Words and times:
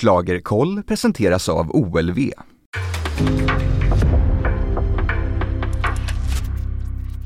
Schlagerkoll 0.00 0.82
presenteras 0.82 1.48
av 1.48 1.70
OLV. 1.70 2.18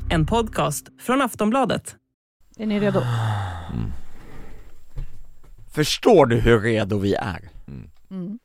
En 0.09 0.25
podcast 0.25 0.85
från 1.01 1.21
Aftonbladet. 1.21 1.95
Är 2.57 2.65
ni 2.65 2.79
redo? 2.79 3.01
Förstår 5.73 6.25
du 6.25 6.35
hur 6.35 6.59
redo 6.59 6.97
vi 6.97 7.13
är? 7.13 7.49
Mm. 8.11 8.39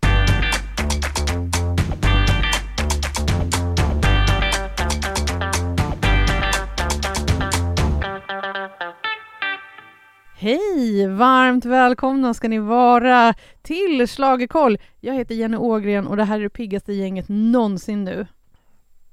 Hej! 10.45 11.07
Varmt 11.07 11.65
välkomna 11.65 12.35
ska 12.35 12.49
ni 12.49 12.59
vara 12.59 13.35
till 13.63 14.07
Schlagerkoll. 14.09 14.79
Jag 15.01 15.15
heter 15.15 15.35
Jenny 15.35 15.57
Ågren 15.57 16.07
och 16.07 16.17
det 16.17 16.25
här 16.25 16.39
är 16.39 16.43
det 16.43 16.49
piggaste 16.49 16.93
gänget 16.93 17.25
någonsin 17.29 18.05
nu. 18.05 18.27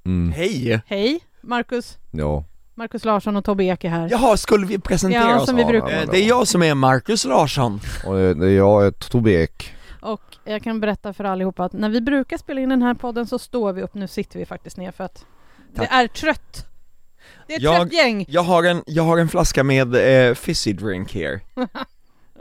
Mm. 0.05 0.31
Hej! 0.31 0.81
Hej! 0.85 1.19
Marcus, 1.41 1.97
Ja, 2.11 2.43
Marcus 2.75 3.05
Larsson 3.05 3.35
och 3.37 3.45
Tobbe 3.45 3.63
Ek 3.63 3.83
är 3.83 3.89
här. 3.89 4.07
Jaha, 4.11 4.37
skulle 4.37 4.65
vi 4.65 4.79
presentera 4.79 5.21
Ja, 5.29 5.39
oss? 5.39 5.45
som 5.45 5.55
vi 5.55 5.65
brukar. 5.65 5.89
ja, 5.89 6.01
Eh, 6.01 6.09
Det 6.11 6.17
är 6.17 6.27
jag 6.27 6.47
som 6.47 6.63
är 6.63 6.75
Marcus 6.75 7.25
Larsson. 7.25 7.79
och 8.05 8.15
det 8.15 8.33
det 8.33 8.47
är 8.47 8.55
jag, 8.57 8.87
ett 8.87 9.09
Tobbe 9.09 9.31
Ek. 9.31 9.73
Och 10.01 10.21
jag 10.45 10.63
kan 10.63 10.79
berätta 10.79 11.13
för 11.13 11.23
allihopa 11.23 11.63
att 11.65 11.73
när 11.73 11.89
vi 11.89 12.01
brukar 12.01 12.37
spela 12.37 12.61
in 12.61 12.69
den 12.69 12.81
här 12.81 12.93
podden 12.93 13.27
så 13.27 13.39
står 13.39 13.73
vi 13.73 13.81
upp, 13.81 13.93
nu 13.93 14.07
sitter 14.07 14.39
vi 14.39 14.45
faktiskt 14.45 14.77
ner 14.77 14.91
för 14.91 15.03
att 15.03 15.25
Tack. 15.75 15.89
det 15.89 15.95
är 15.95 16.07
trött. 16.07 16.65
Det 17.47 17.53
är 17.53 17.57
ett 17.57 17.63
Jag- 17.63 17.93
gäng. 17.93 18.25
Jag 18.27 18.41
har 18.43 18.63
en, 18.63 18.83
jag 18.85 19.03
har 19.03 19.17
en 19.17 19.29
flaska 19.29 19.63
med 19.63 19.95
eh, 20.29 20.33
fizzy 20.35 20.73
drink 20.73 21.13
här. 21.15 21.39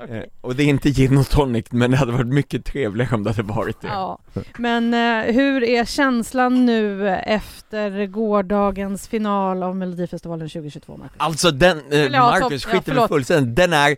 Okej. 0.03 0.17
Eh, 0.19 0.23
och 0.41 0.55
det 0.57 0.63
är 0.63 0.67
inte 0.67 0.91
gin 0.91 1.19
och 1.19 1.29
tonic, 1.29 1.67
men 1.71 1.91
det 1.91 1.97
hade 1.97 2.13
varit 2.13 2.27
mycket 2.27 2.65
trevligare 2.65 3.15
om 3.15 3.25
det 3.25 3.31
hade 3.31 3.43
varit 3.43 3.81
det. 3.81 3.87
Ja, 3.89 4.19
men 4.59 4.95
eh, 4.95 5.35
hur 5.35 5.65
är 5.65 5.85
känslan 5.85 6.67
nu 6.67 7.09
efter 7.09 8.07
gårdagens 8.07 9.09
final 9.09 9.63
av 9.63 9.77
Melodifestivalen 9.77 10.49
2022, 10.49 10.97
Marcus? 10.97 11.15
Alltså 11.17 11.51
den, 11.51 11.83
eh, 11.93 11.99
ja, 11.99 12.11
Marcus 12.21 12.65
ja, 12.65 12.71
skiter 12.71 12.93
förlåt. 12.93 13.09
fullständigt, 13.09 13.57
den 13.57 13.73
är 13.73 13.97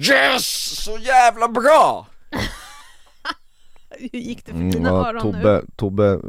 Yes! 0.00 0.80
Så 0.84 0.98
jävla 0.98 1.48
bra! 1.48 2.06
Hur 4.12 4.18
gick 4.20 4.44
det 4.46 4.52
för 4.52 4.58
Mm, 4.58 4.70
dina 4.70 4.88
ja, 4.88 5.08
öron 5.08 5.22
Tobbe, 5.22 5.52
nu? 5.52 5.66
Tobbe, 5.76 6.20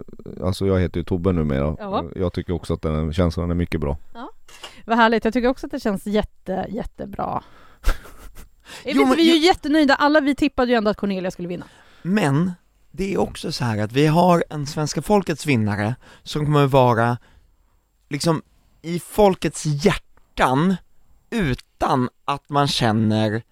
alltså 0.44 0.68
jag 0.68 0.80
heter 0.80 0.98
ju 1.00 1.04
Tobbe 1.04 1.32
numera. 1.32 1.76
Ja. 1.80 2.04
Jag 2.16 2.34
tycker 2.34 2.54
också 2.54 2.74
att 2.74 2.82
den 2.82 3.14
känslan 3.14 3.52
är 3.52 3.56
mycket 3.56 3.82
bra. 3.82 3.98
Vad 4.86 4.98
härligt, 4.98 5.26
jag 5.26 5.34
tycker 5.34 5.48
också 5.50 5.66
att 5.66 5.72
det 5.72 5.80
känns 5.80 6.06
jätte, 6.08 6.66
jättebra. 6.70 7.44
Jo, 8.86 9.00
vet, 9.00 9.08
men 9.08 9.18
vi 9.18 9.30
är 9.30 9.34
ju 9.36 9.40
jag- 9.40 9.46
jättenöjda, 9.46 9.96
alla 9.96 10.20
vi 10.20 10.36
tippade 10.36 10.72
ju 10.72 10.78
ändå 10.78 10.92
att 10.92 10.98
Cornelia 10.98 11.32
skulle 11.32 11.48
vinna. 11.48 11.66
Men, 12.02 12.52
det 12.92 13.14
är 13.14 13.18
också 13.20 13.52
så 13.52 13.64
här 13.66 13.78
att 13.84 13.92
vi 13.92 14.08
har 14.08 14.44
en 14.50 14.68
svenska 14.68 15.02
folkets 15.02 15.46
vinnare 15.46 15.96
som 16.24 16.46
kommer 16.46 16.68
vara 16.68 17.18
liksom 18.10 18.42
i 18.82 19.00
folkets 19.00 19.66
hjärtan 19.66 20.76
utan 21.30 22.10
att 22.26 22.50
man 22.50 22.68
känner 22.68 23.44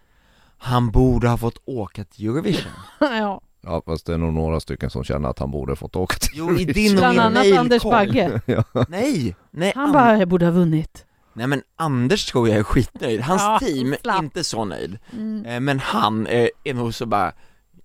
han 0.58 0.92
borde 0.92 1.28
ha 1.30 1.38
fått 1.38 1.61
åka 1.66 2.04
till 2.04 2.26
Eurovision. 2.30 2.72
ja, 3.00 3.42
Ja 3.61 3.81
fast 3.85 4.05
det 4.05 4.13
är 4.13 4.17
nog 4.17 4.33
några 4.33 4.59
stycken 4.59 4.89
som 4.89 5.03
känner 5.03 5.29
att 5.29 5.39
han 5.39 5.52
borde 5.52 5.75
fått 5.75 5.95
åka 5.95 6.15
till 6.17 6.29
Jo, 6.33 6.57
i 6.57 6.65
din 6.65 6.91
och 6.93 6.97
bland 6.99 7.13
min 7.13 7.19
annat 7.19 7.33
mailkorg. 7.33 7.57
Anders 7.57 7.83
Bagge. 7.83 8.41
Nej, 8.89 9.35
nej, 9.52 9.71
Han 9.75 9.85
An- 9.85 9.91
bara, 9.93 10.17
jag 10.17 10.27
borde 10.27 10.45
ha 10.45 10.52
vunnit. 10.52 11.05
nej 11.33 11.47
men 11.47 11.61
Anders 11.75 12.25
tror 12.25 12.49
jag 12.49 12.57
är 12.57 12.63
skitnöjd, 12.63 13.21
hans 13.21 13.41
Ja, 13.41 13.59
team 13.59 13.95
slapp. 14.02 14.19
är 14.19 14.23
inte 14.23 14.43
så 14.43 14.65
nöjd. 14.65 14.99
Mm. 15.13 15.45
Eh, 15.45 15.59
Men 15.59 15.80
han 15.80 16.27
eh, 16.27 16.47
är 16.63 16.73
nog 16.73 16.93
så 16.93 17.05
bara 17.05 17.33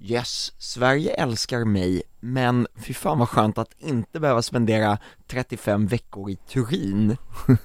Yes, 0.00 0.52
Sverige 0.58 1.10
älskar 1.14 1.64
mig, 1.64 2.02
men 2.20 2.66
fy 2.76 2.94
fan 2.94 3.18
vad 3.18 3.28
skönt 3.28 3.58
att 3.58 3.70
inte 3.78 4.20
behöva 4.20 4.42
spendera 4.42 4.98
35 5.26 5.86
veckor 5.86 6.30
i 6.30 6.36
Turin 6.36 7.16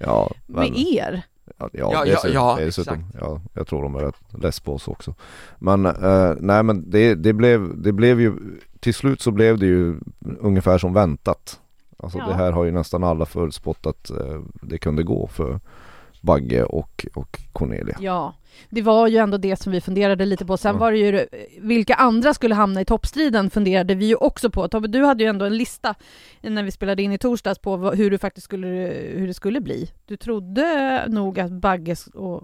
Ja, 0.00 0.30
Med 0.46 0.76
er? 0.78 1.22
Ja, 1.58 1.68
Ja, 1.72 1.92
ja, 1.92 2.04
ja, 2.04 2.04
dessutom, 2.04 2.32
ja, 2.34 2.56
dessutom, 2.60 2.94
exakt. 2.94 3.14
ja, 3.20 3.40
jag 3.54 3.66
tror 3.66 3.82
de 3.82 3.94
är 3.94 3.98
rätt 4.00 4.42
less 4.42 4.60
på 4.60 4.74
oss 4.74 4.88
också. 4.88 5.14
Men 5.58 5.86
eh, 5.86 6.32
nej 6.38 6.62
men 6.62 6.90
det, 6.90 7.14
det, 7.14 7.32
blev, 7.32 7.82
det 7.82 7.92
blev 7.92 8.20
ju, 8.20 8.32
till 8.80 8.94
slut 8.94 9.20
så 9.20 9.30
blev 9.30 9.58
det 9.58 9.66
ju 9.66 10.00
ungefär 10.40 10.78
som 10.78 10.92
väntat. 10.94 11.60
Alltså 11.96 12.18
Ja. 12.18 12.26
det 12.26 12.34
här 12.34 12.52
har 12.52 12.64
ju 12.64 12.70
nästan 12.70 13.04
alla 13.04 13.26
förutspått 13.26 13.86
att 13.86 14.10
eh, 14.10 14.40
det 14.62 14.78
kunde 14.78 15.02
gå 15.02 15.26
för 15.26 15.60
Bagge 16.20 16.64
och, 16.64 17.06
och 17.14 17.40
Cornelia. 17.52 17.96
Ja, 18.00 18.34
det 18.70 18.82
var 18.82 19.08
ju 19.08 19.16
ändå 19.16 19.36
det 19.38 19.56
som 19.56 19.72
vi 19.72 19.80
funderade 19.80 20.26
lite 20.26 20.46
på. 20.46 20.56
Sen 20.56 20.74
Ja. 20.74 20.78
var 20.80 20.92
det 20.92 20.98
ju 20.98 21.26
vilka 21.60 21.94
andra 21.94 22.34
skulle 22.34 22.54
hamna 22.54 22.80
i 22.80 22.84
toppstriden 22.84 23.50
funderade 23.50 23.94
vi 23.94 24.06
ju 24.06 24.14
också 24.14 24.50
på. 24.50 24.68
Tobbe, 24.68 24.88
du 24.88 25.04
hade 25.04 25.24
ju 25.24 25.30
ändå 25.30 25.44
en 25.44 25.56
lista 25.56 25.94
när 26.40 26.62
vi 26.62 26.70
spelade 26.70 27.02
in 27.02 27.12
i 27.12 27.18
torsdags 27.18 27.58
på 27.58 27.76
hur, 27.90 28.10
det 28.10 28.18
faktiskt 28.18 28.44
skulle, 28.44 28.66
hur 29.16 29.26
det 29.26 29.34
skulle 29.34 29.60
bli. 29.60 29.90
Du 30.06 30.16
trodde 30.16 31.04
nog 31.08 31.40
att 31.40 31.52
Bagges 31.52 32.06
och... 32.06 32.42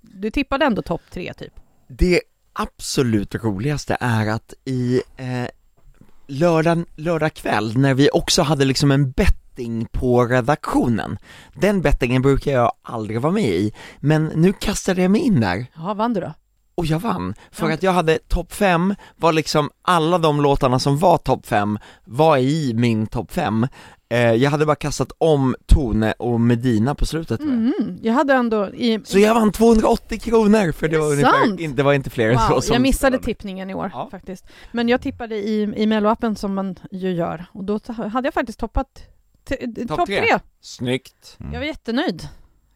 Du 0.00 0.30
tippade 0.30 0.64
ändå 0.64 0.82
topp 0.82 1.02
tre 1.10 1.32
typ. 1.34 1.52
Det 1.88 2.20
absolut 2.52 3.34
roligaste 3.34 3.96
är 4.00 4.26
att 4.26 4.54
i 4.64 5.02
eh, 5.16 5.48
lördag, 6.26 6.84
lördag 6.96 7.34
kväll 7.34 7.78
när 7.78 7.94
vi 7.94 8.08
också 8.12 8.42
hade 8.42 8.64
liksom 8.64 8.90
en 8.90 9.10
betting 9.54 9.86
på 9.92 10.24
redaktionen 10.24 11.18
Den 11.54 11.82
bettingen 11.82 12.22
brukar 12.22 12.52
jag 12.52 12.72
aldrig 12.82 13.20
vara 13.20 13.32
med 13.32 13.44
i, 13.50 13.72
men 14.00 14.24
nu 14.34 14.52
kastade 14.52 15.02
jag 15.02 15.10
mig 15.10 15.20
in 15.20 15.40
där 15.40 15.66
Ja, 15.76 15.94
vann 15.94 16.12
du 16.14 16.20
då? 16.20 16.32
och 16.74 16.86
jag 16.86 16.98
vann, 16.98 17.34
för 17.50 17.70
att 17.70 17.82
jag 17.82 17.92
hade 17.92 18.18
topp 18.18 18.52
fem, 18.52 18.94
var 19.16 19.32
liksom 19.32 19.70
alla 19.82 20.18
de 20.18 20.40
låtarna 20.40 20.78
som 20.78 20.98
var 20.98 21.18
topp 21.18 21.46
fem 21.46 21.78
var 22.04 22.38
i 22.38 22.72
min 22.74 23.06
topp 23.06 23.32
fem 23.32 23.66
eh, 24.08 24.18
Jag 24.32 24.50
hade 24.50 24.66
bara 24.66 24.76
kastat 24.76 25.12
om 25.18 25.54
Tone 25.66 26.12
och 26.12 26.40
Medina 26.40 26.94
på 26.94 27.06
slutet. 27.06 27.40
Mm, 27.40 27.98
jag 28.02 28.12
hade 28.12 28.34
ändå 28.34 28.68
i... 28.74 29.00
Så 29.04 29.18
jag 29.18 29.34
vann 29.34 29.52
280 29.52 30.18
kronor 30.20 30.72
för 30.72 30.88
det 30.88 30.96
Är 30.96 31.00
var 31.00 31.06
det 31.06 31.12
ungefär, 31.12 31.60
in- 31.60 31.76
det 31.76 31.82
var 31.82 31.92
inte 31.92 32.10
fler 32.10 32.30
än 32.30 32.38
så 32.38 32.54
Wow, 32.54 32.60
som 32.60 32.72
jag 32.72 32.82
missade 32.82 32.98
spelade. 33.16 33.24
tippningen 33.24 33.70
i 33.70 33.74
år 33.74 33.90
Ja. 33.94 34.08
faktiskt. 34.10 34.46
Men 34.72 34.88
jag 34.88 35.00
tippade 35.02 35.36
i, 35.36 35.62
i 35.76 35.86
Melloappen 35.86 36.36
som 36.36 36.54
man 36.54 36.76
ju 36.90 37.12
gör 37.12 37.44
och 37.52 37.64
då 37.64 37.80
hade 38.12 38.26
jag 38.26 38.34
faktiskt 38.34 38.58
toppat 38.58 39.02
topp 39.88 40.06
tre. 40.06 40.20
tre. 40.20 40.38
Snyggt! 40.60 41.36
Jag 41.38 41.58
var 41.58 41.66
jättenöjd. 41.66 42.28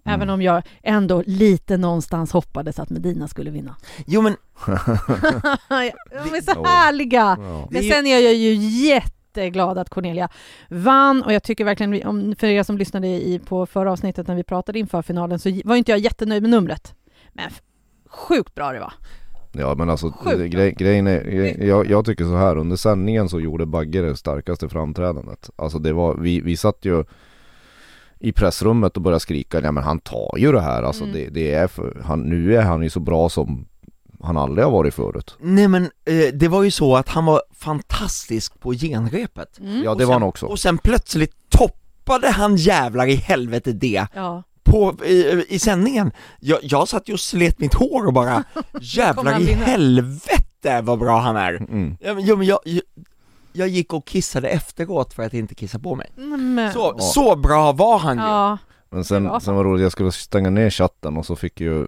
Mm. 0.06 0.14
Även 0.14 0.30
om 0.30 0.42
jag 0.42 0.62
ändå 0.82 1.22
lite 1.26 1.76
någonstans 1.76 2.32
hoppades 2.32 2.78
att 2.78 2.90
Medina 2.90 3.28
skulle 3.28 3.50
vinna. 3.50 3.76
Jo 4.06 4.22
men 4.22 4.36
De 4.66 6.34
är 6.34 6.42
så 6.54 6.64
härliga! 6.64 7.36
Ja. 7.40 7.68
Men 7.70 7.82
sen 7.82 8.06
är 8.06 8.18
jag 8.18 8.34
ju 8.34 8.54
jätteglad 8.86 9.78
att 9.78 9.88
Cornelia 9.88 10.28
vann 10.68 11.22
och 11.22 11.32
jag 11.32 11.42
tycker 11.42 11.64
verkligen, 11.64 12.06
om, 12.06 12.36
för 12.38 12.46
er 12.46 12.62
som 12.62 12.78
lyssnade 12.78 13.06
i, 13.06 13.38
på 13.38 13.66
förra 13.66 13.92
avsnittet 13.92 14.28
när 14.28 14.34
vi 14.34 14.44
pratade 14.44 14.78
inför 14.78 15.02
finalen 15.02 15.38
så 15.38 15.60
var 15.64 15.76
inte 15.76 15.92
jag 15.92 15.98
jättenöjd 15.98 16.42
med 16.42 16.50
numret. 16.50 16.94
Men 17.32 17.50
sjukt 18.06 18.54
bra 18.54 18.72
det 18.72 18.80
var. 18.80 18.92
Ja 19.58 19.74
men 19.74 19.90
alltså 19.90 20.12
grej, 20.50 20.72
grejen 20.78 21.06
är, 21.06 21.20
grej- 21.24 21.66
jag, 21.68 21.90
jag 21.90 22.04
tycker 22.04 22.24
så 22.24 22.36
här 22.36 22.56
under 22.56 22.76
sändningen 22.76 23.28
så 23.28 23.40
gjorde 23.40 23.66
Bagge 23.66 24.00
det 24.02 24.16
starkaste 24.16 24.68
framträdandet. 24.68 25.50
Alltså 25.56 25.78
det 25.78 25.92
var, 25.92 26.14
vi, 26.14 26.40
vi 26.40 26.56
satt 26.56 26.78
ju 26.84 27.04
i 28.18 28.32
pressrummet 28.32 28.96
och 28.96 29.02
började 29.02 29.20
skrika, 29.20 29.60
nej 29.60 29.72
men 29.72 29.84
han 29.84 29.98
tar 30.00 30.34
ju 30.38 30.52
det 30.52 30.60
här 30.60 30.82
alltså 30.82 31.04
Mm. 31.04 31.14
det, 31.16 31.28
det 31.28 31.52
är 31.54 31.66
för, 31.66 32.02
han, 32.04 32.20
nu 32.20 32.56
är 32.56 32.62
han 32.62 32.82
ju 32.82 32.90
så 32.90 33.00
bra 33.00 33.28
som 33.28 33.66
han 34.22 34.36
aldrig 34.36 34.64
har 34.64 34.72
varit 34.72 34.94
förut. 34.94 35.36
Nej 35.40 35.68
men 35.68 35.82
eh, 35.84 36.34
det 36.34 36.48
var 36.48 36.62
ju 36.62 36.70
så 36.70 36.96
att 36.96 37.08
han 37.08 37.24
var 37.24 37.42
fantastisk 37.54 38.60
på 38.60 38.72
genrepet 38.72 39.58
Mm. 39.60 39.82
Ja 39.84 39.90
Och 39.90 39.98
det 39.98 40.04
var 40.04 40.14
sen- 40.14 40.22
han 40.22 40.28
också. 40.28 40.46
Och 40.46 40.58
sen 40.58 40.78
plötsligt 40.78 41.34
toppade 41.48 42.30
han 42.30 42.56
jävlar 42.56 43.06
i 43.06 43.14
helvete 43.14 43.72
det 43.72 44.06
Ja. 44.14 44.42
På, 44.66 45.04
i, 45.04 45.44
i 45.48 45.58
sändningen 45.58 46.12
jag, 46.40 46.58
jag 46.62 46.88
satt 46.88 47.08
ju 47.08 47.12
och 47.12 47.20
slet 47.20 47.58
mitt 47.58 47.74
hår 47.74 48.06
och 48.06 48.12
bara 48.12 48.44
jävlar 48.80 49.40
i 49.40 49.52
helvete 49.52 50.80
vad 50.82 50.98
bra 50.98 51.20
han 51.20 51.36
är 51.36 51.56
Mm. 51.56 51.96
ja, 52.00 52.14
men, 52.14 52.24
jo, 52.24 52.36
men 52.36 52.46
jag, 52.46 52.58
jag, 52.64 52.82
jag 53.52 53.68
gick 53.68 53.92
och 53.92 54.06
kissade 54.06 54.48
efteråt 54.48 55.14
för 55.14 55.22
att 55.22 55.34
inte 55.34 55.54
kissa 55.54 55.78
på 55.78 55.94
mig 55.94 56.10
Men, 56.16 56.72
Så, 56.72 56.98
så 56.98 57.36
bra 57.36 57.72
var 57.72 57.98
han 57.98 58.16
ju! 58.16 58.22
ja. 58.22 58.58
Men 58.96 59.04
sen, 59.04 59.24
Det 59.24 59.30
var 59.30 59.40
sen 59.40 59.54
var 59.54 59.64
det 59.64 59.70
roligt, 59.70 59.82
jag 59.82 59.92
skulle 59.92 60.12
stänga 60.12 60.50
ner 60.50 60.70
chatten 60.70 61.16
och 61.16 61.26
så 61.26 61.36
fick 61.36 61.60
ju 61.60 61.72
uh, 61.72 61.86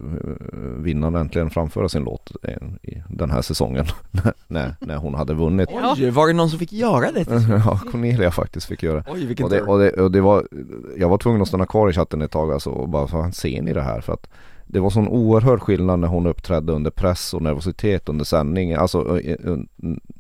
vinnaren 0.77 1.15
äntligen 1.15 1.51
framföra 1.51 1.89
sin 1.89 2.05
låt 2.05 2.33
eh, 2.43 2.57
i 2.83 3.03
den 3.09 3.31
här 3.31 3.43
säsongen 3.43 3.87
när, 4.49 4.77
när 4.81 4.97
hon 4.97 5.15
hade 5.15 5.35
vunnit. 5.35 5.69
Oj, 5.73 6.11
var 6.11 6.27
det 6.27 6.33
någon 6.33 6.51
som 6.51 6.59
fick 6.59 6.73
göra 6.73 7.13
det? 7.13 7.27
Ja, 7.65 7.81
Cornelia 7.93 8.31
faktiskt 8.31 8.67
fick 8.67 8.83
göra 8.83 9.05
Oj 9.09 9.27
vilken 9.27 9.45
och 9.45 9.51
det, 9.51 9.63
och, 9.63 9.79
det, 9.79 9.91
och 9.93 10.13
det 10.13 10.21
var, 10.21 10.49
jag 10.97 11.09
var 11.09 11.19
tvungen 11.19 11.43
att 11.43 11.49
stanna 11.49 11.67
kvar 11.67 11.91
i 11.91 11.93
chatten 11.93 12.23
ett 12.23 12.31
tag 12.31 12.53
alltså 12.53 12.71
och 12.71 12.89
bara, 12.89 13.07
fan 13.07 13.33
ser 13.33 13.63
ni 13.63 13.73
det 13.73 13.83
här? 13.83 14.01
För 14.01 14.13
att 14.13 14.29
det 14.67 14.81
var 14.81 14.91
sån 14.91 15.09
oerhörd 15.09 15.61
skillnad 15.61 15.99
när 15.99 16.09
hon 16.09 16.27
uppträdde 16.27 16.73
under 16.73 16.91
press 16.91 17.35
och 17.35 17.43
nervositet 17.43 18.09
under 18.09 18.25
sändning, 18.25 18.75
alltså 18.75 19.21
eh, 19.21 19.37
un- 19.39 19.69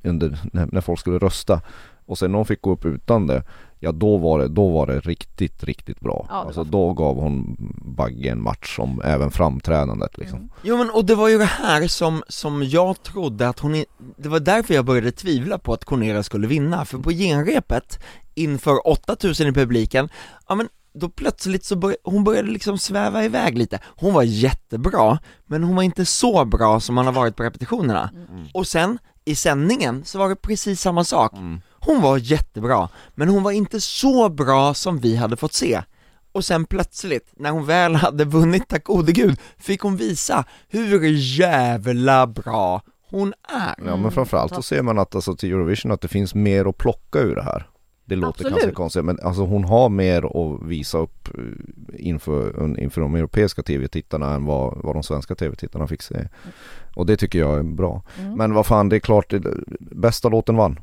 under, 0.02 0.38
när 0.72 0.80
folk 0.80 1.00
skulle 1.00 1.18
rösta 1.18 1.60
Och 2.08 2.18
sen 2.18 2.30
när 2.32 2.36
hon 2.38 2.46
fick 2.46 2.62
gå 2.62 2.70
upp 2.72 2.84
utan 2.84 3.26
det 3.26 3.42
Ja 3.80 3.92
då 3.92 4.16
var 4.16 4.38
det, 4.38 4.48
då 4.48 4.68
var 4.68 4.86
det 4.86 5.00
riktigt, 5.00 5.64
riktigt 5.64 6.00
bra. 6.00 6.26
Ja, 6.28 6.34
alltså 6.34 6.64
då 6.64 6.92
gav 6.92 7.16
hon 7.20 7.56
Bagge 7.96 8.30
en 8.30 8.42
match 8.42 8.76
som 8.76 9.00
även 9.04 9.30
framträdandet 9.30 10.18
liksom. 10.18 10.38
Mm. 10.38 10.50
Jo 10.62 10.76
men 10.76 10.90
och 10.90 11.04
det 11.04 11.14
var 11.14 11.28
ju 11.28 11.38
det 11.38 11.44
här 11.44 11.86
som, 11.88 12.22
som 12.28 12.62
jag 12.64 13.02
trodde 13.02 13.48
att 13.48 13.58
hon, 13.58 13.74
i- 13.74 13.86
det 14.16 14.28
var 14.28 14.40
därför 14.40 14.74
jag 14.74 14.84
började 14.84 15.12
tvivla 15.12 15.58
på 15.58 15.72
att 15.72 15.84
Cornelia 15.84 16.22
skulle 16.22 16.46
vinna, 16.46 16.84
för 16.84 16.98
på 16.98 17.10
genrepet 17.10 17.98
inför 18.34 18.88
8000 18.88 19.46
i 19.48 19.52
publiken, 19.52 20.08
ja 20.48 20.54
men 20.54 20.68
då 20.92 21.08
plötsligt 21.08 21.64
så 21.64 21.76
började, 21.76 22.00
hon 22.04 22.24
började 22.24 22.50
liksom 22.50 22.78
sväva 22.78 23.24
iväg 23.24 23.58
lite, 23.58 23.78
hon 23.86 24.14
var 24.14 24.22
jättebra, 24.22 25.18
men 25.46 25.64
hon 25.64 25.76
var 25.76 25.82
inte 25.82 26.04
så 26.04 26.44
bra 26.44 26.80
som 26.80 26.94
man 26.94 27.06
har 27.06 27.12
varit 27.12 27.36
på 27.36 27.42
repetitionerna. 27.42 28.10
Och 28.54 28.66
sen, 28.66 28.98
i 29.24 29.34
sändningen, 29.34 30.04
så 30.04 30.18
var 30.18 30.28
det 30.28 30.36
precis 30.36 30.80
samma 30.80 31.04
sak. 31.04 31.32
Hon 31.88 32.02
var 32.02 32.18
jättebra, 32.18 32.88
men 33.14 33.28
hon 33.28 33.42
var 33.42 33.50
inte 33.50 33.80
så 33.80 34.28
bra 34.28 34.74
som 34.74 34.98
vi 34.98 35.16
hade 35.16 35.36
fått 35.36 35.52
se. 35.52 35.82
Och 36.32 36.44
sen 36.44 36.64
plötsligt, 36.64 37.32
när 37.36 37.50
hon 37.50 37.66
väl 37.66 37.94
hade 37.94 38.24
vunnit, 38.24 38.68
tack 38.68 38.84
gode 38.84 39.12
gud, 39.12 39.40
fick 39.58 39.80
hon 39.80 39.96
visa 39.96 40.44
hur 40.68 41.04
jävla 41.38 42.26
bra 42.26 42.82
hon 43.10 43.34
är. 43.48 43.74
Ja 43.86 43.96
men 43.96 44.10
framförallt 44.10 44.54
så 44.54 44.62
ser 44.62 44.82
man 44.82 44.98
att 44.98 45.14
alltså 45.14 45.36
till 45.36 45.52
Eurovision 45.52 45.92
att 45.92 46.00
det 46.00 46.08
finns 46.08 46.34
mer 46.34 46.64
att 46.64 46.78
plocka 46.78 47.18
ur 47.18 47.34
det 47.34 47.42
här. 47.42 47.66
Det 48.04 48.16
låter 48.16 48.28
Absolut. 48.28 48.52
ganska 48.52 48.72
konstigt 48.72 49.04
men 49.04 49.18
alltså 49.22 49.42
hon 49.42 49.64
har 49.64 49.88
mer 49.88 50.22
att 50.24 50.68
visa 50.68 50.98
upp 50.98 51.28
eh, 51.38 52.06
inför, 52.06 52.78
inför 52.78 53.00
de 53.00 53.14
europeiska 53.14 53.62
tv-tittarna 53.62 54.34
än 54.34 54.44
vad, 54.44 54.78
vad 54.82 54.96
de 54.96 55.02
svenska 55.02 55.34
tv-tittarna 55.34 55.86
fick 55.86 56.02
se. 56.02 56.28
Och 56.94 57.06
det 57.06 57.16
tycker 57.16 57.38
jag 57.38 57.58
är 57.58 57.62
bra. 57.62 58.02
Mm. 58.18 58.34
Men 58.34 58.54
vad 58.54 58.66
fan 58.66 58.88
det 58.88 58.96
är 58.96 59.00
klart, 59.00 59.34
bästa 59.80 60.28
låten 60.28 60.56
vann. 60.56 60.80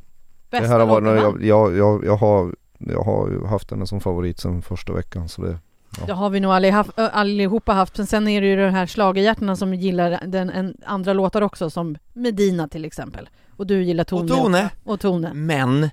Bästa 0.62 0.78
det 0.78 0.84
här 0.84 0.88
har 0.88 1.02
varit, 1.02 1.22
jag, 1.24 1.44
jag, 1.44 1.78
jag, 1.78 2.06
jag, 2.06 2.18
har, 2.18 2.56
jag 2.78 3.02
har 3.02 3.30
ju 3.30 3.46
haft 3.46 3.72
henne 3.72 3.88
som 3.88 4.02
favorit 4.02 4.40
sen 4.40 4.62
första 4.62 4.94
veckan 4.94 5.30
så 5.30 5.42
det 5.42 5.58
Det 6.06 6.14
har 6.14 6.30
vi 6.30 6.40
nog 6.40 6.52
allihopa 6.96 7.74
haft, 7.74 7.98
men 7.98 8.08
sen 8.08 8.28
är 8.28 8.42
det 8.42 8.48
ju 8.48 8.56
de 8.56 8.70
här 8.70 8.88
schlagerhjärtarna 8.88 9.56
som 9.56 9.74
gillar 9.74 10.20
den 10.28 10.50
en, 10.50 10.78
andra 10.86 11.14
låtar 11.14 11.42
också, 11.42 11.70
som 11.70 11.98
Medina 12.14 12.68
till 12.68 12.86
exempel. 12.86 13.30
Och 13.58 13.68
du 13.68 13.84
gillar 13.84 14.04
Tone. 14.04 14.34
Och 14.34 14.38
Tone, 14.38 14.70
Och 14.84 15.00
Tone. 15.00 15.34
men 15.34 15.90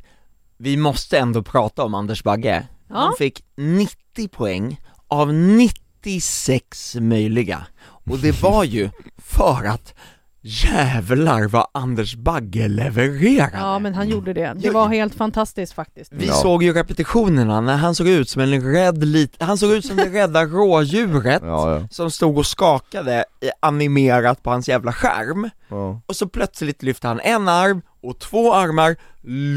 vi 0.56 0.76
måste 0.76 1.18
ändå 1.18 1.42
prata 1.42 1.84
om 1.84 1.94
Anders 1.94 2.22
Bagge. 2.22 2.66
Ja. 2.88 2.94
Han 2.94 3.12
fick 3.18 3.44
90 3.54 4.28
poäng 4.28 4.80
av 5.08 5.34
96 5.34 6.96
möjliga. 7.00 7.66
Och 7.82 8.18
det 8.18 8.42
var 8.42 8.64
ju 8.64 8.90
för 9.18 9.64
att 9.64 9.94
jävlar 10.44 11.48
vad 11.48 11.66
Anders 11.74 12.14
Bagge 12.14 12.68
levererade. 12.68 13.50
Ja, 13.58 13.78
men 13.78 13.94
han 13.94 14.08
gjorde 14.08 14.32
det. 14.32 14.52
Det 14.56 14.70
var 14.70 14.88
helt 14.88 15.14
fantastiskt 15.14 15.72
faktiskt. 15.72 16.12
Vi 16.14 16.26
Ja. 16.26 16.32
såg 16.34 16.62
ju 16.62 16.72
repetitionerna 16.72 17.60
när 17.60 17.76
han 17.76 17.94
såg 17.94 18.08
ut 18.08 18.28
som 18.28 18.42
en 18.42 18.72
rädd 18.74 19.04
lit, 19.04 19.36
han 19.40 19.58
såg 19.58 19.70
ut 19.72 19.84
som 19.84 19.96
det 19.96 20.08
rädda 20.08 20.44
rådjuret 20.46 21.42
Ja, 21.44 21.74
ja. 21.80 21.88
som 21.90 22.10
stod 22.10 22.38
och 22.38 22.46
skakade 22.46 23.24
animerat 23.60 24.42
på 24.42 24.50
hans 24.50 24.68
jävla 24.68 24.92
skärm 24.92 25.50
ja. 25.68 26.00
och 26.06 26.16
så 26.16 26.28
plötsligt 26.28 26.82
lyfte 26.82 27.08
han 27.08 27.20
en 27.20 27.48
arm 27.48 27.82
och 28.02 28.18
två 28.18 28.54
armar, 28.54 28.96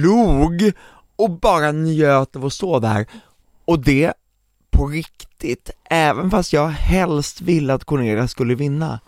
log 0.04 0.72
och 1.16 1.32
bara 1.40 1.72
njöt 1.72 2.36
av 2.36 2.46
att 2.46 2.54
stå 2.54 2.80
där 2.80 3.06
och 3.66 3.80
det 3.80 4.14
på 4.72 4.88
riktigt, 4.88 5.70
även 5.90 6.32
fast 6.32 6.54
jag 6.54 6.68
helst 6.68 7.42
ville 7.42 7.74
att 7.74 7.84
Cornelia 7.86 8.28
skulle 8.28 8.56
vinna 8.56 9.00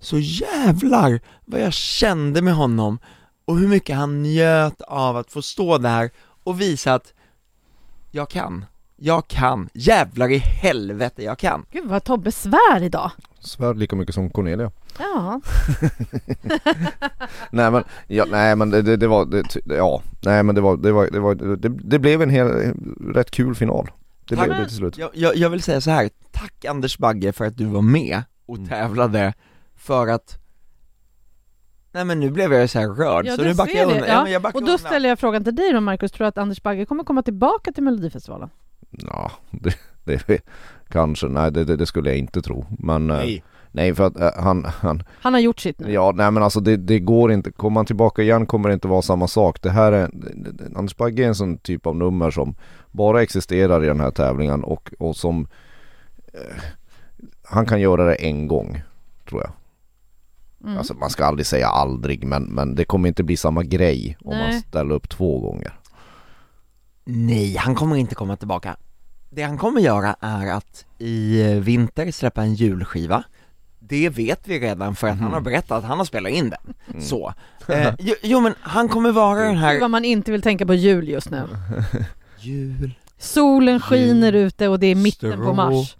så 0.00 0.18
jävlar 0.18 1.20
vad 1.44 1.60
jag 1.60 1.72
kände 1.72 2.42
med 2.42 2.54
honom 2.54 2.98
och 3.44 3.58
hur 3.58 3.68
mycket 3.68 3.96
han 3.96 4.22
njöt 4.22 4.80
av 4.80 5.16
att 5.16 5.32
få 5.32 5.42
stå 5.42 5.78
där 5.78 6.10
och 6.44 6.60
visa 6.60 6.94
att 6.94 7.12
jag 8.10 8.28
kan, 8.28 8.64
jag 8.96 9.28
kan, 9.28 9.68
jävlar 9.72 10.32
i 10.32 10.38
helvete 10.38 11.22
jag 11.22 11.38
kan 11.38 11.64
Gud 11.70 11.88
vad 11.88 12.04
Tobbe 12.04 12.32
svär 12.32 12.82
idag. 12.82 13.10
Svär 13.40 13.74
lika 13.74 13.96
mycket 13.96 14.14
som 14.14 14.30
Cornelia. 14.30 14.70
Ja. 14.98 15.40
Nej 17.50 17.70
men, 17.70 17.84
ja, 18.06 18.24
nej 18.30 18.56
men 18.56 18.70
det, 18.70 18.82
det, 18.82 18.96
det 18.96 19.06
var, 19.06 19.24
det, 19.26 19.56
ja, 19.64 20.02
nej 20.20 20.42
men 20.42 20.54
det 20.54 20.60
var, 20.60 20.76
det 20.76 20.92
var, 20.92 21.06
det 21.06 21.20
var, 21.20 21.34
det, 21.34 21.68
det 21.68 21.98
blev 21.98 22.22
en 22.22 22.30
hel, 22.30 22.74
rätt 23.14 23.30
kul 23.30 23.54
final. 23.54 23.90
Det 24.28 24.36
Tack. 24.36 24.46
blev 24.46 24.58
det 24.58 24.66
till 24.66 24.76
slut. 24.76 24.98
Jag, 24.98 25.10
jag, 25.12 25.36
jag 25.36 25.50
vill 25.50 25.62
säga 25.62 25.80
så 25.80 25.90
här. 25.90 26.10
tack 26.32 26.64
Anders 26.64 26.98
Bagge 26.98 27.32
för 27.32 27.44
att 27.44 27.56
du 27.56 27.64
var 27.64 27.82
med 27.82 28.22
och 28.46 28.58
Mm. 28.58 29.32
För 29.80 30.06
att 30.06 30.38
Nej 31.92 32.04
men 32.04 32.20
nu 32.20 32.30
blev 32.30 32.52
jag 32.52 32.70
så 32.70 32.78
här 32.78 32.88
rörd, 32.88 33.26
Ja, 33.26 33.36
så 33.36 33.42
nu 33.42 33.54
backar 33.54 33.74
jag 33.78 33.90
undan, 33.90 34.08
Ja, 34.08 34.28
ja, 34.28 34.38
Och 34.38 34.52
då 34.52 34.58
undan. 34.58 34.78
ställer 34.78 35.08
jag 35.08 35.18
frågan 35.18 35.44
till 35.44 35.54
dig 35.56 35.72
då 35.72 35.80
Marcus, 35.80 36.12
tror 36.12 36.24
du 36.24 36.28
att 36.28 36.38
Anders 36.38 36.62
Bagge 36.62 36.84
kommer 36.86 37.04
komma 37.04 37.22
tillbaka 37.22 37.72
till 37.72 37.82
Melodifestivalen? 37.82 38.50
Ja, 38.90 39.30
det, 39.50 39.74
det 40.04 40.40
kanske, 40.88 41.26
nej 41.26 41.52
det, 41.52 41.64
det, 41.64 41.76
det 41.76 41.86
skulle 41.86 42.10
jag 42.10 42.18
inte 42.18 42.42
tro. 42.42 42.66
Men 42.78 43.10
eh, 43.10 43.16
nej, 43.16 43.42
Nej. 43.72 43.94
för 43.94 44.06
att 44.06 44.20
eh, 44.20 44.30
han, 44.42 44.64
han, 44.64 45.02
Han 45.20 45.32
har 45.32 45.40
gjort 45.40 45.60
sitt 45.60 45.80
nu. 45.80 45.92
ja 45.92 46.12
nej 46.14 46.30
men 46.30 46.42
alltså 46.42 46.60
det, 46.60 46.76
det 46.76 46.98
går 46.98 47.32
inte, 47.32 47.50
kommer 47.52 47.78
han 47.78 47.86
tillbaka 47.86 48.22
igen 48.22 48.46
kommer 48.46 48.68
det 48.68 48.72
inte 48.74 48.88
vara 48.88 49.02
samma 49.02 49.28
sak. 49.28 49.62
Det 49.62 49.70
här 49.70 49.92
är, 49.92 50.10
Anders 50.76 50.96
Bagge 50.96 51.22
är 51.24 51.28
en 51.28 51.34
sån 51.34 51.58
typ 51.58 51.86
av 51.86 51.96
nummer 51.96 52.30
som 52.30 52.54
bara 52.90 53.22
existerar 53.22 53.84
i 53.84 53.86
den 53.86 54.00
här 54.00 54.10
tävlingen 54.10 54.64
och, 54.64 54.90
och 54.98 55.16
som 55.16 55.46
eh, 56.32 56.62
han 57.42 57.66
kan 57.66 57.80
göra 57.80 58.04
det 58.04 58.14
en 58.14 58.48
gång, 58.48 58.82
tror 59.28 59.40
jag. 59.40 59.50
Mm. 60.64 60.78
Alltså 60.78 60.94
man 60.94 61.10
ska 61.10 61.24
aldrig 61.24 61.46
säga 61.46 61.68
aldrig 61.68 62.24
men, 62.24 62.42
men 62.42 62.74
det 62.74 62.84
kommer 62.84 63.08
inte 63.08 63.22
bli 63.22 63.36
samma 63.36 63.62
grej 63.62 64.16
om 64.24 64.36
man 64.38 64.48
Nej. 64.50 64.60
ställer 64.68 64.94
upp 64.94 65.08
två 65.08 65.40
gånger. 65.40 65.72
Nej, 67.04 67.56
han 67.56 67.74
kommer 67.74 67.96
inte 67.96 68.14
komma 68.14 68.36
tillbaka 68.36 68.76
Det 69.30 69.42
han 69.42 69.58
kommer 69.58 69.80
göra 69.80 70.16
är 70.20 70.46
att 70.46 70.84
i 70.98 71.40
eh, 71.42 71.60
vinter 71.60 72.10
släppa 72.10 72.42
en 72.42 72.54
julskiva 72.54 73.24
Det 73.78 74.08
vet 74.08 74.48
vi 74.48 74.60
redan 74.60 74.94
för 74.94 75.08
att 75.08 75.18
han 75.18 75.32
har 75.32 75.40
berättat 75.40 75.70
att 75.78 75.84
han 75.84 75.98
har 75.98 76.04
spelat 76.04 76.32
in 76.32 76.50
den, 76.50 76.74
Mm. 76.90 77.02
så 77.02 77.34
eh, 77.68 77.94
jo, 77.98 78.14
jo 78.22 78.40
men 78.40 78.54
han 78.60 78.88
kommer 78.88 79.12
vara 79.12 79.42
den 79.42 79.56
här 79.56 79.80
vad 79.80 79.90
man 79.90 80.04
inte 80.04 80.32
vill 80.32 80.42
tänka 80.42 80.66
på 80.66 80.74
jul 80.74 81.08
just 81.08 81.30
nu. 81.30 81.42
Jul, 82.40 82.94
Solen 83.18 83.80
skiner 83.80 84.32
ute 84.32 84.68
och 84.68 84.78
det 84.80 84.86
är 84.86 84.94
mitten 84.94 85.42
på 85.44 85.52
mars. 85.52 85.96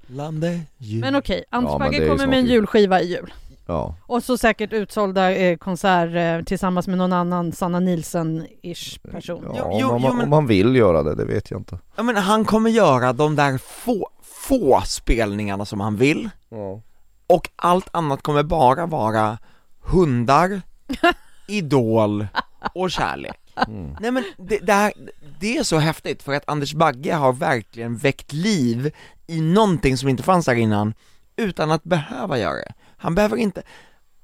jul 0.79 1.01
Men 1.01 1.17
okej, 1.17 1.45
Anders 1.51 1.73
Ja, 1.73 1.79
Bagge 1.79 2.09
kommer 2.09 2.27
med 2.27 2.39
en 2.39 2.45
jul. 2.45 2.53
julskiva 2.55 3.01
i 3.01 3.13
jul. 3.13 3.33
Ja, 3.70 3.94
Och 4.06 4.22
så 4.22 4.38
säkert 4.38 4.72
utsålda 4.72 5.34
eh, 5.37 5.56
konsert 5.56 6.14
eh, 6.14 6.44
tillsammans 6.44 6.87
med 6.88 6.99
någon 6.99 7.12
annan 7.12 7.52
Sanna 7.52 7.81
Nilsson-ish 7.81 9.11
person. 9.11 9.44
ja 9.55 9.70
Jo, 9.72 9.78
jo, 9.81 9.88
om, 9.90 10.02
jo, 10.02 10.08
man, 10.08 10.17
men- 10.17 10.25
om 10.25 10.31
man 10.31 10.46
vill 10.46 10.76
göra 10.76 11.02
det, 11.02 11.14
det 11.14 11.25
vet 11.25 11.50
jag 11.50 11.61
inte. 11.61 11.78
Ja 11.96 12.02
men 12.02 12.17
han 12.17 12.44
kommer 12.44 12.70
göra 12.70 13.12
de 13.12 13.37
där 13.37 13.58
få, 13.58 14.08
få 14.22 14.82
spelningarna 14.87 15.64
som 15.64 15.81
han 15.81 15.96
vill 15.96 16.28
Ja. 16.49 16.81
och 17.26 17.49
allt 17.56 17.88
annat 17.93 18.22
kommer 18.22 18.43
bara 18.43 18.87
vara 18.87 19.38
hundar, 19.82 20.62
idol 21.49 22.26
och 22.75 22.90
kärlek. 22.90 23.36
Mm. 23.69 23.96
Nej 24.00 24.10
men 24.10 24.24
det, 24.39 24.58
det, 24.58 24.72
här, 24.72 24.93
det 25.41 25.56
är 25.56 25.62
så 25.62 25.79
häftigt 25.79 26.22
för 26.22 26.32
att 26.34 26.48
Anders 26.48 26.74
Bagge 26.74 27.15
har 27.15 27.32
verkligen 27.32 27.96
väckt 27.96 28.32
liv 28.32 28.91
i 29.27 29.41
någonting 29.41 29.96
som 29.96 30.08
inte 30.08 30.22
fanns 30.22 30.46
där 30.46 30.55
innan 30.55 30.94
utan 31.36 31.70
att 31.70 31.84
behöva 31.84 32.39
göra 32.39 32.55
det. 32.56 32.72
Han 33.01 33.15
behöver 33.15 33.37
inte, 33.37 33.63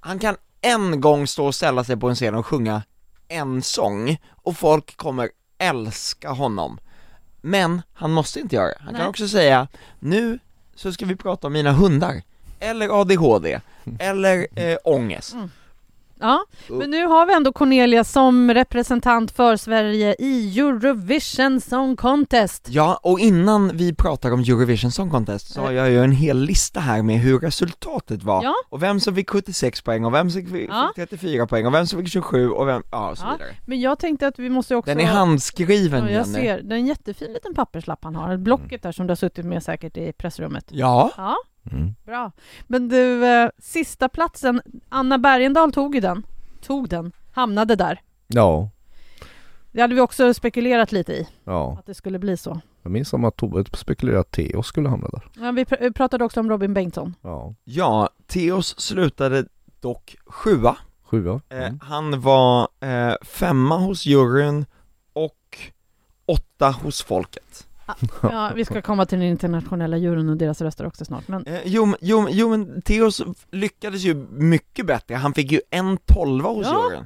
han 0.00 0.18
kan 0.18 0.36
en 0.60 1.00
gång 1.00 1.26
stå 1.26 1.46
och 1.46 1.54
ställa 1.54 1.84
sig 1.84 1.96
på 1.96 2.08
en 2.08 2.14
scen 2.14 2.34
och 2.34 2.46
sjunga 2.46 2.82
en 3.28 3.62
sång 3.62 4.18
och 4.30 4.56
folk 4.56 4.96
kommer 4.96 5.30
älska 5.58 6.30
honom. 6.30 6.80
Men 7.40 7.82
han 7.92 8.10
måste 8.10 8.40
inte 8.40 8.56
göra 8.56 8.68
det. 8.68 8.78
Han 8.80 8.92
Nej. 8.92 9.00
kan 9.00 9.10
också 9.10 9.28
säga, 9.28 9.68
nu 9.98 10.38
så 10.74 10.92
ska 10.92 11.06
vi 11.06 11.16
prata 11.16 11.46
om 11.46 11.52
mina 11.52 11.72
hundar, 11.72 12.22
eller 12.60 13.00
ADHD, 13.00 13.60
eller 13.98 14.46
eh, 14.54 14.76
ångest. 14.84 15.36
Ja, 16.20 16.44
men 16.68 16.90
nu 16.90 17.06
har 17.06 17.26
vi 17.26 17.32
ändå 17.34 17.52
Cornelia 17.52 18.04
som 18.04 18.54
representant 18.54 19.30
för 19.30 19.56
Sverige 19.56 20.16
i 20.18 20.58
Eurovision 20.60 21.60
Song 21.60 21.96
Contest. 21.96 22.66
Ja, 22.70 23.00
och 23.02 23.18
innan 23.20 23.76
vi 23.76 23.94
pratar 23.94 24.30
om 24.32 24.40
Eurovision 24.40 24.90
Song 24.92 25.10
Contest 25.10 25.52
så 25.54 25.60
har 25.60 25.72
jag 25.72 25.90
ju 25.90 26.04
en 26.04 26.12
hel 26.12 26.38
lista 26.38 26.80
här 26.80 27.02
med 27.02 27.16
hur 27.18 27.38
resultatet 27.40 28.22
var 28.22 28.42
Ja. 28.44 28.54
och 28.68 28.82
vem 28.82 29.00
som 29.00 29.14
fick 29.14 29.30
76 29.30 29.82
poäng 29.82 30.04
och 30.04 30.14
vem 30.14 30.30
som 30.30 30.46
fick 30.46 30.70
Ja. 30.70 30.92
34 30.96 31.46
poäng 31.46 31.66
och 31.66 31.74
vem 31.74 31.86
som 31.86 32.00
fick 32.00 32.08
27 32.12 32.50
och 32.50 32.68
vem, 32.68 32.82
ja 32.92 33.10
och 33.10 33.18
så 33.18 33.24
Ja. 33.26 33.32
vidare. 33.32 33.54
Men 33.66 33.80
jag 33.80 33.98
tänkte 33.98 34.26
att 34.26 34.38
vi 34.38 34.50
måste 34.50 34.76
också... 34.76 34.90
Den 34.90 35.00
är 35.00 35.06
handskriven 35.06 36.04
Ja, 36.04 36.10
jag 36.10 36.26
Jenny. 36.26 36.32
ser. 36.46 36.62
Det 36.62 36.74
är 36.74 36.78
en 36.78 36.86
jättefin 36.86 37.32
liten 37.32 37.54
papperslapp 37.54 38.04
han 38.04 38.16
har. 38.16 38.36
Blocket 38.36 38.82
där 38.82 38.92
som 38.92 39.06
du 39.06 39.10
har 39.10 39.16
suttit 39.16 39.44
med 39.46 39.62
säkert 39.62 39.96
i 39.96 40.12
pressrummet. 40.12 40.64
Ja, 40.70 41.10
Ja, 41.16 41.36
Mm. 41.72 41.94
bra. 42.04 42.32
Men 42.66 42.88
du, 42.88 43.26
eh, 43.26 43.50
sista 43.58 44.08
platsen, 44.08 44.62
Anna 44.88 45.18
Bergendahl 45.18 45.72
tog 45.72 45.94
ju 45.94 46.00
den. 46.00 46.26
Tog 46.62 46.88
den. 46.88 47.12
Hamnade 47.32 47.76
där. 47.76 48.00
ja, 48.26 48.70
Det 49.72 49.80
hade 49.80 49.94
vi 49.94 50.00
också 50.00 50.34
spekulerat 50.34 50.92
lite 50.92 51.12
i, 51.12 51.28
ja. 51.44 51.76
att 51.78 51.86
det 51.86 51.94
skulle 51.94 52.18
bli 52.18 52.36
så. 52.36 52.60
Jag 52.82 52.92
minns 52.92 53.08
som 53.08 53.24
att 53.24 53.36
Tobbe 53.36 53.64
spekulerade 53.72 54.20
att 54.20 54.30
Theo 54.30 54.62
skulle 54.62 54.88
hamna 54.88 55.08
där. 55.08 55.28
Ja, 55.44 55.52
vi 55.52 55.64
pr- 55.64 55.92
pratade 55.92 56.24
också 56.24 56.40
om 56.40 56.50
Robin 56.50 56.74
Bengtsson. 56.74 57.14
Ja, 57.22 57.54
ja, 57.64 58.10
Theos 58.26 58.80
slutade 58.80 59.44
dock 59.80 60.16
sjua, 60.26 60.76
sjua. 61.02 61.40
eh, 61.48 61.58
Mm. 61.66 61.80
han 61.82 62.20
var 62.20 62.68
eh, 62.80 63.14
femma 63.22 63.76
hos 63.78 64.06
juryn 64.06 64.66
och 65.12 65.58
åtta 66.26 66.70
hos 66.70 67.02
folket. 67.02 67.66
Ja, 68.22 68.52
vi 68.54 68.64
ska 68.64 68.82
komma 68.82 69.06
till 69.06 69.18
den 69.18 69.28
internationella 69.28 69.96
juryn 69.96 70.28
och 70.28 70.36
deras 70.36 70.60
röster 70.60 70.86
också 70.86 71.04
snart, 71.04 71.28
men 71.28 71.46
Eh, 71.46 71.60
jo, 71.64 71.86
men- 71.86 71.98
jo, 72.00 72.26
jo 72.30 72.48
men 72.50 72.82
Theos 72.82 73.22
lyckades 73.50 74.00
ju 74.02 74.14
mycket 74.30 74.86
bättre, 74.86 75.14
han 75.14 75.34
fick 75.34 75.52
ju 75.52 75.60
en 75.70 75.96
tolva 75.96 76.48
hos 76.48 76.66
Ja. 76.66 76.90
juryn. 76.90 77.04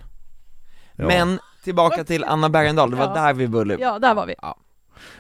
Ja. 0.97 1.07
Men 1.07 1.39
tillbaka 1.65 2.05
till 2.05 2.25
Anna 2.25 2.49
Bergendahl, 2.49 2.91
det 2.91 2.97
var 2.97 3.05
Ja. 3.05 3.15
där 3.15 3.35
vi 3.35 3.47
ville 3.47 3.77
ja, 3.81 3.99
där 3.99 4.15
var 4.15 4.27
vi. 4.27 4.35
Ja. 4.43 4.57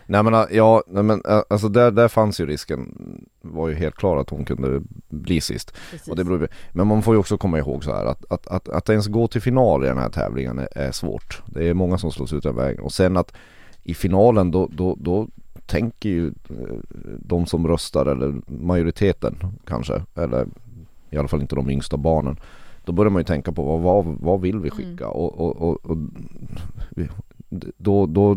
Nej 0.07 0.23
men 0.23 0.47
ja, 0.51 0.83
nej, 0.87 1.03
men 1.03 1.23
alltså 1.51 1.69
där, 1.69 1.91
där 1.91 2.09
fanns 2.09 2.41
ju 2.41 2.47
risken, 2.47 2.95
var 3.41 3.69
ju 3.69 3.75
helt 3.75 3.95
klar 3.95 4.17
att 4.17 4.31
hon 4.31 4.45
kunde 4.45 4.81
bli 5.09 5.41
sist. 5.41 5.75
Precis. 5.91 6.09
Och 6.09 6.17
det 6.17 6.25
beror, 6.25 6.49
men 6.73 6.87
man 6.87 7.03
får 7.03 7.15
ju 7.15 7.19
också 7.21 7.39
komma 7.39 7.59
ihåg 7.59 7.85
så 7.85 7.95
här 7.95 8.05
att, 8.05 8.33
att, 8.33 8.47
att, 8.47 8.69
att 8.69 8.89
ens 8.89 9.07
gå 9.07 9.29
till 9.29 9.41
final 9.43 9.85
i 9.85 9.87
den 9.87 9.99
här 9.99 10.09
tävlingen 10.09 10.59
är, 10.59 10.69
är 10.79 10.93
svårt. 10.93 11.43
Det 11.47 11.69
är 11.69 11.75
många 11.75 11.99
som 11.99 12.11
slås 12.13 12.33
ut 12.33 12.43
den 12.43 12.57
vägen. 12.57 12.81
Och 12.85 12.93
sen 12.93 13.17
att 13.17 13.33
i 13.83 13.95
finalen 13.95 14.51
då, 14.51 14.69
då, 14.73 14.97
då 15.01 15.29
tänker 15.71 16.09
ju 16.09 16.27
eh, 16.27 16.77
de 17.19 17.47
som 17.47 17.69
röstar, 17.69 18.07
eller 18.07 18.35
majoriteten 18.47 19.37
kanske, 19.65 20.03
eller 20.15 20.47
i 21.11 21.17
alla 21.17 21.29
fall 21.29 21.41
inte 21.41 21.55
de 21.55 21.71
yngsta 21.71 21.97
barnen. 21.97 22.37
Då 22.85 22.93
börjar 22.93 23.11
man 23.11 23.21
ju 23.21 23.25
tänka 23.25 23.53
på 23.53 23.63
vad, 23.63 23.81
vad, 23.81 24.17
vad 24.21 24.41
vill 24.41 24.59
vi 24.59 24.71
skicka? 24.71 25.05
Mm. 25.05 25.17
Och, 25.17 25.41
och, 25.41 25.57
och, 25.57 25.91
och 25.91 25.97
då, 27.77 28.07
då, 28.07 28.35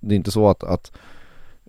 det 0.00 0.14
är 0.14 0.16
inte 0.16 0.30
så 0.30 0.48
att, 0.48 0.64
att 0.64 0.92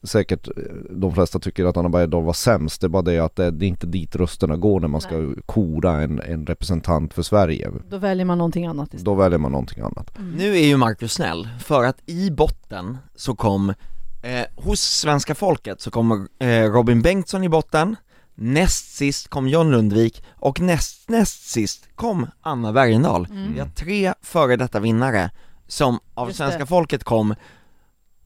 säkert 0.03 0.47
eh, 0.47 0.53
de 0.89 1.13
flesta 1.13 1.39
tycker 1.39 1.65
att 1.65 1.77
Anna 1.77 1.89
Bergendahl 1.89 2.23
var 2.23 2.33
sämst. 2.33 2.81
Det 2.81 2.87
är 2.87 2.89
bara 2.89 3.01
det 3.01 3.19
att 3.19 3.35
det, 3.35 3.51
det 3.51 3.65
är 3.65 3.67
inte 3.67 3.87
dit 3.87 4.15
rösterna 4.15 4.57
går 4.57 4.79
när 4.79 4.87
man 4.87 5.01
ska 5.01 5.33
kora 5.45 6.01
en, 6.01 6.21
en 6.21 6.45
representant 6.45 7.13
för 7.13 7.21
Sverige. 7.21 7.71
Då 7.89 7.97
väljer 7.97 8.25
man 8.25 8.37
någonting 8.37 8.65
annat 8.65 8.87
istället. 8.87 9.05
Då 9.05 9.15
väljer 9.15 9.39
man 9.39 9.51
någonting 9.51 9.83
annat. 9.83 10.17
Mm. 10.17 10.31
Nu 10.31 10.57
är 10.57 10.67
ju 10.67 10.77
Marcus 10.77 11.13
snäll, 11.13 11.49
för 11.59 11.83
att 11.83 11.97
i 12.05 12.31
botten 12.31 12.97
så 13.15 13.35
kom, 13.35 13.73
eh, 14.21 14.45
hos 14.55 14.79
svenska 14.81 15.35
folket 15.35 15.81
så 15.81 15.91
kom 15.91 16.27
eh, 16.39 16.63
Robin 16.63 17.01
Bengtsson 17.01 17.43
i 17.43 17.49
botten, 17.49 17.95
näst 18.35 18.95
sist 18.95 19.27
kom 19.29 19.47
John 19.47 19.71
Lundvik 19.71 20.23
och 20.35 20.59
näst, 20.59 21.09
näst 21.09 21.49
sist 21.49 21.89
kom 21.95 22.27
Anna 22.41 22.73
Bergendahl. 22.73 23.25
Mm. 23.25 23.53
Vi 23.53 23.59
har 23.59 23.67
tre 23.67 24.13
före 24.21 24.55
detta 24.55 24.79
vinnare 24.79 25.29
som 25.67 25.99
av 26.13 26.27
Just 26.27 26.37
svenska 26.37 26.59
det. 26.59 26.65
folket 26.65 27.03
kom 27.03 27.35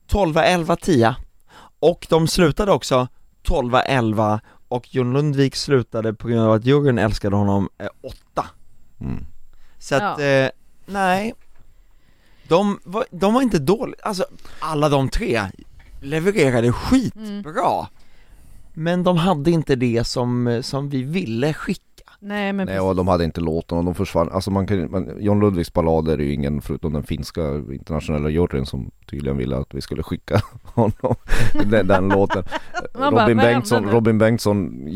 12, 0.07 0.37
11, 0.37 0.75
10 0.75 1.15
och 1.79 2.07
de 2.09 2.27
slutade 2.27 2.71
också 2.71 3.07
12, 3.43 3.75
11 3.85 4.39
och 4.67 4.95
John 4.95 5.13
Lundvik 5.13 5.55
slutade 5.55 6.13
på 6.13 6.27
grund 6.27 6.41
av 6.41 6.51
att 6.51 6.65
juryn 6.65 6.97
älskade 6.97 7.35
honom 7.35 7.69
eh, 7.77 7.87
8 8.33 8.45
Mm. 9.01 9.25
så 9.79 9.95
att, 9.95 10.01
Ja. 10.19 10.25
eh, 10.25 10.49
nej 10.85 11.33
de 12.47 12.79
var, 12.83 13.05
de 13.11 13.33
var 13.33 13.41
inte 13.41 13.59
dåliga, 13.59 13.99
alltså 14.03 14.25
alla 14.59 14.89
de 14.89 15.09
tre 15.09 15.41
levererade 16.01 16.71
skitbra 16.71 17.79
Mm. 17.79 17.85
Men 18.73 19.03
de 19.03 19.17
hade 19.17 19.51
inte 19.51 19.75
det 19.75 20.07
som, 20.07 20.59
som 20.63 20.89
vi 20.89 21.03
ville 21.03 21.53
skicka 21.53 21.91
Nej 22.23 22.53
men 22.53 22.65
Nej 22.65 22.75
precis. 22.75 22.89
och 22.89 22.95
de 22.95 23.07
hade 23.07 23.23
inte 23.23 23.41
låten 23.41 23.77
och 23.77 23.83
de 23.83 23.95
försvann, 23.95 24.29
alltså 24.31 24.51
man 24.51 24.67
kan 24.67 24.91
man, 24.91 25.09
John 25.19 25.39
Ludvigs 25.39 25.73
ballader 25.73 26.13
är 26.13 26.23
ju 26.23 26.33
ingen 26.33 26.61
förutom 26.61 26.93
den 26.93 27.03
finska 27.03 27.55
internationella 27.55 28.29
juryn 28.29 28.65
som 28.65 28.91
tydligen 29.09 29.37
ville 29.37 29.57
att 29.57 29.73
vi 29.73 29.81
skulle 29.81 30.03
skicka 30.03 30.41
honom 30.63 31.15
den, 31.65 31.87
den 31.87 32.09
låten. 32.09 32.43
Bara, 32.93 33.11
Robin 33.11 33.37
vad 33.37 33.45
Bengtsson? 33.45 33.89
Robin 33.89 34.17
Bengtsson, 34.17 34.89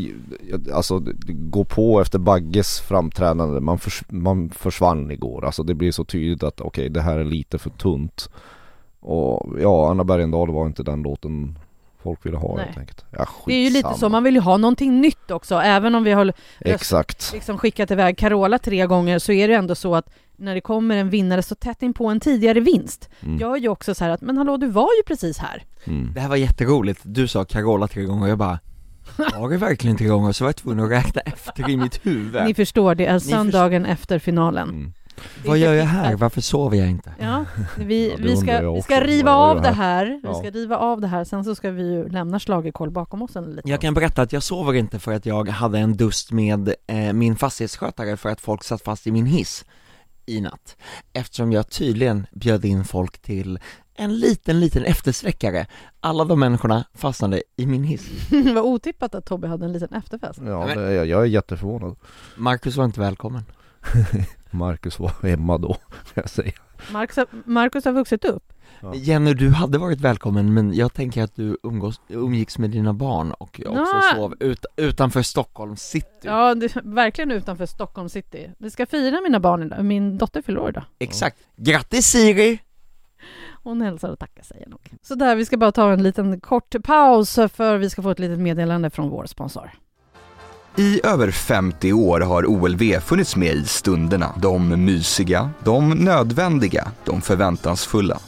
alltså 0.74 1.04
gå 1.28 1.64
på 1.64 2.02
efter 2.02 2.20
Bagges 2.20 2.80
framträdande, 2.80 3.60
man, 3.60 3.80
förs, 3.80 4.04
man 4.10 4.50
försvann 4.50 5.12
igår, 5.12 5.46
alltså 5.46 5.64
det 5.64 5.74
blir 5.74 5.92
så 5.92 6.06
tydligt 6.06 6.44
att 6.44 6.62
okej 6.62 6.90
det 6.90 7.02
här 7.02 7.20
är 7.20 7.24
lite 7.24 7.58
för 7.58 7.70
tunt. 7.70 8.30
Och 9.08 9.60
ja, 9.62 9.90
Anna 9.92 10.04
Bergendahl 10.04 10.52
var 10.52 10.66
inte 10.68 10.84
den 10.84 11.02
låten 11.02 11.60
folk 12.04 12.26
ville 12.26 12.38
ha 12.38 12.56
Nej. 12.56 12.66
helt 12.66 12.78
enkelt. 12.78 13.06
Ja, 13.12 13.28
Det 13.46 13.54
är 13.54 13.64
ju 13.64 13.70
lite 13.70 13.94
så, 13.94 14.10
man 14.10 14.24
vill 14.24 14.36
ju 14.36 14.42
ha 14.42 14.58
någonting 14.58 15.02
nytt 15.02 15.32
också, 15.32 15.56
även 15.56 15.96
om 15.96 16.04
vi 16.04 16.12
har 16.12 16.34
Exakt. 16.60 17.32
liksom 17.34 17.58
skickat 17.58 17.92
iväg 17.92 18.18
Carola 18.18 18.60
tre 18.60 18.86
gånger 18.88 19.20
så 19.20 19.32
är 19.32 19.48
det 19.48 19.54
ändå 19.56 19.76
så 19.76 19.96
att 19.96 20.10
när 20.36 20.56
det 20.56 20.62
kommer 20.62 20.98
en 20.98 21.10
vinnare 21.10 21.44
så 21.44 21.56
tätt 21.56 21.82
in 21.84 21.94
på 21.94 22.08
en 22.08 22.20
tidigare 22.20 22.60
vinst 22.60 23.10
Mm. 23.22 23.38
gör 23.38 23.56
ju 23.56 23.70
också 23.70 23.96
så 23.96 24.04
här 24.04 24.12
att 24.12 24.22
men 24.22 24.38
hallå 24.38 24.58
du 24.58 24.68
var 24.68 24.90
ju 24.98 25.04
precis 25.08 25.38
här. 25.38 25.64
Mm. 25.84 26.12
Det 26.14 26.20
här 26.20 26.30
var 26.30 26.36
jätteroligt, 26.36 27.00
du 27.04 27.28
sa 27.28 27.46
Carola 27.46 27.88
tre 27.88 28.04
gånger 28.04 28.24
och 28.24 28.30
jag 28.30 28.38
bara 28.38 28.60
Var 29.40 29.50
det 29.50 29.58
verkligen 29.58 29.98
tre 29.98 30.08
gånger? 30.08 30.32
Så 30.32 30.44
var 30.44 30.50
jag 30.50 30.56
tvungen 30.56 30.86
att 30.86 30.92
räkna 30.92 31.22
efter 31.22 31.70
i 31.70 31.78
mitt 31.78 32.06
huvud 32.06 32.44
Ni 32.46 32.54
förstår, 32.54 32.96
det 32.96 33.06
är 33.06 33.20
söndagen 33.20 33.86
efter 33.86 34.20
finalen. 34.20 34.70
Mm. 34.70 34.94
Vad 35.46 35.58
gör 35.58 35.74
jag 35.74 35.86
här? 35.86 36.16
Varför 36.16 36.42
sover 36.42 36.78
jag 36.78 36.90
inte? 36.90 37.14
Ja, 37.20 37.46
vi, 37.78 38.10
Ja, 38.10 38.16
vi, 38.20 38.38
ska, 38.38 38.72
vi 38.72 38.82
ska 38.82 39.02
riva 39.02 39.36
av 39.36 39.62
det 39.62 39.72
här? 39.72 40.06
här, 40.06 40.20
vi 40.24 40.34
ska 40.34 40.60
riva 40.60 40.78
av 40.78 41.02
det 41.02 41.08
här, 41.08 41.24
sen 41.24 41.44
så 41.44 41.56
ska 41.56 41.72
vi 41.72 41.84
ju 41.84 42.10
lämna 42.10 42.40
schlagerkoll 42.40 42.92
bakom 42.92 43.22
oss 43.22 43.36
en 43.36 43.44
liten 43.44 43.72
Jag 43.72 43.82
kan 43.82 43.94
berätta 43.94 44.22
att 44.22 44.34
jag 44.34 44.44
sover 44.44 44.74
inte 44.74 45.00
för 45.00 45.14
att 45.14 45.26
jag 45.26 45.50
hade 45.50 45.80
en 45.80 45.98
dust 45.98 46.32
med 46.32 46.74
eh, 46.88 47.14
min 47.14 47.36
fastighetsskötare 47.36 48.18
för 48.18 48.30
att 48.30 48.42
folk 48.42 48.64
satt 48.64 48.82
fast 48.82 49.08
i 49.08 49.12
min 49.12 49.26
hiss 49.26 49.66
i 50.26 50.42
natt 50.42 50.78
Eftersom 51.14 51.52
jag 51.52 51.70
tydligen 51.70 52.28
bjöd 52.32 52.66
in 52.66 52.86
folk 52.86 53.18
till 53.22 53.60
en 53.98 54.20
liten, 54.20 54.60
liten 54.60 54.84
eftersläckare 54.84 55.68
Alla 56.00 56.26
de 56.26 56.40
människorna 56.40 56.86
fastnade 56.94 57.44
i 57.58 57.66
min 57.66 57.84
hiss 57.84 58.32
Vad 58.56 58.64
otippat 58.64 59.16
att 59.16 59.26
Tobbe 59.26 59.48
hade 59.48 59.66
en 59.66 59.74
liten 59.74 59.94
efterfest. 59.94 60.40
Ja, 60.46 60.66
det, 60.76 60.94
jag, 60.94 61.06
jag 61.06 61.22
är 61.22 61.26
jätteförvånad. 61.26 61.96
Marcus 62.38 62.76
var 62.76 62.86
inte 62.86 63.00
välkommen 63.00 63.44
Marcus 64.52 65.00
var 65.00 65.28
hemma 65.28 65.58
då, 65.58 65.74
kan 65.74 65.84
jag 66.14 66.30
säga. 66.30 66.52
Marcus 66.92 67.18
har, 67.18 67.28
Marcus 67.46 67.86
har 67.86 67.92
vuxit 67.92 68.26
upp. 68.26 68.54
Ja. 68.82 68.96
Jenny, 68.96 69.34
du 69.34 69.50
hade 69.50 69.78
varit 69.78 70.02
välkommen 70.02 70.54
men 70.54 70.74
jag 70.74 70.94
tänker 70.94 71.24
att 71.24 71.36
du 71.36 71.58
umgås, 71.64 72.02
umgicks 72.08 72.58
med 72.58 72.70
dina 72.70 72.94
barn 72.94 73.32
och 73.32 73.62
också 73.68 73.96
Nej. 73.98 74.16
sov 74.16 74.36
ut, 74.40 74.66
utanför 74.76 75.22
Stockholm 75.22 75.76
city 75.76 76.08
Ja, 76.22 76.56
det, 76.56 76.76
verkligen 76.84 77.32
utanför 77.32 77.66
Stockholm 77.66 78.10
city. 78.10 78.52
Vi 78.58 78.70
ska 78.72 78.86
fira 78.86 79.22
mina 79.22 79.40
barn 79.40 79.64
idag, 79.64 79.86
min 79.86 80.18
dotter 80.18 80.42
fyller 80.42 80.60
år 80.60 80.70
idag. 80.70 80.84
Exakt, 81.00 81.38
grattis 81.56 82.08
Siri! 82.08 82.60
Hon 83.64 83.82
hälsar 83.82 84.10
och 84.10 84.20
tackar 84.20 84.44
säger 84.44 84.62
jag 84.62 84.70
nog. 84.70 84.92
Så 85.02 85.16
där, 85.16 85.36
vi 85.36 85.46
ska 85.46 85.58
bara 85.58 85.72
ta 85.72 85.94
en 85.94 86.04
liten 86.04 86.40
kort 86.40 86.76
paus 86.84 87.36
för 87.36 87.78
vi 87.78 87.90
ska 87.90 88.02
få 88.02 88.10
ett 88.10 88.20
litet 88.20 88.40
meddelande 88.40 88.90
från 88.90 89.10
vår 89.10 89.26
sponsor. 89.26 89.72
I 90.78 91.02
över 91.04 91.32
50 91.32 91.94
år 91.94 92.20
har 92.20 92.46
OLV 92.46 93.00
funnits 93.00 93.36
med 93.36 93.56
i 93.56 93.66
stunderna. 93.66 94.34
De 94.42 94.86
mysiga, 94.86 95.50
de 95.64 95.90
nödvändiga, 95.90 96.92
de 97.06 97.22
förväntansfulla. 97.22 98.20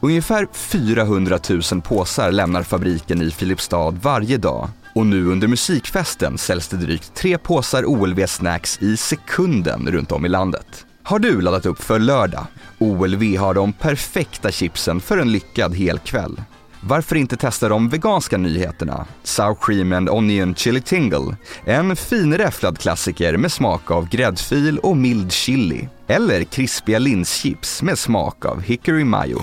Ungefär 0.00 0.48
400 0.52 1.38
000 1.72 1.82
påsar 1.82 2.32
lämnar 2.32 2.62
fabriken 2.62 3.22
i 3.22 3.30
Filipstad 3.30 3.90
varje 3.90 4.36
dag 4.36 4.68
och 4.94 5.06
nu 5.06 5.26
under 5.26 5.48
musikfesten 5.48 6.38
säljs 6.38 6.68
det 6.68 6.76
drygt 6.76 7.14
tre 7.14 7.38
påsar 7.38 7.84
OLV 7.84 8.26
Snacks 8.26 8.82
i 8.82 8.96
sekunden 8.96 9.92
runt 9.92 10.12
om 10.12 10.26
i 10.26 10.28
landet. 10.28 10.86
Har 11.02 11.18
du 11.18 11.40
laddat 11.40 11.66
upp 11.66 11.82
för 11.82 11.98
lördag? 11.98 12.46
OLV 12.78 13.36
har 13.36 13.54
de 13.54 13.72
perfekta 13.72 14.50
chipsen 14.50 15.00
för 15.00 15.18
en 15.18 15.32
lyckad 15.32 15.74
helkväll. 15.74 16.40
Varför 16.82 17.16
inte 17.16 17.36
testa 17.36 17.68
de 17.68 17.88
veganska 17.88 18.38
nyheterna? 18.38 19.06
Sour 19.22 19.56
Cream 19.60 19.92
and 19.92 20.10
Onion 20.10 20.54
Chili 20.54 20.80
Tingle. 20.80 21.36
En 21.64 21.96
finräfflad 21.96 22.78
klassiker 22.78 23.36
med 23.36 23.52
smak 23.52 23.90
av 23.90 24.08
gräddfil 24.08 24.78
och 24.78 24.96
mild 24.96 25.32
chili. 25.32 25.88
Eller 26.06 26.44
krispiga 26.44 26.98
linschips 26.98 27.82
med 27.82 27.98
smak 27.98 28.44
av 28.44 28.62
hickory 28.62 29.04
mayo. 29.04 29.40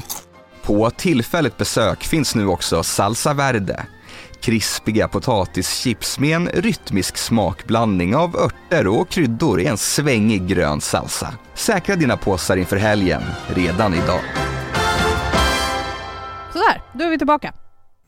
På 0.62 0.90
tillfälligt 0.90 1.58
besök 1.58 2.04
finns 2.04 2.36
nu 2.36 2.48
också 2.48 2.84
Salsa 2.84 3.34
Verde. 3.34 3.86
Krispiga 4.42 5.08
potatischips 5.08 6.20
med 6.20 6.36
en 6.36 6.48
rytmisk 6.48 7.18
smakblandning 7.18 8.16
av 8.16 8.36
örter 8.36 8.88
och 8.88 9.10
kryddor 9.10 9.62
i 9.62 9.66
en 9.66 9.78
svängig 9.78 10.48
grön 10.48 10.82
salsa. 10.82 11.34
Säkra 11.56 11.96
dina 11.96 12.18
påsar 12.18 12.58
inför 12.58 12.78
helgen, 12.78 13.22
redan 13.48 13.94
idag. 13.94 14.22
Sådär, 16.58 16.82
då 16.94 17.04
är 17.04 17.10
vi 17.10 17.18
tillbaka. 17.18 17.54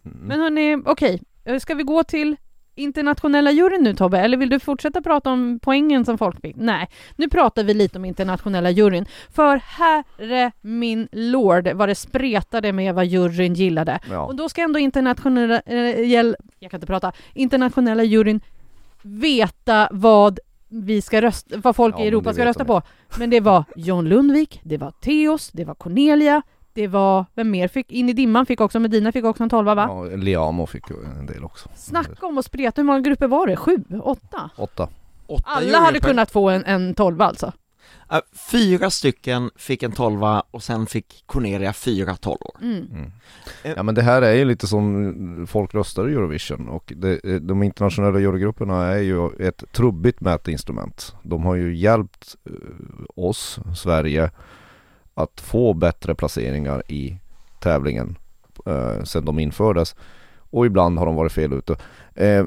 Men 0.02 0.40
hörni, 0.40 0.78
okej, 0.86 1.22
eh, 1.46 1.60
ska 1.60 1.74
vi 1.74 1.84
gå 1.84 2.04
till 2.04 2.36
internationella 2.76 3.52
juryn 3.52 3.84
nu 3.84 3.96
Tobbe, 3.96 4.20
eller 4.20 4.38
vill 4.38 4.50
du 4.50 4.60
fortsätta 4.60 5.02
prata 5.02 5.32
om 5.32 5.60
poängen 5.62 6.06
som 6.06 6.18
folk 6.18 6.42
fick? 6.42 6.56
Nej, 6.56 6.90
nu 7.16 7.30
pratar 7.30 7.64
vi 7.64 7.74
lite 7.74 7.98
om 7.98 8.06
internationella 8.06 8.70
juryn. 8.70 9.06
För 9.32 9.62
herre 9.64 10.52
min 10.62 11.08
lord 11.12 11.68
vad 11.68 11.90
det 11.90 11.96
spretade 11.96 12.74
med 12.74 12.96
vad 12.96 13.06
juryn 13.06 13.54
gillade. 13.54 14.00
Ja. 14.10 14.26
Och 14.26 14.36
då 14.36 14.50
ska 14.50 14.62
ändå 14.62 14.80
internationella, 14.80 15.62
eh, 15.66 16.02
jag 16.60 16.72
kan 16.72 16.78
inte 16.78 16.88
prata, 16.88 17.12
internationella 17.34 18.04
juryn 18.04 18.42
veta 19.02 19.88
vad 19.92 20.40
vi 20.70 21.02
ska 21.02 21.22
rösta, 21.22 21.58
vad 21.58 21.76
folk 21.76 21.96
Ja, 22.00 22.04
i 22.04 22.08
Europa 22.08 22.34
ska 22.34 22.46
rösta 22.46 22.66
på. 22.66 22.82
Men 23.18 23.30
det 23.30 23.40
var 23.40 23.64
John 23.76 24.06
Lundvik, 24.06 24.62
det 24.64 24.78
var 24.78 24.92
Theos, 24.92 25.52
det 25.52 25.66
var 25.66 25.76
Cornelia, 25.76 26.42
det 26.80 26.88
var, 26.88 27.26
vem 27.36 27.52
mer 27.52 27.68
fick, 27.68 27.92
In 27.92 28.10
i 28.10 28.14
dimman 28.14 28.46
fick 28.46 28.62
också, 28.62 28.80
Medina 28.80 29.12
fick 29.12 29.26
också 29.26 29.44
en 29.44 29.50
tolva 29.50 29.76
va? 29.76 29.86
Ja, 29.90 30.16
Liamo 30.16 30.66
fick 30.66 30.84
en 30.90 31.26
del 31.26 31.44
också. 31.44 31.70
Snacka 31.76 32.26
om 32.26 32.38
att 32.38 32.46
spreta, 32.46 32.82
hur 32.82 32.86
många 32.86 33.00
grupper 33.00 33.28
var 33.28 33.48
det? 33.48 33.56
Sju? 33.56 33.84
Åtta? 34.04 34.50
Åtta. 34.56 34.90
Åtta 35.28 35.44
Alla 35.46 35.78
hade 35.80 36.00
kunnat 36.00 36.32
få 36.32 36.50
en, 36.50 36.66
en 36.66 36.94
tolva 36.94 37.26
alltså. 37.26 37.54
Äh, 38.12 38.20
fyra 38.52 38.90
stycken 38.90 39.52
fick 39.56 39.84
en 39.84 39.92
tolva 39.92 40.44
och 40.52 40.64
sen 40.64 40.86
fick 40.86 41.24
Cornelia 41.26 41.74
fyra 41.74 42.16
tolvor. 42.16 42.56
Mm. 42.62 43.12
Ja 43.64 43.84
men 43.84 43.96
det 43.96 44.02
här 44.02 44.22
är 44.22 44.34
ju 44.34 44.46
lite 44.46 44.68
som 44.68 45.48
folk 45.50 45.74
röstar 45.74 46.10
i 46.10 46.14
Eurovision 46.14 46.70
och 46.70 46.94
det, 46.96 47.40
de 47.40 47.64
internationella 47.64 48.20
jurygrupperna 48.20 48.86
är 48.86 49.02
ju 49.02 49.48
ett 49.48 49.64
trubbigt 49.72 50.22
mätinstrument. 50.22 51.16
De 51.24 51.44
har 51.44 51.56
ju 51.56 51.76
hjälpt 51.76 52.36
eh, 52.46 52.54
oss, 53.16 53.60
Sverige, 53.76 54.32
att 55.24 55.42
få 55.42 55.74
bättre 55.74 56.16
placeringar 56.16 56.84
i 56.92 57.20
tävlingen 57.60 58.18
eh, 58.66 59.04
sedan 59.04 59.26
de 59.26 59.40
infördes. 59.40 59.96
Och 60.52 60.66
ibland 60.66 61.00
har 61.00 61.06
de 61.06 61.16
varit 61.16 61.32
fel 61.32 61.54
ute. 61.54 61.74
Eh, 62.16 62.46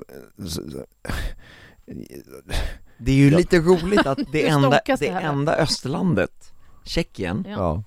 Det 2.98 3.10
är 3.12 3.16
ju 3.16 3.30
Ja. 3.30 3.38
lite 3.38 3.58
roligt 3.58 4.06
att 4.06 4.18
det 4.32 4.48
enda, 4.48 4.80
det 4.98 5.08
enda 5.08 5.56
östlandet, 5.56 6.52
Tjeckien, 6.84 7.44
Ja. 7.48 7.82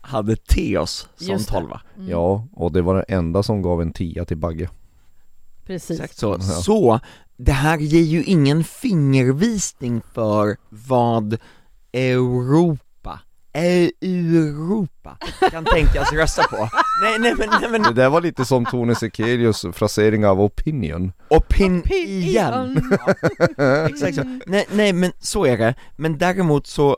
hade 0.00 0.36
Teos 0.36 1.08
som 1.16 1.38
tolva. 1.44 1.80
Mm. 1.96 2.08
ja, 2.08 2.46
och 2.52 2.72
det 2.72 2.82
var 2.82 2.94
det 2.94 3.02
enda 3.02 3.42
som 3.42 3.62
gav 3.62 3.82
en 3.82 3.92
tia 3.92 4.24
till 4.24 4.36
Bagge. 4.36 4.68
Precis. 5.66 6.00
Exakt 6.00 6.16
så. 6.18 6.26
Ja. 6.32 6.40
Så, 6.40 7.00
det 7.36 7.52
här 7.52 7.78
ger 7.78 8.02
ju 8.02 8.24
ingen 8.24 8.64
fingervisning 8.64 10.00
för 10.14 10.56
vad 10.68 11.38
Europa, 11.92 12.84
Europa 13.52 15.16
kan 15.50 15.64
tänkas 15.64 16.12
rösta 16.12 16.42
på. 16.42 16.68
Nej, 17.02 17.18
nej 17.18 17.34
men, 17.38 17.48
nej 17.60 17.70
men, 17.70 17.82
Det 17.82 17.92
där 17.92 18.08
var 18.08 18.20
lite 18.20 18.44
som 18.44 18.66
Tone 18.66 18.94
Sekelius 18.94 19.66
frasering 19.72 20.26
av 20.26 20.40
opinion. 20.40 21.12
opin 21.28 21.80
Opinion. 21.80 22.98
Ja, 23.56 23.88
exakt 23.88 24.14
så. 24.14 24.38
Nej, 24.46 24.66
nej 24.72 24.92
men 24.92 25.12
så 25.18 25.46
är 25.46 25.58
det, 25.58 25.74
men 25.96 26.18
däremot 26.18 26.66
så 26.66 26.96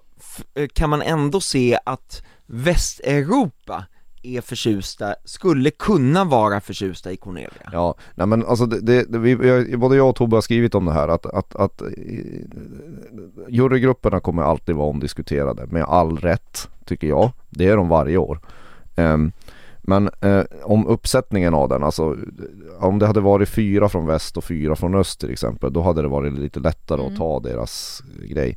eh, 0.55 0.69
kan 0.69 0.91
man 0.91 1.03
ändå 1.03 1.41
se 1.41 1.79
att 1.87 2.23
Västeuropa 2.47 3.85
är 4.23 4.41
förtjusta, 4.41 5.15
skulle 5.25 5.71
kunna 5.71 6.25
vara 6.25 6.61
förtjusta 6.61 7.13
i 7.13 7.17
Cornelia. 7.17 7.51
Ja, 7.73 7.95
nej 8.15 8.27
men 8.27 8.47
alltså 8.47 8.67
det, 8.67 8.81
det, 8.81 9.13
det 9.13 9.19
vi, 9.19 9.31
jag- 9.49 9.81
både 9.81 9.97
jag 9.97 10.09
och 10.09 10.17
Tobbe 10.17 10.37
har 10.37 10.41
skrivit 10.41 10.75
om 10.75 10.85
det 10.85 10.93
här 10.93 11.09
att, 11.09 11.27
att, 11.27 11.57
att 11.57 11.83
eh, 11.83 11.89
jurygrupperna 13.49 14.21
kommer 14.21 14.43
alltid 14.43 14.75
vara 14.75 14.89
omdiskuterade 14.89 15.67
med 15.67 15.83
all 15.85 16.17
rätt 16.19 16.69
tycker 16.85 17.07
jag. 17.09 17.31
Det 17.51 17.67
är 17.69 17.77
de 17.77 17.89
varje 17.89 18.17
år. 18.17 18.41
Ehm, 18.97 19.33
men 19.83 20.11
eh, 20.21 20.43
om 20.63 20.87
uppsättningen 20.87 21.55
av 21.55 21.69
den, 21.69 21.83
alltså 21.83 22.17
om 22.81 22.99
det 22.99 23.07
hade 23.07 23.21
varit 23.21 23.49
fyra 23.49 23.89
från 23.89 24.07
väst 24.07 24.37
och 24.37 24.45
fyra 24.45 24.77
från 24.77 24.95
öst 24.95 25.21
till 25.21 25.31
exempel, 25.33 25.73
då 25.73 25.83
hade 25.83 26.03
det 26.03 26.09
varit 26.09 26.33
lite 26.39 26.61
lättare 26.61 27.01
Mm. 27.01 27.13
att 27.13 27.19
ta 27.19 27.41
deras 27.41 28.03
grej. 28.31 28.57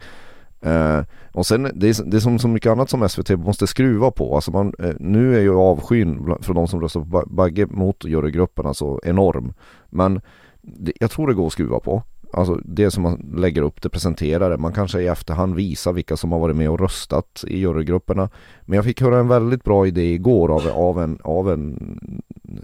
Eh, 0.64 1.00
och 1.34 1.46
sen, 1.46 1.64
det 1.74 1.90
är, 1.90 2.12
det 2.12 2.18
är 2.18 2.22
som 2.22 2.40
så 2.40 2.48
mycket 2.48 2.72
annat 2.72 2.90
som 2.90 3.10
SVT 3.10 3.30
måste 3.30 3.68
skruva 3.68 4.12
på. 4.12 4.36
Alltså 4.36 4.52
man, 4.52 4.74
eh, 4.80 4.94
nu 5.00 5.38
är 5.38 5.42
ju 5.42 5.56
avskyn 5.56 6.36
från 6.42 6.56
de 6.56 6.68
som 6.68 6.82
röstar 6.82 7.00
på 7.00 7.06
Ba- 7.06 7.26
Bagge 7.28 7.66
mot 7.66 8.04
jurygrupperna 8.06 8.74
så 8.74 9.00
enorm. 9.04 9.54
Men 9.90 10.22
det, 10.62 10.94
jag 11.00 11.12
tror 11.12 11.28
det 11.28 11.34
går 11.34 11.48
att 11.48 11.54
skruva 11.54 11.80
på. 11.80 12.04
Alltså 12.34 12.60
det 12.66 12.92
som 12.92 13.04
man 13.04 13.32
lägger 13.38 13.62
upp 13.62 13.82
det, 13.82 13.90
presenterar 13.90 14.50
det. 14.50 14.58
Man 14.58 14.74
kanske 14.74 15.02
i 15.02 15.08
efterhand 15.08 15.56
visar 15.56 15.94
vilka 15.94 16.18
som 16.18 16.32
har 16.32 16.40
varit 16.40 16.56
med 16.56 16.70
och 16.70 16.80
röstat 16.80 17.44
i 17.48 17.60
jurygrupperna. 17.60 18.30
Men 18.62 18.76
jag 18.76 18.86
fick 18.86 19.02
höra 19.02 19.20
en 19.20 19.28
väldigt 19.28 19.64
bra 19.64 19.88
idé 19.88 20.14
igår 20.14 20.56
av, 20.56 20.68
av, 20.68 21.02
en, 21.04 21.20
av 21.24 21.52
en 21.52 21.78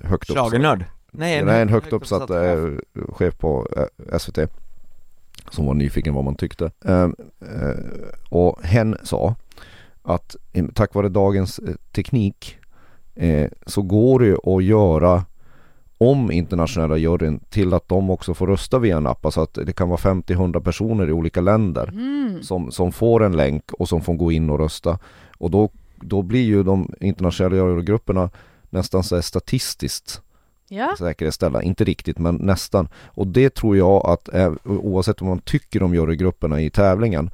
högt 0.03 0.29
uppsatt 0.29 0.49
Schlagernörd? 0.49 0.85
Nej, 1.11 1.45
Nej, 1.45 1.61
en 1.61 1.69
högt 1.69 1.93
uppsatt 1.93 2.29
eh, 2.29 2.65
chef 3.09 3.37
på 3.37 3.67
eh, 3.77 4.17
SVT 4.17 4.39
som 5.51 5.65
var 5.65 5.73
nyfiken 5.73 6.13
vad 6.13 6.23
man 6.23 6.35
tyckte. 6.35 6.71
Eh, 6.85 7.03
eh, 7.03 7.77
och 8.29 8.63
hen 8.63 8.97
sa 9.03 9.35
att 10.03 10.35
tack 10.73 10.93
vare 10.93 11.09
dagens 11.09 11.59
eh, 11.59 11.75
teknik 11.91 12.57
eh, 13.15 13.51
så 13.65 13.81
går 13.81 14.19
det 14.19 14.55
att 14.55 14.63
göra 14.63 15.25
om 15.97 16.31
internationella 16.31 16.97
juryn 16.97 17.39
till 17.49 17.73
att 17.73 17.89
de 17.89 18.09
också 18.09 18.33
får 18.33 18.47
rösta 18.47 18.79
via 18.79 18.97
en 18.97 19.07
app. 19.07 19.25
Alltså 19.25 19.41
att 19.41 19.53
det 19.53 19.73
kan 19.73 19.89
vara 19.89 19.99
50-100 19.99 20.59
personer 20.59 21.09
i 21.09 21.11
olika 21.11 21.41
länder 21.41 21.87
Mm. 21.87 22.43
som, 22.43 22.71
som 22.71 22.91
får 22.91 23.23
en 23.23 23.37
länk 23.37 23.71
och 23.71 23.89
som 23.89 24.01
får 24.01 24.13
gå 24.13 24.31
in 24.31 24.49
och 24.49 24.59
rösta. 24.59 24.99
Och 25.37 25.51
då, 25.51 25.69
då 25.95 26.21
blir 26.21 26.43
ju 26.43 26.63
de 26.63 26.93
internationella 26.99 27.55
jurygrupperna 27.55 28.29
nästan 28.69 29.03
så 29.03 29.21
statistiskt 29.21 30.21
Ja. 30.69 30.95
säkerhetsställa, 30.97 31.61
inte 31.61 31.83
riktigt 31.83 32.19
men 32.19 32.35
nästan. 32.35 32.87
Och 33.05 33.27
det 33.27 33.55
tror 33.55 33.77
jag 33.77 34.05
att 34.05 34.33
eh, 34.33 34.53
oavsett 34.63 35.21
vad 35.21 35.29
man 35.29 35.39
tycker 35.39 35.83
om 35.83 35.93
jurygrupperna 35.93 36.61
i 36.61 36.69
tävlingen, 36.69 37.31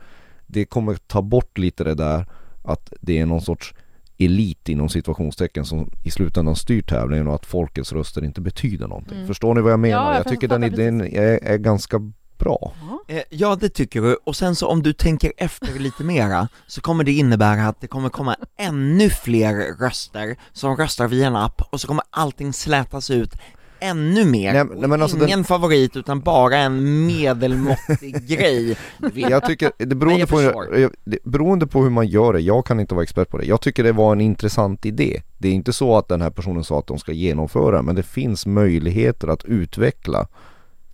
det 0.48 0.65
kommer 0.65 0.95
ta 0.95 1.21
bort 1.21 1.58
lite 1.58 1.84
det 1.84 1.95
där 1.95 2.26
att 2.63 2.93
det 3.02 3.19
är 3.19 3.26
någon 3.26 3.41
sorts 3.41 3.74
elit 4.17 4.69
inom 4.69 4.89
situationstecken 4.89 5.65
som 5.65 5.89
i 6.06 6.12
slutändan 6.12 6.56
styr 6.56 6.82
tävlingen 6.82 7.28
och 7.28 7.36
att 7.36 7.45
folkets 7.45 7.93
röster 7.93 8.26
inte 8.26 8.41
betyder 8.41 8.88
någonting. 8.88 9.15
Mm. 9.15 9.28
Förstår 9.28 9.56
ni 9.56 9.62
vad 9.62 9.71
jag 9.71 9.80
menar? 9.80 10.04
Ja, 10.04 10.10
jag 10.10 10.19
jag 10.19 10.28
tycker 10.28 10.48
den 10.48 10.63
idén 10.63 11.02
är, 11.02 11.43
är 11.43 11.58
ganska 11.58 12.12
bra. 12.38 12.74
Eh, 13.08 13.21
Ja 13.30 13.56
det 13.60 13.69
tycker 13.69 14.02
du, 14.02 14.17
och 14.24 14.36
sen 14.36 14.56
så 14.56 14.67
om 14.67 14.84
du 14.84 14.93
tänker 14.93 15.32
efter 15.38 15.80
lite 15.80 16.04
mera 16.04 16.48
så 16.67 16.82
kommer 16.82 17.04
det 17.04 17.12
innebära 17.12 17.67
att 17.67 17.82
det 17.82 17.88
kommer 17.88 18.10
komma 18.10 18.36
ännu 18.60 19.10
fler 19.10 19.78
röster 19.80 20.36
som 20.54 20.78
röstar 20.78 21.08
via 21.08 21.28
en 21.28 21.36
app 21.36 21.62
och 21.69 21.82
så 21.82 21.88
kommer 21.88 22.04
allting 22.10 22.54
slätas 22.54 23.12
ut 23.12 23.32
ännu 23.80 24.26
mer. 24.26 24.54
Nej, 24.54 24.63
nej, 24.80 24.89
men 24.89 25.02
alltså 25.02 25.26
Ingen 25.26 25.43
favorit 25.43 25.95
utan 25.95 26.19
bara 26.21 26.58
en 26.58 27.06
medelmåttig 27.06 28.28
grej. 28.28 28.78
Jag 29.15 29.45
tycker, 29.45 29.71
det 29.78 29.95
beroende, 29.95 30.19
jag 30.19 30.30
på, 30.30 30.39
hur- 30.39 30.89
det, 31.04 31.17
beroende 31.24 31.67
på 31.67 31.84
hur 31.84 31.89
man 31.89 32.08
gör 32.08 32.34
det, 32.34 32.39
jag 32.39 32.65
kan 32.65 32.80
inte 32.80 32.95
vara 32.95 33.04
expert 33.04 33.30
på 33.30 33.38
det. 33.38 33.45
Jag 33.45 33.62
tycker 33.62 33.84
det 33.84 33.91
var 33.91 34.12
en 34.12 34.21
intressant 34.21 34.86
idé. 34.86 35.21
Det 35.38 35.48
är 35.48 35.54
inte 35.54 35.74
så 35.74 35.98
att 35.98 36.08
den 36.08 36.21
här 36.21 36.30
personen 36.30 36.63
sa 36.63 36.80
att 36.80 36.88
de 36.88 36.98
ska 37.00 37.12
genomföra, 37.12 37.82
men 37.82 37.95
det 37.95 38.04
finns 38.04 38.45
möjligheter 38.45 39.28
att 39.28 39.45
utveckla 39.45 40.28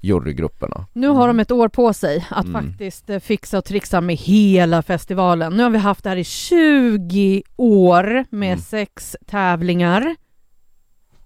jurygrupperna. 0.02 0.86
Nu 0.94 1.08
har 1.08 1.28
de 1.28 1.40
ett 1.40 1.52
år 1.52 1.68
på 1.70 1.94
sig 1.94 2.28
att 2.30 2.46
Mm. 2.46 2.64
faktiskt 2.64 3.10
eh, 3.10 3.20
fixa 3.20 3.58
och 3.58 3.66
trixa 3.66 4.02
med 4.02 4.16
hela 4.16 4.82
festivalen. 4.82 5.54
Nu 5.58 5.64
har 5.64 5.70
vi 5.70 5.78
haft 5.78 6.04
det 6.04 6.10
här 6.10 6.18
i 6.18 6.24
20 6.24 7.44
år 7.58 8.26
med 8.30 8.48
Mm. 8.54 8.60
sex 8.60 9.16
tävlingar. 9.28 10.16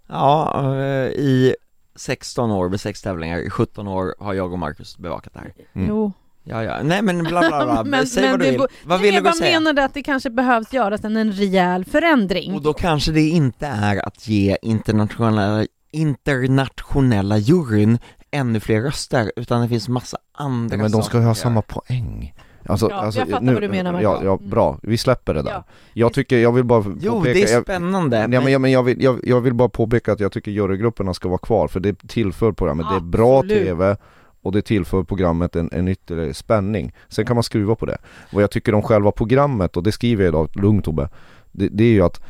Ja, 0.07 0.63
eh, 0.75 1.09
i 1.09 1.55
16 1.95 2.51
år 2.51 2.69
med 2.69 2.81
sex 2.81 3.01
tävlingar, 3.01 3.37
i 3.39 3.49
17 3.49 3.87
år 3.87 4.15
har 4.19 4.33
jag 4.33 4.53
och 4.53 4.59
Marcus 4.59 4.97
bevakat 4.97 5.33
det 5.33 5.39
här. 5.39 5.53
Mm. 5.73 5.87
Jo. 5.89 6.11
Ja, 6.47 6.63
ja, 6.63 6.83
nej 6.83 7.01
men 7.01 7.23
bla 7.23 7.39
bla 7.39 7.65
bla, 7.65 7.83
Men- 7.85 8.07
säg 8.07 8.23
men 8.23 8.31
vad 8.31 8.39
du 8.39 8.51
vill. 8.51 8.61
Vad 8.85 9.01
vill 9.01 9.13
jag 9.13 9.23
du 9.23 9.29
bara 9.29 9.33
säga? 9.33 9.59
menade 9.59 9.83
att 9.85 9.93
det 9.93 10.03
kanske 10.03 10.29
behövs 10.29 10.73
göras 10.73 11.03
en, 11.03 11.17
en 11.17 11.31
rejäl 11.31 11.85
förändring. 11.85 12.53
Och 12.53 12.61
då 12.61 12.73
kanske 12.73 13.11
det 13.11 13.21
inte 13.29 13.67
är 13.67 14.07
att 14.07 14.27
ge 14.27 14.57
internationella, 14.61 15.65
internationella 15.91 17.37
juryn 17.37 17.99
ännu 18.35 18.59
fler 18.59 18.81
röster, 18.81 19.31
utan 19.35 19.61
det 19.61 19.67
finns 19.67 19.89
massa 19.89 20.17
andra 20.31 20.75
Ja, 20.75 20.81
men 20.81 20.91
de 20.91 21.03
ska 21.03 21.17
ju 21.17 21.23
ha 21.23 21.35
samma 21.35 21.61
poäng. 21.61 22.33
Alltså, 22.67 22.89
Ja, 22.89 22.95
alltså, 22.95 23.19
jag 23.19 23.29
fattar 23.29 23.53
vad 23.53 23.61
du 23.61 23.69
menar, 23.69 23.91
Marco. 23.91 24.03
Ja, 24.03 24.21
ja, 24.23 24.37
Mm. 24.37 24.49
bra. 24.49 24.79
Vi 24.81 24.97
släpper 24.97 25.33
det 25.33 25.41
där. 25.41 25.51
Ja. 25.51 25.63
Jag 25.93 26.13
tycker, 26.13 26.37
jag 26.37 26.51
vill 26.51 26.63
bara 26.63 26.83
Jo, 27.01 27.11
påpeka, 27.11 27.33
det 27.33 27.43
är 27.49 27.53
jag, 27.53 27.63
spännande, 27.63 28.17
Ja, 28.17 28.27
men, 28.27 28.51
ja, 28.51 28.59
men 28.59 28.71
jag, 28.71 28.83
vill, 28.83 29.03
jag, 29.03 29.19
jag 29.23 29.41
vill 29.41 29.53
bara 29.53 29.69
påpeka 29.69 30.11
att 30.13 30.19
jag 30.19 30.31
tycker 30.31 30.51
jurygrupperna 30.51 31.13
ska 31.13 31.27
vara 31.27 31.37
kvar 31.37 31.67
för 31.67 31.79
det 31.79 32.07
tillför 32.07 32.51
programmet, 32.51 32.85
det 32.89 32.95
är 32.95 32.99
bra 32.99 33.39
Absolut. 33.39 33.67
TV 33.67 33.95
och 34.41 34.51
det 34.51 34.61
tillför 34.61 35.03
programmet 35.03 35.55
en, 35.55 35.69
en 35.71 35.87
ytterligare 35.87 36.33
spänning. 36.33 36.93
Sen 37.09 37.25
kan 37.25 37.35
man 37.35 37.43
skruva 37.43 37.75
på 37.75 37.85
det. 37.85 37.97
Vad 38.31 38.43
jag 38.43 38.51
tycker 38.51 38.75
om 38.75 38.81
själva 38.81 39.11
programmet, 39.11 39.77
och 39.77 39.83
det 39.83 39.91
skriver 39.91 40.23
jag 40.23 40.29
idag, 40.31 40.49
lugn 40.53 40.81
Tobbe, 40.81 41.09
det, 41.51 41.67
det 41.67 41.83
är 41.83 41.91
ju 41.91 42.01
att 42.01 42.21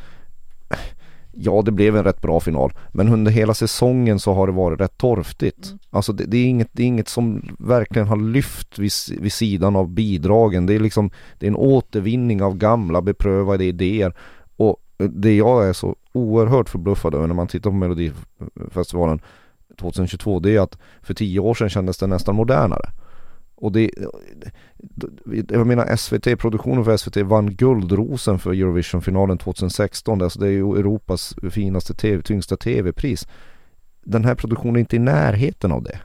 Ja 1.38 1.62
det 1.62 1.72
blev 1.72 1.96
en 1.96 2.04
rätt 2.04 2.20
bra 2.20 2.40
final 2.40 2.72
men 2.92 3.08
under 3.08 3.32
hela 3.32 3.54
säsongen 3.54 4.18
så 4.18 4.32
har 4.32 4.46
det 4.46 4.52
varit 4.52 4.80
rätt 4.80 4.98
torftigt. 4.98 5.66
Mm. 5.66 5.78
Alltså 5.90 6.12
det, 6.12 6.24
det, 6.24 6.36
är 6.36 6.46
inget, 6.46 6.68
det 6.72 6.82
är 6.82 6.86
inget 6.86 7.08
som 7.08 7.56
verkligen 7.58 8.08
har 8.08 8.16
lyft 8.16 8.78
vid, 8.78 8.92
vid 9.20 9.32
sidan 9.32 9.76
av 9.76 9.88
bidragen. 9.88 10.66
Det 10.66 10.74
är 10.74 10.80
liksom 10.80 11.10
det 11.38 11.46
är 11.46 11.50
en 11.50 11.56
återvinning 11.56 12.42
av 12.42 12.56
gamla 12.56 13.02
beprövade 13.02 13.64
idéer. 13.64 14.14
Och 14.56 14.76
det 14.98 15.36
jag 15.36 15.68
är 15.68 15.72
så 15.72 15.96
oerhört 16.12 16.68
förbluffad 16.68 17.14
över 17.14 17.26
när 17.26 17.34
man 17.34 17.48
tittar 17.48 17.70
på 17.70 17.76
Melodifestivalen 17.76 19.20
2022 19.80 20.40
det 20.40 20.56
är 20.56 20.60
att 20.60 20.78
för 21.02 21.14
tio 21.14 21.40
år 21.40 21.54
sedan 21.54 21.68
kändes 21.68 21.98
det 21.98 22.06
nästan 22.06 22.34
modernare. 22.34 22.90
Och 23.56 23.72
det, 23.72 23.90
jag 25.48 25.66
menar 25.66 25.96
SVT, 25.96 26.38
produktionen 26.38 26.84
för 26.84 26.96
SVT 26.96 27.16
vann 27.16 27.54
Guldrosen 27.54 28.38
för 28.38 28.50
Eurovision-finalen 28.50 29.38
2016. 29.38 30.22
Alltså 30.22 30.40
det 30.40 30.46
är 30.46 30.50
ju 30.50 30.78
Europas 30.78 31.34
finaste 31.50 31.94
TV, 31.94 32.22
tyngsta 32.22 32.56
TV-pris. 32.56 33.28
Den 34.04 34.24
här 34.24 34.34
produktionen 34.34 34.76
är 34.76 34.80
inte 34.80 34.96
i 34.96 34.98
närheten 34.98 35.72
av 35.72 35.82
det. 35.82 36.00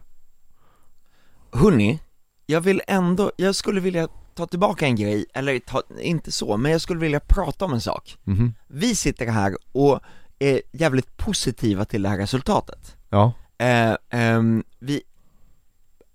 Hörni, 1.51 1.99
jag 2.45 2.61
vill 2.61 2.81
ändå, 2.87 3.31
jag 3.35 3.55
skulle 3.55 3.81
vilja 3.81 4.07
ta 4.35 4.47
tillbaka 4.47 4.85
en 4.85 4.95
grej, 4.95 5.25
eller 5.33 5.59
ta, 5.59 5.81
inte 6.01 6.31
så, 6.31 6.57
men 6.57 6.71
jag 6.71 6.81
skulle 6.81 6.99
vilja 6.99 7.19
prata 7.19 7.65
om 7.65 7.73
en 7.73 7.81
sak. 7.81 8.17
Mhm. 8.23 8.53
Vi 8.67 8.95
sitter 8.95 9.25
här 9.25 9.57
och 9.71 9.99
är 10.39 10.61
jävligt 10.71 11.17
positiva 11.17 11.85
till 11.85 12.01
det 12.01 12.09
här 12.09 12.17
resultatet. 12.17 12.97
Ja. 13.09 13.33
Eh, 13.57 13.95
ehm, 14.09 14.63
vi, 14.79 15.01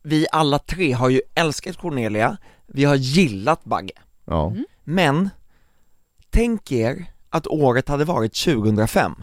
vi 0.07 0.27
alla 0.33 0.59
tre 0.59 0.92
har 0.92 1.09
ju 1.09 1.21
älskat 1.35 1.77
Cornelia, 1.77 2.37
vi 2.66 2.85
har 2.85 2.95
gillat 2.95 3.64
Bagge. 3.64 3.92
Ja. 4.25 4.47
Mm. 4.51 4.64
Men, 4.85 5.31
tänk 6.31 6.73
er 6.73 7.07
att 7.31 7.47
året 7.47 7.88
hade 7.88 8.05
varit 8.05 8.35
2005 8.35 9.14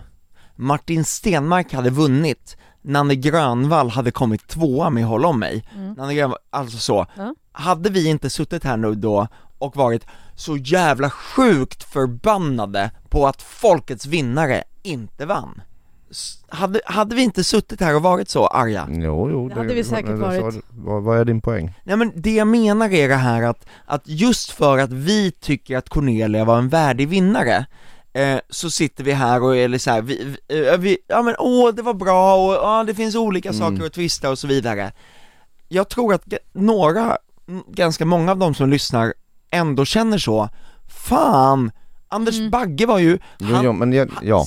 Martin 0.56 1.06
Stenmark 1.06 1.74
hade 1.74 1.90
vunnit, 1.90 2.58
Nanne 2.82 3.16
Grönvall 3.16 3.90
hade 3.90 4.12
kommit 4.12 4.48
tvåa 4.48 4.90
med 4.90 5.06
Håll 5.06 5.26
om 5.26 5.40
mig 5.40 5.70
Mm. 5.76 5.94
Nanne 5.94 6.16
Grönvall, 6.16 6.40
alltså 6.50 6.78
så, 6.78 7.06
Ja. 7.18 7.36
hade 7.52 7.90
vi 7.90 8.08
inte 8.08 8.30
suttit 8.30 8.64
här 8.64 8.78
nu 8.78 8.96
då 8.96 9.28
och 9.58 9.76
varit 9.76 10.06
så 10.36 10.58
jävla 10.58 11.10
sjukt 11.10 11.84
förbannade 11.84 12.92
på 13.10 13.28
att 13.28 13.42
folkets 13.42 14.06
vinnare 14.06 14.64
inte 14.84 15.26
vann 15.26 15.62
hade, 16.50 16.82
hade 16.86 17.16
vi 17.16 17.22
inte 17.22 17.44
suttit 17.44 17.80
här 17.82 17.96
och 17.96 18.02
varit 18.02 18.30
så 18.30 18.48
arga? 18.48 18.88
Jo, 18.92 19.30
jo. 19.32 19.50
Det 19.50 19.56
hade 19.56 19.74
vi 19.74 19.84
säkert 19.84 20.06
det- 20.06 20.16
varit. 20.16 20.54
så- 20.54 20.62
Vad, 20.70 21.04
vad 21.04 21.20
är 21.20 21.26
din 21.26 21.42
poäng? 21.42 21.74
Nej 21.84 21.98
men 21.98 22.12
det 22.16 22.34
jag 22.36 22.48
menar 22.48 22.90
är 22.94 23.10
det 23.10 23.16
här 23.16 23.42
att, 23.44 23.66
att 23.86 24.02
just 24.06 24.52
för 24.52 24.78
att 24.78 24.92
vi 24.92 25.32
tycker 25.32 25.78
att 25.78 25.90
Cornelia 25.90 26.46
var 26.46 26.58
en 26.58 26.70
värdig 26.70 27.08
vinnare 27.08 27.66
eh, 28.14 28.38
så 28.50 28.70
sitter 28.70 29.04
vi 29.04 29.12
här 29.12 29.44
och 29.44 29.58
är 29.58 29.78
så 29.78 29.92
här, 29.92 30.02
vi, 30.02 30.36
vi, 30.48 30.68
eh, 30.68 30.78
vi, 30.78 30.98
ja 31.08 31.22
men 31.22 31.36
åh 31.40 31.72
det 31.74 31.82
var 31.82 31.94
bra 31.94 32.36
och 32.48 32.54
ja, 32.54 32.84
det 32.88 32.94
finns 32.96 33.16
olika 33.16 33.50
Mm. 33.50 33.60
saker 33.60 33.86
att 33.88 33.94
twista 33.94 34.30
och 34.30 34.40
så 34.40 34.48
vidare 34.48 34.92
Jag 35.68 35.90
tror 35.90 36.14
att 36.14 36.34
några, 36.54 37.18
ganska 37.68 38.06
många 38.06 38.32
av 38.32 38.38
de 38.38 38.54
som 38.54 38.70
lyssnar 38.70 39.14
ändå 39.52 39.86
känner 39.86 40.18
så 40.18 40.50
Fan! 40.88 41.72
Anders 42.08 42.38
Mm. 42.38 42.50
Bagge 42.52 42.86
var 42.86 43.00
ju, 43.00 43.20
Jo, 43.40 43.48
han, 43.56 43.66
jo, 43.66 43.74
men 43.74 43.94
jag, 43.94 44.12
ja. 44.22 44.46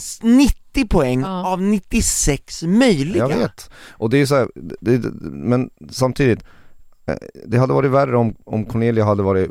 90 0.77 0.89
poäng 0.89 1.21
Ja. 1.21 1.47
av 1.53 1.63
96 1.63 2.63
möjliga 2.63 3.29
Jag 3.29 3.39
vet. 3.39 3.71
Och 3.91 4.11
det 4.11 4.19
är 4.21 4.27
så 4.27 4.35
här, 4.35 4.49
det, 4.81 5.03
men 5.23 5.71
samtidigt, 5.91 6.45
eh, 7.07 7.15
det 7.47 7.59
hade 7.59 7.73
varit 7.73 7.91
värre 7.91 8.17
om, 8.17 8.35
om 8.45 8.65
Cornelia 8.65 9.05
hade 9.05 9.23
varit 9.23 9.51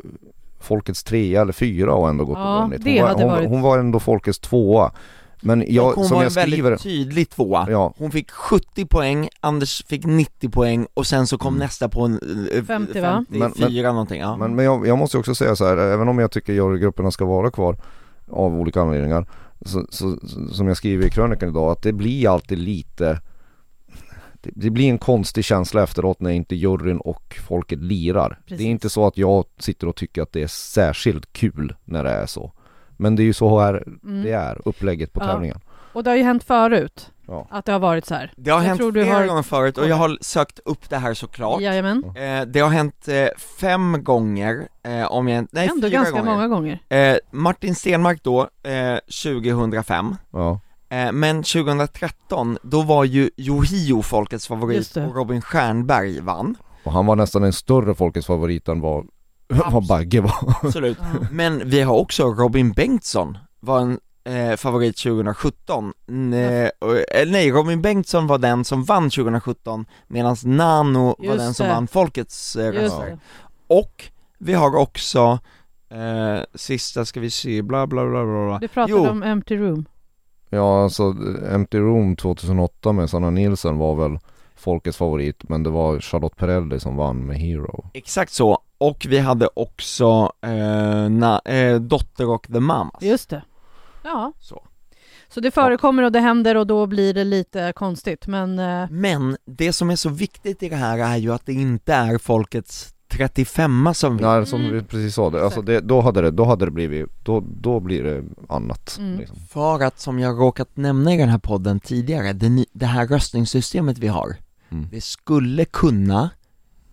folkets 0.60 1.04
trea 1.04 1.40
eller 1.42 1.52
fyra 1.52 1.94
och 1.94 2.08
ändå 2.08 2.24
gått 2.24 2.38
Ja, 2.38 2.56
och 2.56 2.62
vunnit. 2.62 2.78
Hon, 2.84 2.94
det 2.94 3.00
var, 3.02 3.08
hade 3.08 3.22
hon, 3.24 3.32
varit- 3.32 3.48
hon 3.48 3.62
var 3.62 3.78
ändå 3.78 4.00
folkets 4.00 4.38
tvåa. 4.38 4.92
Men 5.42 5.64
jag, 5.68 5.92
hon 5.92 6.04
som 6.04 6.14
var 6.16 6.22
jag 6.24 6.30
en 6.30 6.34
väldigt 6.34 6.52
skriver, 6.54 6.76
tydlig 6.76 7.30
tvåa 7.30 7.66
ja, 7.70 7.94
Hon 7.98 8.10
fick 8.10 8.30
70 8.30 8.86
poäng, 8.86 9.28
Anders 9.40 9.84
fick 9.86 10.04
90 10.06 10.50
poäng 10.50 10.86
och 10.94 11.06
sen 11.06 11.26
så 11.26 11.38
kom 11.38 11.54
Mm. 11.54 11.58
nästa 11.66 11.88
på 11.88 12.00
en 12.04 12.48
eh, 12.52 12.62
50, 12.64 13.00
va? 13.00 13.24
54 13.32 13.82
Men- 13.82 13.94
någonting, 13.94 14.20
ja. 14.20 14.36
men, 14.36 14.54
men 14.56 14.64
jag, 14.64 14.86
jag 14.86 14.98
måste 14.98 15.18
också 15.18 15.34
säga 15.34 15.56
så 15.56 15.66
här, 15.66 15.76
även 15.76 16.08
om 16.08 16.18
jag 16.18 16.30
tycker 16.30 16.52
jurygrupperna 16.52 17.10
ska 17.10 17.24
vara 17.24 17.50
kvar 17.50 17.76
av 18.30 18.60
olika 18.60 18.80
anledningar, 18.80 19.26
så, 19.64 19.86
så, 19.90 20.18
som 20.52 20.68
jag 20.68 20.76
skriver 20.76 21.06
i 21.06 21.10
krönikan 21.10 21.48
idag, 21.48 21.70
att 21.72 21.82
det 21.82 21.92
blir 21.92 22.28
alltid 22.28 22.58
lite 22.58 23.20
det, 24.40 24.50
det 24.54 24.70
blir 24.70 24.90
en 24.90 24.98
konstig 24.98 25.44
känsla 25.44 25.82
efteråt 25.82 26.20
när 26.20 26.30
inte 26.30 26.56
juryn 26.56 26.98
och 26.98 27.38
folket 27.46 27.78
lirar. 27.78 28.38
Precis. 28.44 28.58
Det 28.58 28.64
är 28.64 28.68
inte 28.70 28.90
så 28.90 29.06
att 29.06 29.18
jag 29.18 29.44
sitter 29.58 29.86
och 29.88 29.96
tycker 29.96 30.22
att 30.22 30.32
det 30.32 30.42
är 30.42 30.46
särskilt 30.46 31.32
kul 31.32 31.74
när 31.84 32.04
det 32.04 32.10
är 32.10 32.26
så. 32.26 32.52
Men 32.96 33.16
det 33.16 33.22
är 33.22 33.24
ju 33.24 33.32
så 33.32 33.60
här 33.60 33.84
Mm. 34.04 34.22
det 34.22 34.30
är, 34.32 34.62
upplägget 34.68 35.12
på 35.12 35.20
Ja. 35.20 35.26
tävlingen. 35.26 35.60
Och 35.92 36.04
det 36.04 36.10
har 36.10 36.16
ju 36.16 36.22
hänt 36.22 36.44
förut, 36.44 37.12
Ja. 37.28 37.46
att 37.50 37.64
det 37.64 37.72
har 37.72 37.78
varit 37.78 38.06
så 38.06 38.14
här. 38.14 38.32
Det 38.36 38.50
har 38.50 38.58
Jag 38.58 38.64
hänt 38.66 38.80
tror 38.80 38.92
du 38.92 39.02
flera 39.04 39.16
har- 39.18 39.26
gånger 39.26 39.42
förut 39.42 39.78
och 39.78 39.88
jag 39.88 39.96
har 39.96 40.18
sökt 40.20 40.58
upp 40.64 40.88
det 40.90 40.96
här 40.96 41.14
såklart 41.14 41.60
Jajamän. 41.60 42.04
eh, 42.16 42.42
Det 42.46 42.60
har 42.60 42.70
hänt 42.70 43.08
eh, 43.08 43.26
fem 43.60 44.04
gånger, 44.04 44.68
eh, 44.82 45.12
om 45.12 45.28
jag 45.28 45.46
nej 45.52 45.68
Ändå 45.68 45.86
fyra 45.86 45.90
ganska 45.98 46.18
gånger 46.18 46.32
många 46.32 46.48
gånger. 46.48 46.80
eh, 46.88 47.16
Martin 47.32 47.74
Stenmark 47.74 48.22
då, 48.22 48.40
eh, 48.62 48.98
2005 49.22 50.16
Ja. 50.32 50.60
Men 51.12 51.42
2013, 51.42 52.58
då 52.62 52.82
var 52.82 53.04
ju 53.04 53.30
Yohio 53.36 54.02
folkets 54.02 54.46
favorit 54.48 54.96
och 54.96 55.16
Robin 55.16 55.42
Stjernberg 55.42 56.20
vann 56.20 56.54
Och 56.84 56.92
han 56.92 57.06
var 57.06 57.16
nästan 57.16 57.44
en 57.44 57.52
större 57.52 57.94
folkets 57.94 58.26
favorit 58.26 58.68
än 58.68 58.80
vad, 58.80 59.06
vad 59.72 59.86
Bagge 59.86 60.20
var. 60.20 60.54
Absolut 60.62 60.98
Ja. 61.00 61.26
Men 61.30 61.62
vi 61.68 61.80
har 61.82 61.94
också 61.94 62.24
Robin 62.24 62.72
Bengtsson, 62.72 63.38
var 63.60 63.80
en 63.80 63.98
eh, 64.26 64.56
favorit 64.56 64.96
2017 64.96 65.92
nej, 66.06 66.70
eh, 67.12 67.28
nej, 67.28 67.50
Robin 67.50 67.82
Bengtsson 67.82 68.26
var 68.26 68.38
den 68.38 68.64
som 68.64 68.84
vann 68.84 69.10
2017 69.10 69.84
medan 70.06 70.36
Nano 70.44 71.14
var 71.18 71.24
Just 71.24 71.38
den 71.38 71.54
som 71.54 71.66
det. 71.66 71.72
vann 71.72 71.86
folkets 71.88 72.56
eh, 72.56 72.72
röster. 72.72 73.18
Och 73.68 74.04
vi 74.38 74.52
har 74.54 74.76
också, 74.76 75.38
eh, 75.90 76.44
sista 76.54 77.04
ska 77.04 77.20
vi 77.20 77.30
se, 77.30 77.62
bla 77.62 77.86
bla 77.86 78.04
bla 78.06 78.24
bla, 78.24 78.46
bla. 78.46 78.58
Du 78.58 78.68
pratade 78.68 78.92
Jo. 78.98 79.08
om 79.08 79.22
Empty 79.22 79.56
Room. 79.56 79.86
Ja 80.50 80.82
alltså 80.84 81.14
Empty 81.52 81.78
Room 81.78 82.16
2008 82.16 82.92
med 82.92 83.10
Sanna 83.10 83.30
Nilsson 83.30 83.78
var 83.78 83.94
väl 83.94 84.18
folkets 84.56 84.96
favorit 84.98 85.48
men 85.48 85.62
det 85.62 85.70
var 85.70 86.00
Charlotte 86.00 86.36
Perrelli 86.36 86.80
som 86.80 86.96
vann 86.96 87.26
med 87.26 87.36
Hero. 87.36 87.90
Exakt 87.94 88.32
så, 88.32 88.58
och 88.78 89.06
vi 89.08 89.18
hade 89.18 89.48
också 89.54 90.32
eh, 90.42 91.08
na, 91.10 91.40
eh, 91.44 91.76
Dotter 91.80 92.28
och 92.30 92.46
The 92.52 92.60
Mamas 92.60 93.02
Just 93.02 93.30
det. 93.30 93.42
Ja, 94.06 94.32
så. 94.40 94.66
så 95.28 95.40
det 95.40 95.50
förekommer 95.50 96.02
och 96.02 96.12
det 96.12 96.20
händer 96.20 96.54
och 96.56 96.66
då 96.66 96.86
blir 96.86 97.14
det 97.14 97.24
lite 97.24 97.72
konstigt 97.76 98.26
men 98.26 98.58
eh, 98.58 98.90
Men 98.90 99.36
det 99.44 99.72
som 99.72 99.90
är 99.90 99.96
så 99.96 100.08
viktigt 100.08 100.62
i 100.62 100.68
det 100.68 100.76
här 100.76 100.98
är 100.98 101.16
ju 101.16 101.32
att 101.32 101.46
det 101.46 101.52
inte 101.52 101.94
är 101.94 102.18
folkets 102.18 102.92
35 103.08 103.94
som 103.94 104.16
vinner 104.16 104.36
Nej 104.38 104.46
som 104.46 104.60
Mm. 104.60 104.72
vi 104.72 104.82
precis 104.82 105.14
sa 105.14 105.30
det, 105.30 105.44
alltså 105.44 105.62
det, 105.62 105.80
då 105.80 106.00
hade 106.00 106.20
det, 106.22 106.30
då 106.30 106.44
hade 106.44 106.64
det 106.64 106.70
blivit, 106.70 107.06
då, 107.24 107.40
då 107.60 107.80
blir 107.80 108.02
det 108.04 108.24
annat 108.48 108.96
Mm. 108.98 109.18
liksom. 109.18 109.36
För 109.36 109.82
att, 109.82 110.00
som 110.00 110.18
jag 110.18 110.38
råkat 110.40 110.76
nämna 110.76 111.14
i 111.14 111.16
den 111.16 111.28
här 111.28 111.38
podden 111.38 111.80
tidigare, 111.80 112.32
det, 112.32 112.64
det 112.72 112.86
här 112.86 113.06
röstningssystemet 113.06 113.98
vi 113.98 114.08
har, 114.08 114.36
mm. 114.70 114.88
det 114.90 115.00
skulle 115.00 115.64
kunna, 115.64 116.30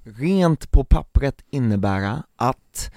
rent 0.04 0.72
på 0.72 0.84
pappret 0.84 1.44
innebära 1.50 2.24
att 2.36 2.94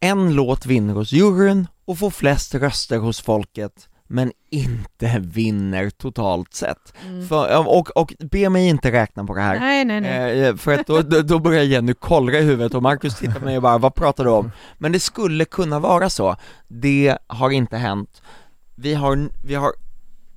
en 0.00 0.34
låt 0.34 0.66
vinner 0.66 0.94
hos 0.94 1.12
juryn 1.12 1.66
och 1.84 1.98
får 1.98 2.10
flest 2.10 2.54
röster 2.54 2.98
hos 2.98 3.20
folket, 3.20 3.88
men 4.06 4.32
inte 4.50 5.18
vinner 5.18 5.90
totalt 5.90 6.54
sett. 6.54 6.94
mm. 7.04 7.28
För, 7.28 7.68
och, 7.68 7.96
och 7.96 8.14
be 8.18 8.48
mig 8.48 8.68
inte 8.68 8.92
räkna 8.92 9.24
på 9.24 9.34
det 9.34 9.40
här. 9.40 9.60
Nej, 9.60 9.84
nej, 9.84 10.00
nej. 10.00 10.44
Eh, 10.44 10.56
för 10.56 10.78
att 10.78 10.86
då, 10.86 11.02
då, 11.02 11.38
börjar 11.38 11.62
Jenny 11.62 11.94
kollra 11.94 12.38
i 12.38 12.42
huvudet 12.42 12.74
och 12.74 12.82
Marcus 12.82 13.18
tittar 13.18 13.40
på 13.40 13.44
mig 13.44 13.56
och 13.56 13.62
bara, 13.62 13.78
vad 13.78 13.94
pratar 13.94 14.24
du 14.24 14.30
om? 14.30 14.52
Men 14.78 14.92
det 14.92 15.00
skulle 15.00 15.44
kunna 15.44 15.78
vara 15.78 16.10
så, 16.10 16.36
det 16.68 17.18
har 17.26 17.50
inte 17.50 17.76
hänt. 17.76 18.22
Vi 18.74 18.94
har, 18.94 19.28
vi 19.44 19.54
har 19.54 19.72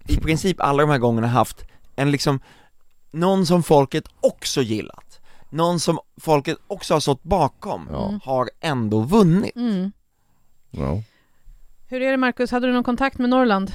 i 0.07 0.17
princip 0.17 0.61
alla 0.61 0.83
de 0.83 0.89
här 0.89 0.97
gångerna 0.97 1.27
haft 1.27 1.65
en 1.95 2.11
liksom, 2.11 2.39
någon 3.11 3.45
som 3.45 3.63
folket 3.63 4.05
också 4.19 4.61
gillat, 4.61 5.19
någon 5.49 5.79
som 5.79 5.99
folket 6.21 6.57
också 6.67 6.93
har 6.93 6.99
stått 6.99 7.23
bakom, 7.23 7.87
Ja. 7.91 8.19
Har 8.23 8.49
ändå 8.59 9.01
vunnit. 9.01 9.55
Mm. 9.55 9.91
Ja. 10.71 11.01
Hur 11.89 12.01
är 12.01 12.11
det 12.11 12.17
Marcus, 12.17 12.51
hade 12.51 12.67
du 12.67 12.73
någon 12.73 12.83
kontakt 12.83 13.17
med 13.17 13.29
Norrland? 13.29 13.71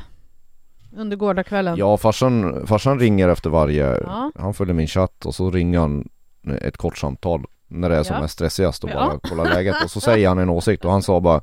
Under 0.97 1.17
gårdagskvällen? 1.17 1.77
ja 1.77 1.97
farsan, 1.97 2.67
farsan 2.67 2.99
ringer 2.99 3.29
efter 3.29 3.51
varje, 3.51 3.99
Ja. 4.01 4.31
han 4.39 4.55
följer 4.55 4.75
min 4.75 4.87
chatt 4.87 5.27
och 5.27 5.35
så 5.35 5.51
ringer 5.51 5.79
han 5.79 6.09
ett 6.61 6.77
kort 6.77 6.99
samtal 6.99 7.45
när 7.69 7.89
det 7.91 7.97
är 7.97 8.03
som 8.03 8.17
Ja. 8.17 8.23
mest 8.23 8.35
stressigast 8.35 8.85
och 8.85 8.91
Ja. 8.91 8.95
bara 8.95 9.19
kollar 9.31 9.45
läget 9.55 9.77
och 9.85 9.91
så 9.91 10.01
säger 10.01 10.29
han 10.29 10.39
en 10.39 10.49
åsikt 10.51 10.85
och 10.85 10.91
han 10.93 11.03
sa 11.03 11.21
bara 11.21 11.41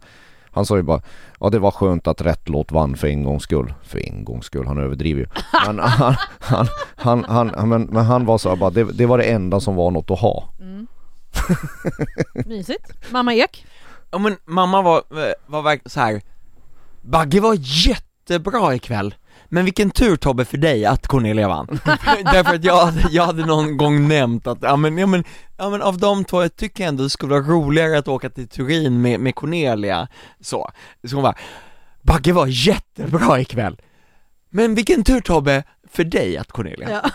han 0.51 0.65
sa 0.65 0.77
ju 0.77 0.83
bara, 0.83 1.01
ja 1.39 1.49
det 1.49 1.59
var 1.59 1.71
skönt 1.71 2.07
att 2.07 2.21
rätt 2.21 2.49
låt 2.49 2.71
vann 2.71 2.95
för 2.97 3.07
en 3.07 3.23
gångs 3.23 3.43
skull. 3.43 3.73
För 3.83 3.99
en 4.07 4.23
gångs 4.23 4.45
skull, 4.45 4.67
han 4.67 4.77
överdriver 4.77 5.21
ju. 5.21 5.27
Men 5.67 5.79
han, 5.79 6.15
han, 6.39 6.67
han, 6.95 7.23
han, 7.23 7.69
men, 7.69 7.81
men 7.81 8.05
han 8.05 8.25
var 8.25 8.37
så 8.37 8.49
här 8.49 8.55
bara, 8.55 8.69
det, 8.69 8.83
det 8.83 9.05
var 9.05 9.17
det 9.17 9.23
enda 9.23 9.59
som 9.59 9.75
var 9.75 9.91
något 9.91 10.11
att 10.11 10.19
ha. 10.19 10.49
Mm. 10.59 10.87
Mysigt. 12.45 13.11
Mamma 13.11 13.33
Ek? 13.33 13.65
Ja 14.11 14.17
men 14.17 14.37
mamma 14.45 14.81
var, 14.81 15.01
var 15.47 15.61
verkligen 15.61 15.89
så 15.89 15.99
här. 15.99 16.21
Bagge 17.11 17.39
var 17.39 17.57
jättebra 17.59 18.75
ikväll 18.75 19.15
men 19.51 19.65
vilken 19.65 19.91
tur 19.91 20.15
Tobbe 20.15 20.45
för 20.45 20.57
dig 20.57 20.85
att 20.85 21.07
Cornelia 21.07 21.47
vann 21.47 21.67
Därför 22.23 22.55
att 22.55 22.63
jag, 22.63 22.85
hade- 22.85 23.07
jag 23.11 23.23
hade 23.23 23.45
någon 23.45 23.77
gång 23.77 24.07
nämnt 24.07 24.47
att, 24.47 24.57
ja 24.61 24.75
men, 24.75 24.97
ja 24.97 25.05
men, 25.07 25.23
ja 25.57 25.69
men 25.69 25.81
av 25.81 25.97
de 25.97 26.25
två, 26.25 26.41
jag 26.41 26.55
tycker 26.55 26.87
ändå 26.87 27.03
det 27.03 27.09
skulle 27.09 27.31
vara 27.31 27.41
roligare 27.43 27.97
att 27.97 28.07
åka 28.07 28.29
till 28.29 28.47
Turin 28.47 29.01
med, 29.01 29.19
med 29.19 29.35
Cornelia, 29.35 30.07
så, 30.41 30.69
så 31.07 31.15
hon 31.15 31.23
bara 31.23 31.35
Bagge 32.01 32.33
var 32.33 32.47
jättebra 32.47 33.39
ikväll 33.39 33.77
Men 34.49 34.75
vilken 34.75 35.03
tur 35.03 35.19
Tobbe, 35.21 35.63
för 35.91 36.03
dig 36.03 36.37
att 36.37 36.51
Cornelia 36.51 36.89
Ja. 36.89 37.09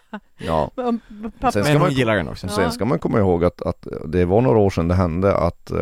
Ja. 0.38 0.70
Pappa. 1.40 1.52
Sen 1.52 1.64
ska 1.64 1.72
Men 1.72 1.72
hon 1.72 1.80
man- 1.80 1.92
gillar 1.92 2.16
den 2.16 2.28
också 2.28 2.46
Ja. 2.46 2.52
Sen 2.52 2.72
ska 2.72 2.84
man 2.84 2.98
komma 2.98 3.18
ihåg 3.18 3.44
att, 3.44 3.62
att 3.62 3.86
det 4.06 4.24
var 4.24 4.40
några 4.40 4.58
år 4.58 4.70
sedan 4.70 4.88
det 4.88 4.94
hände 4.94 5.36
att 5.36 5.70
eh, 5.70 5.78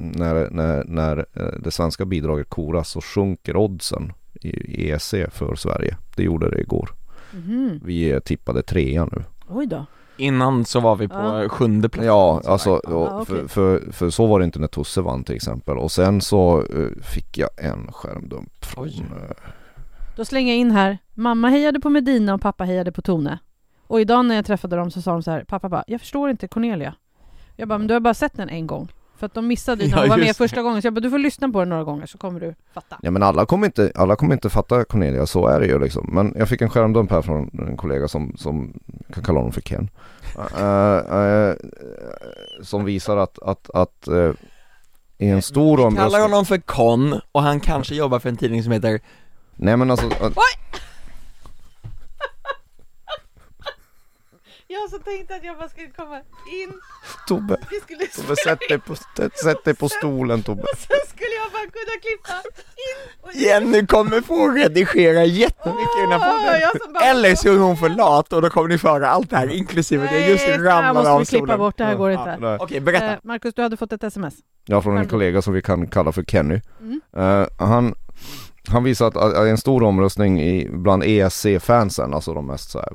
när, 0.00 0.50
när, 0.50 0.84
när 0.84 1.18
eh, 1.34 1.46
det 1.60 1.70
svenska 1.70 2.04
bidraget 2.04 2.48
koras 2.50 2.88
så 2.88 3.00
sjunker 3.00 3.56
oddsen 3.56 4.12
i 4.42 4.90
ESC 4.90 5.14
för 5.30 5.54
Sverige. 5.54 5.96
Det 6.16 6.22
gjorde 6.22 6.50
det 6.50 6.60
igår. 6.60 6.90
Mhm. 7.32 7.80
Vi 7.84 8.10
eh, 8.10 8.18
tippade 8.18 8.62
trea 8.62 9.04
nu. 9.12 9.24
Oj 9.48 9.66
då. 9.66 9.86
Innan 10.16 10.64
så 10.64 10.80
var 10.80 10.96
vi 10.96 11.08
på 11.08 11.14
Ja. 11.14 11.48
sjunde 11.48 11.88
plats 11.88 12.06
Ja, 12.06 12.40
Så 12.44 12.50
alltså 12.50 12.70
och 12.70 13.06
Ja, 13.06 13.20
okej. 13.20 13.36
för, 13.36 13.48
för, 13.48 13.92
för 13.92 14.10
så 14.10 14.26
var 14.26 14.38
det 14.38 14.44
inte 14.44 14.58
när 14.58 14.66
Tusse 14.66 15.00
vann 15.00 15.24
till 15.24 15.34
exempel. 15.34 15.78
Och 15.78 15.92
sen 15.92 16.20
så 16.20 16.58
eh, 16.62 17.02
fick 17.02 17.38
jag 17.38 17.48
en 17.56 17.92
skärmdump 17.92 18.64
från 18.64 18.84
Oj. 18.84 19.04
Då 20.16 20.24
slänger 20.24 20.52
jag 20.52 20.58
in 20.60 20.70
här. 20.70 20.98
Mamma 21.14 21.48
hejade 21.48 21.80
på 21.80 21.90
Medina 21.90 22.34
och 22.34 22.40
pappa 22.40 22.64
hejade 22.64 22.92
på 22.92 23.02
Tone. 23.02 23.38
Och 23.86 24.00
idag 24.00 24.24
när 24.24 24.34
jag 24.34 24.46
träffade 24.46 24.76
dem 24.76 24.90
så 24.90 25.02
sa 25.02 25.12
de 25.12 25.22
så 25.22 25.30
här, 25.30 25.44
pappa 25.44 25.68
bara, 25.68 25.84
jag 25.86 26.00
förstår 26.00 26.30
inte 26.30 26.48
Cornelia. 26.48 26.94
Jag 27.56 27.68
bara, 27.68 27.78
men 27.78 27.86
du 27.86 27.94
har 27.94 28.00
bara 28.00 28.14
sett 28.14 28.36
den 28.36 28.48
en 28.48 28.66
gång. 28.66 28.88
För 29.20 29.26
att 29.26 29.34
de 29.34 29.46
missade 29.46 29.84
ju 29.84 29.90
när 29.90 29.96
Ja, 29.96 30.02
hon 30.02 30.08
var 30.08 30.16
med 30.18 30.36
första 30.36 30.62
gången, 30.62 30.82
så 30.82 30.86
jag 30.86 30.94
bara, 30.94 31.00
du 31.00 31.10
får 31.10 31.18
lyssna 31.18 31.48
på 31.48 31.58
den 31.60 31.68
några 31.68 31.84
gånger 31.84 32.06
så 32.06 32.18
kommer 32.18 32.40
du 32.40 32.54
fatta. 32.74 32.96
Ja 33.02 33.10
men 33.10 33.22
alla 33.22 33.46
kommer 33.46 33.66
inte, 33.66 33.92
alla 33.94 34.16
kommer 34.16 34.34
inte 34.34 34.50
fatta 34.50 34.84
Cornelia, 34.84 35.26
så 35.26 35.46
är 35.46 35.60
det 35.60 35.66
ju 35.66 35.78
liksom. 35.78 36.10
Men 36.12 36.34
jag 36.38 36.48
fick 36.48 36.60
en 36.60 36.70
skärmdump 36.70 37.10
här 37.10 37.22
från 37.22 37.50
en 37.68 37.76
kollega 37.76 38.08
som, 38.08 38.34
som 38.36 38.72
jag 39.06 39.14
kan 39.14 39.24
kalla 39.24 39.38
honom 39.38 39.52
för 39.52 39.60
Ken. 39.60 39.90
Eh, 40.58 41.18
eh, 41.20 41.54
som 42.62 42.84
visar 42.84 43.16
att, 43.16 43.38
att, 43.42 43.70
att 43.74 44.08
i 45.18 45.28
en 45.28 45.42
stor 45.42 45.76
Vi 45.76 45.82
kallar 45.82 45.86
omröstning 45.86 46.22
honom 46.22 46.46
för 46.46 46.58
Con 46.58 47.20
och 47.32 47.42
han 47.42 47.60
kanske 47.60 47.94
jobbar 47.94 48.18
för 48.18 48.28
en 48.28 48.36
tidning 48.36 48.62
som 48.62 48.72
heter 48.72 49.00
Nej 49.56 49.76
men 49.76 49.90
alltså, 49.90 50.06
att- 50.06 50.36
Jag 54.72 54.90
så 54.90 54.98
tänkte 54.98 55.34
att 55.34 55.44
jag 55.44 55.56
bara 55.58 55.68
skulle 55.68 55.86
komma 55.96 56.16
in, 56.62 56.72
Tobbe, 57.28 57.56
vi 57.70 57.80
skulle 57.80 58.06
Tobbe 58.06 58.36
sätt 58.36 58.58
dig 58.68 58.78
på, 58.78 58.94
sätt, 59.44 59.64
dig 59.64 59.74
på 59.74 59.88
stolen 59.88 60.42
Tobbe. 60.42 60.62
sen 60.78 60.96
skulle 61.08 61.34
jag 61.42 61.52
bara 61.52 61.62
kunna 61.62 61.96
klippa 62.02 62.32
in 62.88 63.20
och 63.22 63.32
Jenny 63.34 63.86
kommer 63.86 64.20
få 64.20 64.48
redigera 64.48 65.24
jättemycket 65.24 65.98
i 65.98 66.00
den 66.00 66.12
här 66.20 66.20
Åh, 66.20 66.70
podden. 66.72 66.92
bara- 66.92 67.04
Eller 67.04 67.34
så 67.34 67.48
är 67.54 67.58
hon 67.58 67.76
för 67.76 67.88
lat 67.88 68.32
och 68.32 68.42
då 68.42 68.50
kommer 68.50 68.68
ni 68.68 68.78
få 68.78 68.88
höra 68.88 69.08
allt 69.08 69.30
det 69.30 69.36
här 69.36 69.48
inklusive 69.52 70.06
det 70.12 70.28
just 70.28 70.46
Nej, 70.48 70.58
det 70.58 70.70
här 70.70 70.82
ramlar 70.82 70.94
måste 70.94 71.10
av 71.10 71.18
vi 71.20 71.26
klippa 71.26 71.44
stolen. 71.46 71.58
bort, 71.58 71.78
det 71.78 71.84
här 71.84 71.94
går 71.94 72.10
Ja. 72.10 72.18
inte. 72.18 72.36
Nej. 72.46 72.58
Okej, 72.60 72.80
berätta. 72.80 73.12
Eh, 73.12 73.18
Marcus, 73.22 73.54
du 73.54 73.62
hade 73.62 73.76
fått 73.76 73.92
ett 73.92 74.04
sms. 74.04 74.34
Ja, 74.64 74.82
från 74.82 74.98
en 74.98 75.08
kollega 75.08 75.42
som 75.42 75.52
vi 75.54 75.62
kan 75.62 75.86
kalla 75.86 76.12
för 76.12 76.22
Kenny. 76.22 76.60
Mm. 76.80 77.00
Eh, 77.16 77.46
han, 77.58 77.94
han 78.68 78.84
visar 78.84 79.06
att 79.08 79.16
att 79.16 79.46
i 79.46 79.50
en 79.50 79.58
stor 79.58 79.82
omröstning 79.82 80.40
i, 80.42 80.68
bland 80.70 81.02
ESC-fansen, 81.04 82.14
alltså 82.14 82.34
de 82.34 82.46
mest 82.46 82.70
så 82.70 82.78
här, 82.78 82.92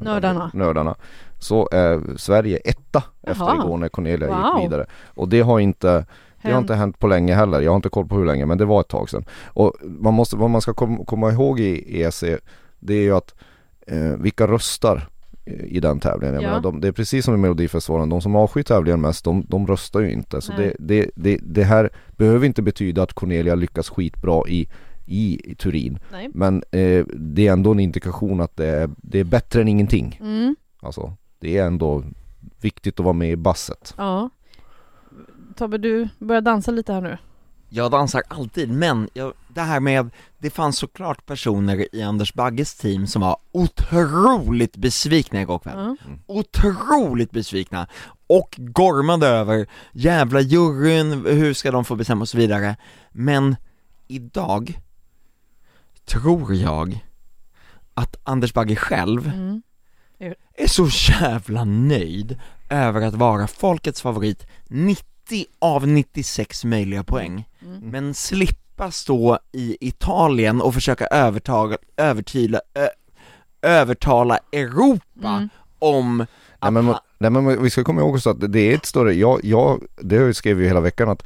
Nördarna. 0.00 0.50
nördarna 0.54 0.94
så 1.38 1.68
är 1.72 2.16
Sverige 2.16 2.56
etta 2.56 3.02
efter 3.22 3.44
Jaha. 3.44 3.64
igår 3.64 3.76
när 3.78 3.88
Cornelia 3.88 4.28
Wow. 4.28 4.36
gick 4.60 4.64
vidare. 4.64 4.86
Och 5.06 5.28
det 5.28 5.40
har 5.40 5.60
inte 5.60 6.06
det 6.42 6.50
har 6.52 6.58
inte 6.58 6.74
hänt 6.74 6.98
på 6.98 7.06
länge 7.06 7.34
heller, 7.34 7.60
jag 7.60 7.70
har 7.70 7.76
inte 7.76 7.88
koll 7.88 8.06
på 8.08 8.14
hur 8.16 8.24
länge 8.24 8.46
men 8.46 8.58
det 8.58 8.64
var 8.64 8.80
ett 8.80 8.88
tag 8.88 9.10
sedan. 9.10 9.24
Och 9.46 9.72
man 9.82 10.14
måste, 10.14 10.36
vad 10.36 10.50
man 10.50 10.60
ska 10.60 10.74
kom, 10.74 11.04
komma 11.04 11.30
ihåg 11.32 11.60
i 11.60 12.02
ESC 12.02 12.24
det 12.80 12.94
är 12.94 13.02
ju 13.02 13.16
att 13.16 13.34
eh, 13.86 13.98
vilka 14.18 14.46
röstar 14.46 15.08
i 15.46 15.80
den 15.80 16.00
tävlingen. 16.00 16.34
Jag 16.34 16.42
Ja. 16.42 16.48
menar, 16.48 16.60
de, 16.62 16.80
det 16.80 16.88
är 16.88 16.92
precis 16.92 17.24
som 17.24 17.34
i 17.34 17.36
Melodifestivalen, 17.36 18.08
de 18.08 18.20
som 18.20 18.36
avskyr 18.36 18.62
tävlingen 18.62 19.00
mest 19.00 19.24
de, 19.24 19.44
de 19.48 19.66
röstar 19.66 20.00
ju 20.00 20.12
inte. 20.12 20.40
Så 20.40 20.52
det, 20.52 20.74
det, 20.78 21.10
det, 21.14 21.38
det 21.42 21.64
här 21.64 21.90
behöver 22.16 22.46
inte 22.46 22.62
betyda 22.62 23.02
att 23.02 23.12
Cornelia 23.12 23.54
lyckas 23.54 23.88
skitbra 23.90 24.48
i, 24.48 24.68
i, 25.06 25.54
Turin. 25.58 25.98
Nej. 26.12 26.30
Men 26.34 26.62
eh, 26.70 27.04
det 27.06 27.46
är 27.46 27.52
ändå 27.52 27.72
en 27.72 27.80
indikation 27.80 28.40
att 28.40 28.56
det 28.56 28.66
är, 28.66 28.90
det 28.96 29.18
är 29.18 29.24
bättre 29.24 29.60
än 29.60 29.68
ingenting. 29.68 30.18
Mm. 30.20 30.56
Alltså, 30.80 31.16
det 31.38 31.58
är 31.58 31.66
ändå 31.66 32.04
viktigt 32.60 33.00
att 33.00 33.04
vara 33.04 33.12
med 33.12 33.30
i 33.30 33.36
basset. 33.36 33.94
Ja. 33.96 34.30
Tobbe, 35.56 35.78
du 35.78 36.08
börjar 36.18 36.40
dansa 36.40 36.70
lite 36.70 36.92
här 36.92 37.00
nu. 37.00 37.18
Jag 37.68 37.90
dansar 37.90 38.22
alltid, 38.28 38.70
men 38.70 39.08
jag, 39.14 39.32
det 39.48 39.60
här 39.60 39.80
med, 39.80 40.10
det 40.38 40.50
fanns 40.50 40.78
såklart 40.78 41.26
personer 41.26 41.94
i 41.94 42.02
Anders 42.02 42.34
Bagges 42.34 42.74
team 42.74 43.06
som 43.06 43.22
var 43.22 43.36
otroligt 43.52 44.76
besvikna 44.76 45.42
igår 45.42 45.58
kväll. 45.58 45.76
Ja. 45.76 45.96
Otroligt 46.26 47.30
besvikna 47.30 47.86
och 48.26 48.54
gormade 48.58 49.26
över 49.26 49.66
jävla 49.92 50.40
juryn, 50.40 51.26
hur 51.26 51.54
ska 51.54 51.70
de 51.70 51.84
få 51.84 51.96
bestämma 51.96 52.20
och 52.20 52.28
så 52.28 52.38
vidare. 52.38 52.76
Men 53.12 53.56
idag 54.08 54.80
tror 56.04 56.54
jag 56.54 57.04
att 57.94 58.16
Anders 58.22 58.52
Bagge 58.54 58.76
själv 58.76 59.26
Mm. 59.34 59.62
är 60.56 60.66
så 60.66 60.88
jävla 61.12 61.64
nöjd 61.64 62.40
över 62.68 63.00
att 63.06 63.14
vara 63.14 63.46
folkets 63.46 64.02
favorit 64.02 64.46
90 64.68 65.04
av 65.58 65.88
96 65.88 66.64
möjliga 66.64 67.04
poäng 67.04 67.48
Mm. 67.62 67.78
men 67.90 68.14
slippa 68.14 68.90
stå 68.90 69.38
i 69.52 69.76
Italien 69.80 70.60
och 70.60 70.74
försöka 70.74 71.06
övertaga, 71.06 71.76
övertala, 71.96 72.60
ö, 72.74 72.86
övertala 73.62 74.38
Europa 74.52 75.28
Mm. 75.28 75.48
om 75.78 76.26
Nej 76.62 76.72
men, 76.72 76.94
nej 77.18 77.30
men 77.30 77.62
vi 77.62 77.70
ska 77.70 77.84
komma 77.84 78.00
ihåg 78.00 78.14
också 78.14 78.30
att 78.30 78.52
det 78.52 78.60
är 78.60 78.74
ett 78.74 78.86
större, 78.86 79.12
jag, 79.14 79.44
jag 79.44 79.82
det 79.96 80.34
skrev 80.34 80.60
ju 80.60 80.66
hela 80.66 80.80
veckan 80.80 81.08
att 81.08 81.22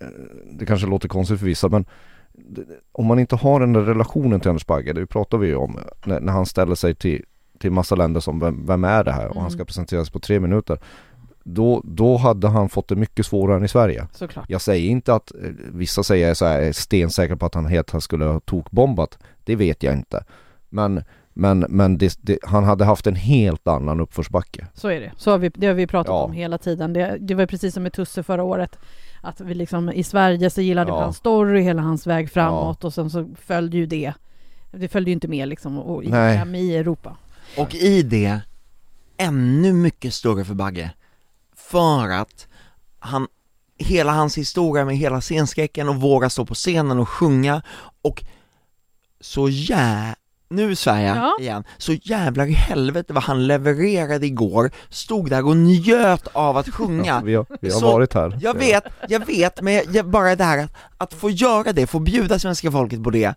eh, 0.00 0.06
det 0.52 0.66
kanske 0.66 0.86
låter 0.86 1.08
konstigt 1.08 1.38
för 1.38 1.46
vissa 1.46 1.68
men 1.68 1.84
om 2.92 3.06
man 3.06 3.18
inte 3.18 3.36
har 3.36 3.60
den 3.60 3.72
där 3.72 3.80
relationen 3.80 4.40
till 4.40 4.50
Anders 4.50 4.66
Bagge, 4.66 4.92
det 4.92 5.06
pratar 5.06 5.38
vi 5.38 5.46
ju 5.46 5.54
om 5.56 5.78
när, 6.04 6.20
när 6.20 6.32
han 6.32 6.46
ställer 6.46 6.74
sig 6.74 6.94
till, 6.94 7.24
till 7.58 7.70
massa 7.70 7.94
länder 7.94 8.20
som 8.20 8.38
vem, 8.40 8.66
vem 8.66 8.84
är 8.84 9.04
det 9.04 9.12
här 9.12 9.28
och 9.28 9.34
han 9.34 9.42
Mm. 9.42 9.50
ska 9.50 9.64
presenteras 9.64 10.10
på 10.10 10.20
tre 10.20 10.40
minuter 10.40 10.78
då, 11.44 11.80
då 11.84 12.16
hade 12.16 12.48
han 12.48 12.68
fått 12.68 12.88
det 12.88 12.96
mycket 12.96 13.26
svårare 13.26 13.56
än 13.56 13.64
i 13.64 13.68
Sverige. 13.68 14.06
Såklart. 14.12 14.44
Jag 14.48 14.60
säger 14.60 14.90
inte 14.90 15.14
att, 15.14 15.34
eh, 15.34 15.50
vissa 15.72 16.02
säger 16.02 16.34
så 16.34 16.44
här, 16.44 16.60
är 16.60 16.72
stensäkra 16.72 17.36
på 17.36 17.46
att 17.46 17.54
han 17.54 17.66
helt 17.66 18.02
skulle 18.02 18.24
ha 18.24 18.40
tokbombat. 18.40 19.18
Det 19.44 19.56
vet 19.56 19.82
jag 19.82 19.94
inte. 19.94 20.24
Men, 20.68 21.02
men, 21.40 21.58
men 21.68 21.98
det, 21.98 22.18
det, 22.20 22.38
han 22.42 22.64
hade 22.64 22.84
haft 22.84 23.06
en 23.06 23.14
helt 23.16 23.68
annan 23.68 24.00
uppförsbacke. 24.00 24.66
Så 24.74 24.88
är 24.88 25.00
det. 25.00 25.12
Så 25.16 25.30
har 25.30 25.38
vi, 25.38 25.48
det 25.48 25.66
har 25.66 25.74
vi 25.74 25.86
pratat 25.86 26.10
Ja. 26.10 26.22
om 26.24 26.32
hela 26.32 26.58
tiden. 26.58 26.92
Det, 26.92 27.16
det 27.20 27.34
var 27.34 27.46
precis 27.46 27.74
som 27.74 27.82
med 27.82 27.92
Tusse 27.92 28.22
förra 28.22 28.42
året. 28.42 28.78
Att 29.20 29.40
vi 29.40 29.54
liksom, 29.54 29.92
i 29.92 30.02
Sverige 30.02 30.50
så 30.50 30.60
gillade 30.60 30.90
vi 30.90 30.96
Ja. 30.96 31.02
hans 31.02 31.16
story, 31.16 31.60
hela 31.62 31.82
hans 31.82 32.06
väg 32.06 32.30
framåt 32.30 32.84
och 32.84 32.94
sen 32.94 33.10
så 33.10 33.28
följde 33.40 33.76
ju 33.76 33.86
det. 33.86 34.12
Det 34.70 34.88
följde 34.88 35.10
ju 35.10 35.12
inte 35.12 35.28
med 35.28 35.48
liksom 35.48 35.78
och 35.78 36.04
hem 36.04 36.54
i 36.54 36.76
Europa. 36.76 37.16
och 37.58 37.74
i 37.74 38.02
det, 38.02 38.40
ännu 39.16 39.72
mycket 39.72 40.14
större 40.14 40.44
för 40.44 40.54
Bagge, 40.54 40.90
för 41.56 42.08
att 42.10 42.46
han, 42.98 43.26
hela 43.78 44.12
hans 44.12 44.38
historia 44.38 44.84
med 44.84 44.96
hela 44.96 45.20
scenskräcken 45.20 45.88
och 45.88 45.96
våga 45.96 46.30
stå 46.30 46.46
på 46.46 46.54
scenen 46.54 46.98
och 46.98 47.08
sjunga 47.08 47.62
och 48.02 48.24
så 49.20 49.48
jä... 49.48 50.14
Nu 50.50 50.76
svär 50.76 51.00
jag 51.00 51.16
Ja. 51.16 51.36
igen, 51.40 51.64
så 51.78 51.92
jävlar 51.92 52.46
i 52.46 52.52
helvete 52.52 53.12
vad 53.12 53.22
han 53.22 53.46
levererade 53.46 54.26
igår, 54.26 54.70
stod 54.88 55.30
där 55.30 55.46
och 55.46 55.56
njöt 55.56 56.26
av 56.32 56.56
att 56.56 56.68
sjunga 56.68 57.20
Vi 57.24 57.34
har, 57.34 57.46
vi 57.60 57.70
har 57.70 57.80
Så, 57.80 57.92
varit 57.92 58.14
här. 58.14 58.38
Jag 58.40 58.54
vet, 58.54 58.84
jag 59.08 59.26
vet, 59.26 59.62
men 59.62 59.74
jag, 59.74 59.84
jag, 59.94 60.08
bara 60.10 60.36
det 60.36 60.44
här 60.44 60.58
att, 60.58 60.72
att 60.98 61.14
få 61.14 61.30
göra 61.30 61.72
det, 61.72 61.86
få 61.86 61.98
bjuda 61.98 62.38
svenska 62.38 62.70
folket 62.70 63.02
på 63.04 63.10
det 63.10 63.34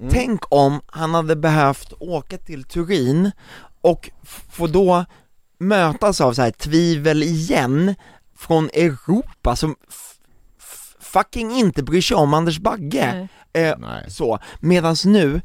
Mm. 0.00 0.10
Tänk 0.12 0.40
om 0.52 0.80
han 0.86 1.14
hade 1.14 1.36
behövt 1.36 1.92
åka 2.00 2.38
till 2.38 2.64
Turin 2.64 3.30
och 3.80 4.10
få 4.50 4.66
då 4.66 5.04
mötas 5.58 6.20
av 6.20 6.32
så 6.32 6.42
här 6.42 6.50
tvivel 6.50 7.22
igen 7.22 7.94
från 8.36 8.64
Europa 8.74 9.56
som 9.56 9.76
fucking 11.00 11.52
inte 11.52 11.82
bryr 11.82 12.00
sig 12.00 12.16
om 12.16 12.34
Anders 12.34 12.58
Bagge 12.58 13.28
Nej. 13.52 13.68
eh, 13.68 13.78
Nej. 13.78 14.10
så, 14.10 14.38
medans 14.60 15.04
nu, 15.04 15.40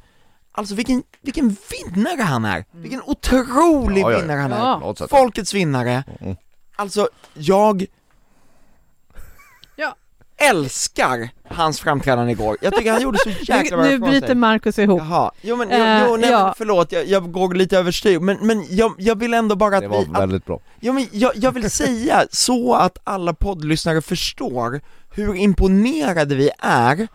alltså 0.59 0.75
vilken, 0.75 1.03
vilken 1.21 1.55
vinnare 1.71 2.21
han 2.21 2.45
är! 2.45 2.65
Vilken 2.71 3.01
otrolig 3.05 4.01
Ja, 4.01 4.11
ja, 4.11 4.15
ja. 4.15 4.19
vinnare 4.21 4.39
han 4.39 4.51
är! 4.51 4.57
Ja. 4.57 4.79
På 4.81 4.87
något 4.87 4.97
sätt. 4.97 5.09
Folkets 5.09 5.53
vinnare, 5.53 6.03
Mm. 6.21 6.35
alltså 6.75 7.09
jag 7.33 7.85
Ja. 9.75 9.95
älskar 10.37 11.29
hans 11.49 11.79
framträdande 11.79 12.31
igår, 12.31 12.57
jag 12.61 12.75
tycker 12.75 12.91
han 12.91 13.01
gjorde 13.01 13.17
så 13.23 13.29
jäkla 13.41 13.77
bra 13.77 13.85
Nu 13.85 13.93
ifrån 13.93 14.09
bryter 14.09 14.27
sig. 14.27 14.35
Marcus 14.35 14.79
ihop. 14.79 14.99
Jaha, 15.01 15.31
jo 15.41 15.55
men, 15.55 15.67
jo, 15.71 15.75
Eh, 15.77 16.03
jo, 16.07 16.17
nej, 16.17 16.29
ja. 16.29 16.43
men 16.45 16.53
förlåt, 16.57 16.91
jag, 16.91 17.05
jag 17.07 17.31
går 17.31 17.53
lite 17.53 17.77
överstyr, 17.77 18.19
men, 18.19 18.37
men 18.41 18.65
jag, 18.69 18.95
jag 18.97 19.19
vill 19.19 19.33
ändå 19.33 19.55
bara 19.55 19.75
att 19.77 19.81
Det 19.81 19.87
vi, 19.87 19.93
var 19.95 20.01
att, 20.15 20.21
väldigt 20.21 20.45
bra. 20.45 20.59
ja, 20.79 20.93
men 20.93 21.07
jag, 21.11 21.31
jag 21.35 21.51
vill 21.51 21.71
säga 21.71 22.25
så 22.31 22.75
att 22.75 22.97
alla 23.03 23.33
poddlyssnare 23.33 24.01
förstår 24.01 24.81
hur 25.11 25.35
imponerade 25.35 26.35
vi 26.35 26.49
är, 26.59 27.07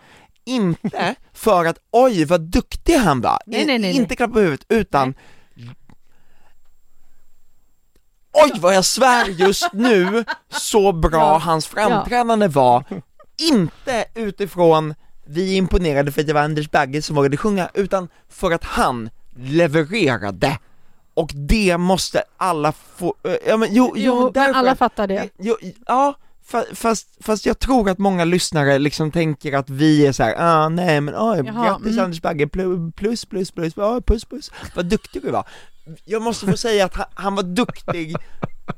inte 0.47 1.15
för 1.33 1.65
att 1.65 1.79
oj 1.91 2.25
vad 2.25 2.41
duktig 2.41 2.95
han 2.97 3.21
var, 3.21 3.39
Nej, 3.47 3.65
nej, 3.67 3.79
nej, 3.79 3.97
inte 3.97 4.17
klappa 4.17 4.33
på 4.35 4.41
huvudet, 4.41 4.67
utan 4.69 5.15
Oj 8.33 8.53
vad 8.61 8.75
jag 8.75 8.85
svär 8.85 9.27
just 9.29 9.69
nu, 9.73 10.25
så 10.49 10.93
bra 10.93 11.19
Ja, 11.21 11.39
hans 11.39 11.67
framträdande 11.67 12.49
var, 12.49 12.85
inte 13.51 14.05
utifrån 14.15 14.95
vi 15.27 15.53
är 15.55 15.57
imponerade 15.57 16.13
för 16.13 16.21
att 16.21 16.27
det 16.27 16.33
var 16.33 16.41
Anders 16.41 16.71
Bagge 16.71 17.03
som 17.03 17.17
vågade 17.17 17.37
sjunga, 17.37 17.71
utan 17.75 18.09
för 18.29 18.51
att 18.51 18.65
han 18.65 19.11
levererade. 19.37 20.59
Och 21.15 21.31
det 21.35 21.77
måste 21.79 22.23
alla 22.37 22.73
få, 22.73 23.15
eh, 23.25 23.35
ja 23.47 23.57
men 23.57 23.69
jo, 23.75 23.93
jo, 23.97 24.03
Jo, 24.05 24.23
men 24.25 24.33
därför 24.33 24.59
alla 24.59 24.71
att- 24.73 24.79
fattar 24.79 25.07
det. 25.07 25.29
Jo, 25.39 25.57
ja, 25.87 26.15
fast, 26.75 27.25
fast 27.25 27.47
jag 27.47 27.59
tror 27.59 27.91
att 27.91 27.99
många 27.99 28.25
lyssnare 28.25 28.79
liksom 28.79 29.11
tänker 29.11 29.53
att 29.53 29.71
vi 29.71 30.07
är 30.07 30.13
så 30.13 30.23
här, 30.23 30.35
ah, 30.39 30.69
nej 30.69 31.01
men 31.01 31.15
oj, 31.15 31.43
Jaha, 31.47 31.65
grattis 31.65 31.93
mm. 31.93 32.05
Anders 32.05 32.23
Bagge, 32.23 32.49
plus, 32.49 32.93
plus, 32.97 33.25
plus, 33.25 33.51
plus, 33.51 33.73
ja, 33.77 34.01
puss, 34.07 34.25
puss, 34.25 34.51
vad 34.75 34.87
duktig 34.87 35.23
du 35.23 35.31
var. 35.31 35.49
Jag 36.05 36.23
måste 36.23 36.47
få 36.47 36.57
säga 36.57 36.85
att 36.85 36.95
han, 36.95 37.07
han 37.15 37.35
var 37.35 37.43
duktig, 37.43 38.17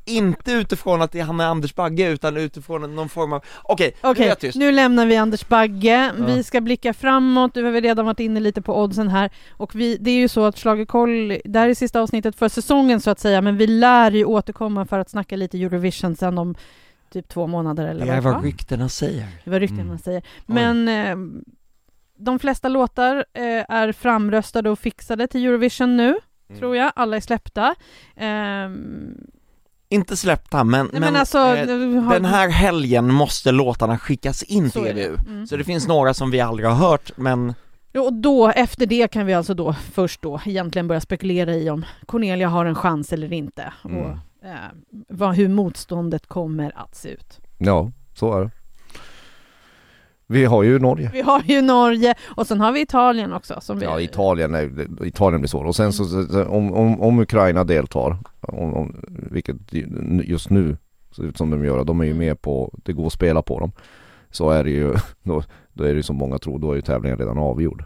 inte 0.05 0.51
utifrån 0.51 1.01
att 1.01 1.19
han 1.19 1.39
är 1.39 1.45
Anders 1.45 1.75
Bagge, 1.75 2.09
utan 2.09 2.37
utifrån 2.37 2.95
någon 2.95 3.09
form 3.09 3.33
av, 3.33 3.43
okej, 3.63 3.95
nu 4.03 4.09
är 4.09 4.27
jag 4.27 4.39
tyst. 4.39 4.57
nu 4.57 4.71
lämnar 4.71 5.05
vi 5.05 5.15
Anders 5.15 5.47
Bagge. 5.47 6.11
Vi 6.17 6.43
ska 6.43 6.61
blicka 6.61 6.93
framåt. 6.93 7.53
Du 7.53 7.63
har 7.63 7.71
väl 7.71 7.83
redan 7.83 8.05
varit 8.05 8.19
inne 8.19 8.39
lite 8.39 8.61
på 8.61 8.81
oddsen 8.81 9.07
här. 9.07 9.29
Och 9.51 9.75
vi, 9.75 9.97
det 9.97 10.11
är 10.11 10.15
ju 10.15 10.27
så 10.27 10.45
att 10.45 10.59
Schlagerkoll, 10.59 11.37
det 11.43 11.59
här 11.59 11.69
är 11.69 11.73
sista 11.73 12.01
avsnittet 12.01 12.35
för 12.35 12.49
säsongen 12.49 13.01
så 13.01 13.09
att 13.09 13.19
säga, 13.19 13.41
men 13.41 13.57
vi 13.57 13.67
lär 13.67 14.11
ju 14.11 14.25
återkomma 14.25 14.85
för 14.85 14.99
att 14.99 15.09
snacka 15.09 15.35
lite 15.35 15.57
Eurovision 15.57 16.15
sen 16.15 16.37
om 16.37 16.55
typ 17.09 17.27
två 17.27 17.47
månader 17.47 17.85
eller 17.87 18.05
Det 18.05 18.11
är 18.11 18.21
vad 18.21 18.33
vad 18.33 18.43
ryktena 18.43 18.89
säger. 18.89 19.27
Det 19.43 19.49
var 19.49 19.59
ryktena 19.59 19.81
Mm. 19.81 19.97
säger. 19.99 20.23
Men 20.45 20.87
eh, 20.87 21.15
de 22.17 22.39
flesta 22.39 22.67
låtar 22.69 23.15
eh, 23.33 23.43
är 23.69 23.91
framröstade 23.91 24.69
och 24.69 24.79
fixade 24.79 25.27
till 25.27 25.45
Eurovision 25.45 25.97
nu, 25.97 26.17
Mm. 26.49 26.59
tror 26.59 26.75
jag. 26.75 26.91
Alla 26.95 27.15
är 27.17 27.21
släppta. 27.21 27.75
Ehm, 28.15 29.17
Inte 29.89 30.17
släppta, 30.17 30.63
men, 30.63 30.89
nej, 30.91 31.01
men, 31.01 31.15
alltså, 31.15 31.37
eh, 31.37 32.01
har- 32.01 32.13
den 32.13 32.25
här 32.25 32.49
helgen 32.49 33.13
måste 33.13 33.51
låtarna 33.51 33.97
skickas 33.97 34.43
in 34.43 34.69
till 34.71 34.81
det. 34.83 34.89
EBU. 34.89 35.17
Mm. 35.27 35.47
Så 35.47 35.57
det 35.57 35.63
finns 35.63 35.87
några 35.87 36.13
som 36.13 36.31
vi 36.31 36.39
aldrig 36.41 36.69
har 36.69 36.75
hört, 36.75 37.11
men 37.17 37.53
Och 37.97 38.13
då, 38.13 38.47
efter 38.49 38.85
det 38.85 39.11
kan 39.11 39.25
vi 39.25 39.33
alltså 39.33 39.53
då 39.53 39.73
först 39.73 40.21
då 40.21 40.41
egentligen 40.45 40.87
börja 40.87 41.01
spekulera 41.01 41.55
i 41.55 41.69
om 41.69 41.85
Cornelia 42.05 42.47
har 42.49 42.65
en 42.65 42.75
chans 42.75 43.13
eller 43.13 43.33
inte. 43.33 43.73
Mm. 43.85 43.97
Och 43.97 44.17
eh, 44.47 44.53
vad, 45.09 45.35
hur 45.35 45.47
motståndet 45.49 46.27
kommer 46.27 46.71
att 46.75 46.95
se 46.95 47.09
ut. 47.09 47.39
Ja, 47.57 47.91
så 48.13 48.33
är 48.33 48.41
det. 48.43 48.51
Vi 50.29 50.45
har 50.45 50.63
ju 50.63 50.79
Norge. 50.79 51.09
Vi 51.13 51.21
har 51.21 51.41
ju 51.45 51.61
Norge 51.61 52.15
och 52.25 52.47
sen 52.47 52.61
har 52.61 52.71
vi 52.71 52.81
Italien 52.81 53.33
också. 53.33 53.61
Som 53.61 53.79
vi, 53.79 53.85
Ja, 53.85 54.01
Italien, 54.01 54.55
är, 54.55 54.87
Italien 55.05 55.41
blir 55.41 55.47
svår. 55.49 55.65
Och 55.65 55.75
sen 55.75 55.93
så, 55.93 56.45
om, 56.45 56.73
om, 56.73 57.01
om 57.01 57.19
Ukraina 57.19 57.63
deltar, 57.63 58.17
om, 58.41 58.73
om, 58.73 58.95
vilket 59.31 59.55
ju- 59.69 60.21
just 60.25 60.49
nu 60.49 60.77
ser 61.11 61.23
ut 61.23 61.37
som 61.37 61.49
de 61.49 61.65
gör, 61.65 61.83
de 61.83 61.99
är 62.01 62.05
ju 62.05 62.13
med 62.13 62.41
på, 62.41 62.73
det 62.83 62.93
går 62.93 63.05
att 63.07 63.13
spela 63.13 63.41
på 63.41 63.59
dem. 63.59 63.71
Så 64.31 64.49
är 64.49 64.63
det 64.63 64.69
ju, 64.71 64.95
då, 65.23 65.43
då 65.73 65.83
är 65.83 65.87
det 65.87 65.93
ju 65.95 66.03
som 66.03 66.15
många 66.15 66.37
tror, 66.37 66.59
då 66.59 66.71
är 66.71 66.75
ju 66.75 66.81
tävlingen 66.81 67.17
redan 67.17 67.37
avgjord. 67.37 67.83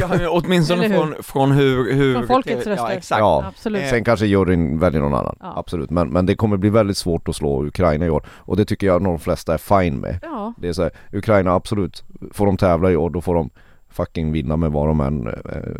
Ja, 0.00 0.28
åtminstone 0.30 0.88
från, 0.88 1.14
från 1.22 1.52
hur, 1.52 1.92
hur... 1.94 2.14
Från 2.14 2.26
folkets 2.26 2.66
ja, 2.66 2.72
röster. 2.72 2.90
exakt. 2.90 3.18
Ja. 3.20 3.44
Absolut. 3.48 3.88
Sen 3.88 4.04
kanske 4.04 4.26
juryn 4.26 4.78
väljer 4.78 5.00
någon 5.00 5.14
annan, 5.14 5.36
Ja. 5.40 5.52
absolut. 5.56 5.90
Men, 5.90 6.08
men 6.08 6.26
det 6.26 6.34
kommer 6.34 6.56
bli 6.56 6.70
väldigt 6.70 6.96
svårt 6.96 7.28
att 7.28 7.36
slå 7.36 7.64
Ukraina 7.66 8.06
i 8.06 8.10
år. 8.10 8.26
Och 8.28 8.56
det 8.56 8.64
tycker 8.64 8.86
jag 8.86 9.04
de 9.04 9.18
flesta 9.18 9.54
är 9.54 9.58
fine 9.82 10.00
med. 10.00 10.18
Ja, 10.22 10.52
Det 10.58 10.68
är 10.68 10.72
så 10.72 10.82
här, 10.82 10.90
Ukraina 11.12 11.52
absolut, 11.54 12.04
får 12.32 12.46
de 12.46 12.56
tävla 12.56 12.90
i 12.90 12.96
år 12.96 13.10
då 13.10 13.20
får 13.20 13.34
de 13.34 13.50
fucking 13.90 14.32
vinna 14.32 14.56
med 14.56 14.72
vad 14.72 14.86
de 14.88 15.00
än 15.00 15.26
eh, 15.26 15.32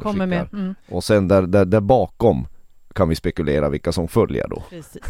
kommer 0.03 0.12
skickar. 0.12 0.27
med. 0.27 0.47
Mm, 0.53 0.75
Och 0.88 1.05
sen 1.05 1.29
där, 1.29 1.43
där, 1.43 1.64
där 1.64 1.81
bakom 1.81 2.47
kan 2.94 3.09
vi 3.09 3.14
spekulera 3.14 3.68
vilka 3.68 3.92
som 3.92 4.09
följer 4.09 4.48
då. 4.48 4.62
precis. 4.70 5.03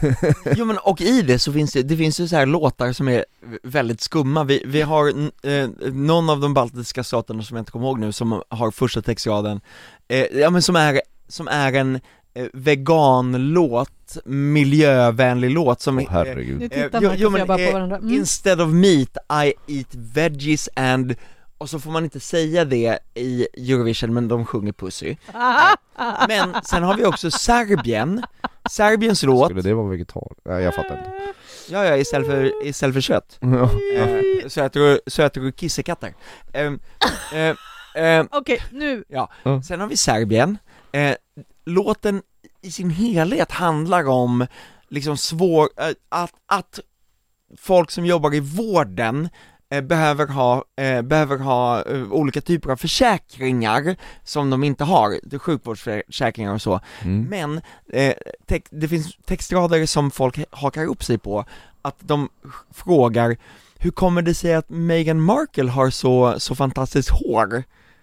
Jo 0.57 0.65
men 0.65 0.79
och 0.79 1.01
i 1.01 1.23
det 1.23 1.39
så 1.39 1.53
finns 1.53 1.73
det, 1.73 1.83
det 1.83 1.97
finns 1.97 2.21
ju 2.21 2.29
så 2.29 2.37
här 2.37 2.47
låtar 2.47 2.93
som 2.93 3.09
är 3.09 3.25
väldigt 3.63 4.01
skumma, 4.01 4.45
vi, 4.45 4.63
vi 4.67 4.83
har 4.83 5.09
eh, 5.09 5.69
någon 5.93 6.31
av 6.31 6.41
de 6.41 6.55
baltiska 6.55 7.05
staterna 7.05 7.43
som 7.43 7.57
jag 7.57 7.63
inte 7.63 7.73
kommer 7.73 7.87
ihåg 7.87 7.99
nu 8.01 8.13
som 8.13 8.43
har 8.49 8.71
första 8.71 9.03
textraden, 9.03 9.61
eh, 10.09 10.27
ja 10.33 10.51
men 10.51 10.63
som 10.63 10.77
är, 10.77 11.01
som 11.29 11.49
är 11.49 11.73
en 11.73 12.01
eh, 12.35 12.47
veganlåt, 12.53 14.17
miljövänlig 14.25 15.51
låt 15.51 15.81
som 15.81 15.99
eh, 15.99 16.07
herregud. 16.11 16.59
Nu 16.59 16.65
Eh, 16.65 16.71
tittar 16.85 17.01
jo- 17.03 17.09
Marcus 17.09 17.23
jo, 17.23 17.31
men, 17.31 17.39
jag 17.39 17.49
bara 17.49 17.67
på 17.67 17.73
varandra. 17.73 17.97
Mm. 17.97 18.15
Instead 18.15 18.61
of 18.61 18.69
meat 18.73 19.17
I 19.47 19.53
eat 19.79 19.95
veggies 19.95 20.69
and 20.77 21.15
och 21.59 21.71
så 21.71 21.81
får 21.81 21.91
man 21.91 22.05
inte 22.05 22.21
säga 22.21 22.65
det 22.65 22.99
i 23.15 23.47
Eurovision 23.73 24.15
men 24.15 24.29
de 24.29 24.47
sjunger 24.47 24.73
pussy. 24.73 25.17
Men 26.29 26.55
sen 26.65 26.83
har 26.83 26.95
vi 26.97 27.05
också 27.05 27.31
Serbien, 27.31 28.23
Serbiens 28.71 29.23
låt, 29.23 29.47
Skulle 29.47 29.63
det 29.63 29.75
vara 29.75 29.89
vegetar? 29.89 30.29
Nej 30.45 30.63
jag 30.65 30.75
fattar 30.75 30.99
inte. 30.99 31.11
ja 31.69 31.85
ja 31.85 31.97
istället 31.97 32.27
för, 32.29 32.67
istället 32.67 32.95
för 32.95 33.01
kött. 33.01 33.39
Ja. 33.41 33.71
Eh, 33.97 34.49
så 34.49 34.63
äter 34.63 34.81
du, 34.81 35.01
så 35.07 35.23
äter 35.23 35.41
du 35.41 35.53
kissekatter. 35.53 36.15
Ehm, 36.53 36.81
eh, 37.33 38.03
eh, 38.05 38.27
Okej, 38.31 38.63
nu. 38.73 39.05
sen 39.69 39.81
har 39.81 39.87
vi 39.87 39.97
Serbien, 39.97 40.59
eh, 40.93 41.15
låten 41.65 42.23
i 42.63 42.71
sin 42.71 42.91
helhet 42.91 43.53
handlar 43.53 44.09
om 44.09 44.47
liksom 44.89 45.17
svår, 45.17 45.69
eh, 45.77 45.89
att, 46.09 46.33
att 46.47 46.81
folk 47.59 47.91
som 47.91 48.07
jobbar 48.07 48.35
i 48.35 48.41
vården 48.41 49.29
behöver 49.83 50.27
ha, 50.27 50.65
eh, 50.77 51.03
behöver 51.03 51.39
ha 51.39 51.83
eh, 51.83 52.13
olika 52.13 52.41
typer 52.41 52.71
av 52.71 52.77
försäkringar 52.77 53.97
som 54.25 54.51
de 54.51 54.65
inte 54.65 54.85
har, 54.85 55.39
sjukvårdsförsäkringar 55.39 56.55
och 56.55 56.63
så, 56.63 56.81
Mm. 57.03 57.25
men 57.25 57.61
eh, 57.93 58.15
det 58.71 58.89
finns 58.89 59.17
textrader 59.25 59.87
som 59.87 60.11
folk 60.11 60.39
hakar 60.51 60.85
upp 60.87 61.05
sig 61.05 61.19
på, 61.19 61.45
att 61.83 61.97
de 62.01 62.29
frågar 62.75 63.37
hur 63.81 63.91
kommer 63.91 64.23
det 64.23 64.35
sig 64.35 64.55
att 64.55 64.69
Meghan 64.69 65.21
Markle 65.23 65.71
har 65.71 65.91
så, 65.91 66.35
så 66.41 66.55
fantastiskt 66.55 67.11
hår? 67.11 67.63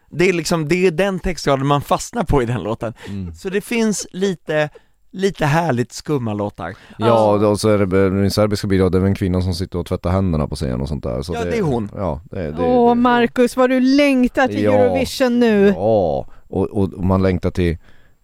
Det 0.10 0.30
är 0.30 0.34
liksom, 0.34 0.68
det 0.68 0.88
är 0.88 0.92
den 0.92 1.20
textraden 1.20 1.68
man 1.68 1.82
fastnar 1.82 2.24
på 2.24 2.44
i 2.44 2.46
den 2.46 2.64
låten. 2.64 2.94
Mm. 3.08 3.36
Så 3.36 3.50
det 3.50 3.62
finns 3.62 4.08
lite, 4.12 4.70
lite 5.16 5.46
härligt 5.46 5.92
skumma 5.94 6.34
låtar. 6.34 6.76
Ja, 6.98 7.48
och 7.48 7.60
så 7.60 7.70
är 7.70 7.78
det 7.78 8.12
min 8.12 8.32
serbiska 8.32 8.68
bidrag, 8.68 8.92
det 8.92 8.98
är 8.98 9.02
en 9.06 9.16
kvinna 9.16 9.42
som 9.42 9.54
sitter 9.54 9.80
och 9.80 9.86
tvättar 9.86 10.10
händerna 10.10 10.48
på 10.48 10.56
scen 10.56 10.82
och 10.82 10.88
sånt 10.88 11.04
där. 11.04 11.22
Så 11.22 11.34
Ja, 11.34 11.44
det 11.44 11.58
är 11.58 11.62
hon. 11.62 11.92
Ja, 11.96 12.22
det, 12.32 12.52
det, 12.52 12.64
Åh 12.64 12.90
det, 12.90 12.96
Marcus, 13.02 13.58
vad 13.58 13.70
du 13.70 13.80
längtar 13.80 14.48
till 14.48 14.64
Ja. 14.64 14.74
Eurovision 14.74 15.40
nu. 15.40 15.68
Ja, 15.68 16.28
och, 16.48 16.68
och, 16.70 16.94
och 16.94 17.06
man 17.06 17.22
längtar 17.24 17.52
till, 17.52 17.78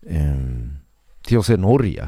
ehm, 0.10 0.74
till 1.24 1.38
att 1.38 1.46
se 1.46 1.58
Norge. 1.58 2.08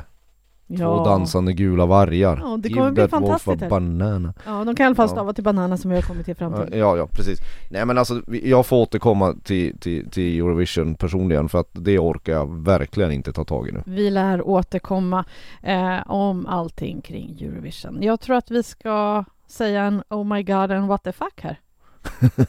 Två 0.68 1.04
dansande 1.04 1.54
gula 1.54 1.86
vargar. 1.86 2.38
Ja, 2.42 2.58
det 2.58 2.70
Give 2.70 2.80
kommer 2.80 2.92
bli 2.92 3.02
wolf 3.02 3.14
a 3.14 3.20
fantastiskt 3.20 3.62
här. 3.62 3.70
banana. 3.70 4.34
Ja, 4.46 4.64
de 4.64 4.76
kan 4.76 4.84
i 4.84 4.88
alla 4.88 4.96
fall 4.96 5.04
Ja. 5.08 5.12
stava 5.12 5.34
till 5.34 5.44
banana 5.44 5.78
som 5.78 5.90
vi 5.92 5.96
har 5.98 6.04
kommit 6.04 6.26
till 6.26 6.36
fram 6.36 6.54
till. 6.54 6.80
Ja, 6.80 6.98
ja 6.98 7.08
precis. 7.08 7.40
Nej 7.70 7.86
men 7.86 7.98
alltså 7.98 8.22
jag 8.44 8.66
får 8.66 8.78
återkomma 8.78 9.36
till, 9.44 9.80
till, 9.80 10.10
till 10.10 10.40
Eurovision 10.40 10.96
personligen 10.96 11.50
för 11.50 11.60
att 11.60 11.70
det 11.72 12.00
orkar 12.00 12.34
jag 12.34 12.64
verkligen 12.64 13.12
inte 13.12 13.34
ta 13.34 13.44
tag 13.44 13.70
i 13.70 13.72
nu. 13.72 13.84
Vi 13.86 14.10
lär 14.12 14.48
återkomma 14.48 15.26
eh, 15.62 16.12
om 16.12 16.46
allting 16.46 17.02
kring 17.02 17.38
Eurovision. 17.42 17.98
Jag 18.04 18.20
tror 18.20 18.36
att 18.36 18.52
vi 18.52 18.64
ska 18.64 19.24
säga 19.48 19.84
en 19.84 20.04
oh 20.10 20.24
my 20.24 20.44
god 20.44 20.72
and 20.72 20.88
what 20.88 21.04
the 21.04 21.12
fuck 21.12 21.42
här. 21.42 21.60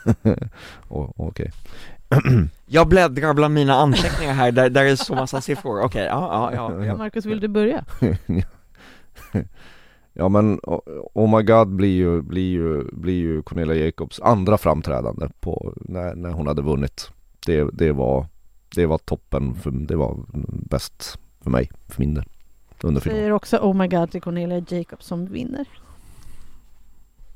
Okej. 1.16 1.50
Jag 2.66 2.88
bläddrar 2.88 3.34
bland 3.34 3.54
mina 3.54 3.74
anteckningar 3.74 4.34
här 4.34 4.52
där, 4.52 4.70
där 4.70 4.84
det 4.84 4.90
är 4.90 4.96
så 4.96 5.14
massa 5.14 5.40
siffror, 5.40 5.80
okej, 5.80 6.04
ja, 6.04 6.50
ja, 6.54 6.74
ja, 6.78 6.84
ja. 6.84 6.96
Marcus, 6.98 7.26
vill 7.26 7.40
du 7.40 7.48
börja? 7.48 7.84
Ja 10.16 10.28
men 10.28 10.60
oh, 10.62 10.80
oh 11.14 11.36
my 11.36 11.42
god 11.42 11.68
blir 11.68 11.96
ju, 11.96 12.22
blir 12.22 12.50
ju, 12.50 12.84
blir 12.92 13.14
ju 13.14 13.42
Cornelia 13.42 13.84
Jacobs 13.84 14.20
andra 14.20 14.58
framträdande 14.58 15.28
på, 15.40 15.74
när, 15.76 16.14
när 16.14 16.30
hon 16.30 16.46
hade 16.46 16.62
vunnit. 16.62 17.10
Det, 17.46 17.70
det 17.72 17.92
var, 17.92 18.26
det 18.74 18.86
var 18.86 18.98
toppen, 18.98 19.54
för, 19.54 19.70
det 19.70 19.96
var 19.96 20.24
bäst 20.48 21.18
för 21.40 21.50
mig, 21.50 21.70
för 21.88 22.00
min 22.00 22.14
del. 22.14 22.24
Under 22.82 23.00
finalen. 23.00 23.20
Säger 23.20 23.32
också 23.32 23.56
oh 23.56 23.74
my 23.74 23.88
god 23.88 24.10
till 24.10 24.20
Cornelia 24.20 24.64
Jacobs 24.68 25.06
som 25.06 25.26
vinner. 25.26 25.66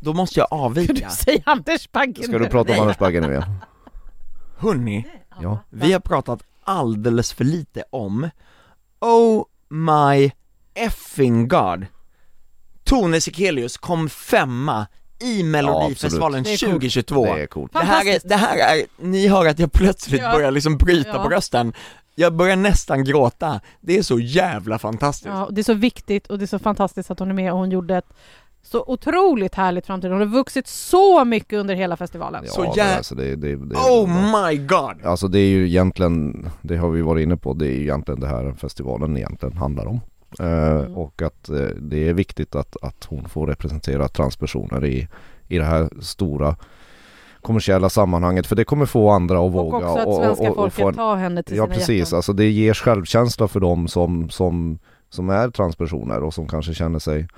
Då 0.00 0.12
måste 0.12 0.40
jag 0.40 0.46
Ska 0.46 0.56
du 0.56 0.62
avvika. 0.62 1.10
säga 1.10 1.42
Anders 1.46 1.92
Bagge 1.92 2.22
Ska 2.22 2.38
du 2.38 2.46
prata 2.46 2.72
om 2.72 2.80
Anders 2.80 2.98
Bagge 2.98 3.20
nu 3.20 3.28
igen? 3.28 3.44
Hörni, 4.58 5.06
Ja. 5.40 5.58
vi 5.70 5.92
har 5.92 6.00
pratat 6.00 6.42
alldeles 6.64 7.32
för 7.32 7.44
lite 7.44 7.84
om 7.90 8.30
Oh 9.00 9.44
my 9.68 10.30
effing 10.74 11.48
god 11.48 11.86
Tone 12.84 13.20
Sekelius 13.20 13.76
kom 13.76 14.08
femma 14.08 14.86
i 15.20 15.42
Melodifestivalen 15.42 16.44
coolt. 16.44 16.60
2022 16.60 17.24
Det 17.24 17.30
är 17.42 17.46
coolt. 17.46 17.72
Det 17.72 17.78
här 17.78 18.06
är, 18.14 18.20
det 18.24 18.36
här 18.36 18.56
är, 18.76 18.86
ni 18.96 19.28
hör 19.28 19.46
att 19.46 19.58
jag 19.58 19.72
plötsligt 19.72 20.20
Ja. 20.22 20.32
börjar 20.32 20.50
liksom 20.50 20.76
bryta 20.76 21.10
Ja. 21.10 21.22
på 21.24 21.28
rösten 21.30 21.72
Jag 22.14 22.34
börjar 22.36 22.56
nästan 22.56 23.04
gråta, 23.04 23.60
det 23.80 23.98
är 23.98 24.02
så 24.02 24.18
jävla 24.18 24.78
fantastiskt 24.78 25.26
Ja, 25.26 25.44
och 25.46 25.54
det 25.54 25.60
är 25.60 25.62
så 25.62 25.74
viktigt 25.74 26.26
och 26.26 26.38
det 26.38 26.44
är 26.44 26.46
så 26.46 26.58
fantastiskt 26.58 27.10
att 27.10 27.18
hon 27.18 27.30
är 27.30 27.34
med 27.34 27.52
och 27.52 27.58
hon 27.58 27.70
gjorde 27.70 27.96
ett 27.96 28.08
så 28.62 28.84
otroligt 28.86 29.54
härligt 29.54 29.86
framtid. 29.86 30.10
Hon 30.10 30.20
har 30.20 30.26
vuxit 30.26 30.66
så 30.66 31.24
mycket 31.24 31.58
under 31.58 31.74
hela 31.74 31.96
festivalen. 31.96 32.44
Så 32.46 32.64
Ja, 32.64 32.72
jä- 32.76 32.84
men 32.88 32.96
alltså 32.96 33.14
det, 33.14 33.36
det, 33.36 33.56
det, 33.56 33.74
Oh 33.76 34.08
my 34.48 34.56
god! 34.56 35.04
Alltså 35.04 35.28
det 35.28 35.38
är 35.38 35.48
ju 35.48 35.66
egentligen, 35.66 36.48
det 36.62 36.76
har 36.76 36.90
vi 36.90 37.02
varit 37.02 37.22
inne 37.22 37.36
på, 37.36 37.52
det 37.54 37.66
är 37.66 37.70
ju 37.74 37.80
egentligen 37.82 38.20
det 38.20 38.28
här 38.28 38.52
festivalen 38.58 39.16
egentligen 39.16 39.56
handlar 39.56 39.86
om. 39.86 40.00
Eh, 40.40 40.68
Mm. 40.78 40.96
Och 40.96 41.22
att 41.22 41.48
eh, 41.48 41.56
det 41.80 42.08
är 42.08 42.12
viktigt 42.14 42.54
att, 42.54 42.76
att 42.82 43.04
hon 43.08 43.28
får 43.28 43.46
representera 43.46 44.08
transpersoner 44.08 44.84
i, 44.84 45.08
i 45.48 45.58
det 45.58 45.64
här 45.64 45.88
stora 46.00 46.56
kommersiella 47.42 47.88
sammanhanget 47.88 48.46
för 48.46 48.56
det 48.56 48.64
kommer 48.64 48.86
få 48.86 49.10
andra 49.10 49.34
att 49.38 49.40
Och 49.44 49.52
våga 49.52 49.76
också 49.76 49.98
att 50.10 50.16
svenska 50.16 50.54
folket 50.54 50.74
få 50.74 50.88
en, 50.88 50.94
tar 50.94 51.16
henne 51.16 51.42
till 51.42 51.56
Ja 51.56 51.64
sina 51.64 51.74
precis, 51.74 51.98
hjärtan. 51.98 52.16
alltså 52.16 52.32
det 52.32 52.50
ger 52.50 52.74
självkänsla 52.74 53.48
för 53.48 53.60
dem 53.60 53.88
som, 53.88 54.30
som, 54.30 54.78
som 55.10 55.30
är 55.30 55.50
transpersoner 55.50 56.22
och 56.22 56.34
som 56.34 56.48
kanske 56.48 56.74
känner 56.74 56.98
sig 56.98 57.28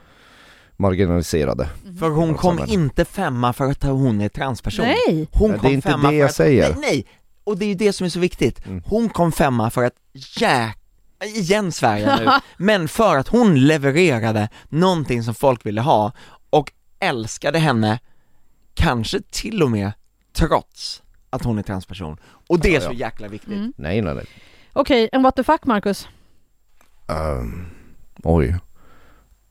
marginaliserade. 0.81 1.69
För 1.99 2.11
hon 2.11 2.35
kom 2.35 2.65
inte 2.69 3.05
femma 3.05 3.53
för 3.53 3.71
att 3.71 3.83
hon 3.83 4.21
är 4.21 4.29
transperson 4.29 4.87
Nej! 4.87 5.29
Hon 5.33 5.51
Nej, 5.51 5.59
det 5.59 5.61
kom 5.61 5.71
är 5.71 5.75
inte 5.75 5.89
femma 5.89 6.03
det 6.03 6.09
för 6.09 6.19
jag 6.19 6.27
att, 6.27 6.35
säger. 6.35 6.71
Nej, 6.71 6.81
nej! 6.81 7.07
Och 7.45 7.59
det 7.59 7.65
är 7.65 7.69
ju 7.69 7.75
det 7.75 7.93
som 7.93 8.05
är 8.05 8.09
så 8.09 8.21
viktigt. 8.21 8.67
Mm. 8.67 8.83
Hon 8.87 9.09
kom 9.09 9.33
femma 9.33 9.71
för 9.71 9.85
att 9.85 9.95
jäk... 10.13 10.77
Igen 11.35 11.73
Sverige 11.73 12.17
nu, 12.17 12.31
men 12.57 12.89
för 12.89 13.17
att 13.17 13.29
hon 13.29 13.67
levererade 13.67 14.49
någonting 14.69 15.23
som 15.23 15.35
folk 15.35 15.67
ville 15.67 15.81
ha 15.81 16.13
och 16.51 16.73
älskade 17.01 17.59
henne, 17.59 17.99
kanske 18.75 19.21
till 19.31 19.63
och 19.63 19.71
med 19.71 19.93
trots 20.33 21.03
att 21.31 21.45
hon 21.45 21.59
är 21.59 21.63
transperson. 21.63 22.17
Och 22.49 22.61
det 22.61 22.77
är 22.77 22.81
så 22.81 22.87
ja. 22.87 22.93
jäkla 22.93 23.29
viktigt. 23.29 23.55
Mm. 23.55 23.73
Nej 23.77 24.03
nej 24.03 24.15
nej. 24.15 24.27
Okej, 24.73 25.09
en 25.13 25.23
what 25.23 25.37
the 25.37 25.45
fuck 25.45 25.65
Marcus? 25.65 26.09
Ehm, 27.09 27.67
oj. 28.23 28.57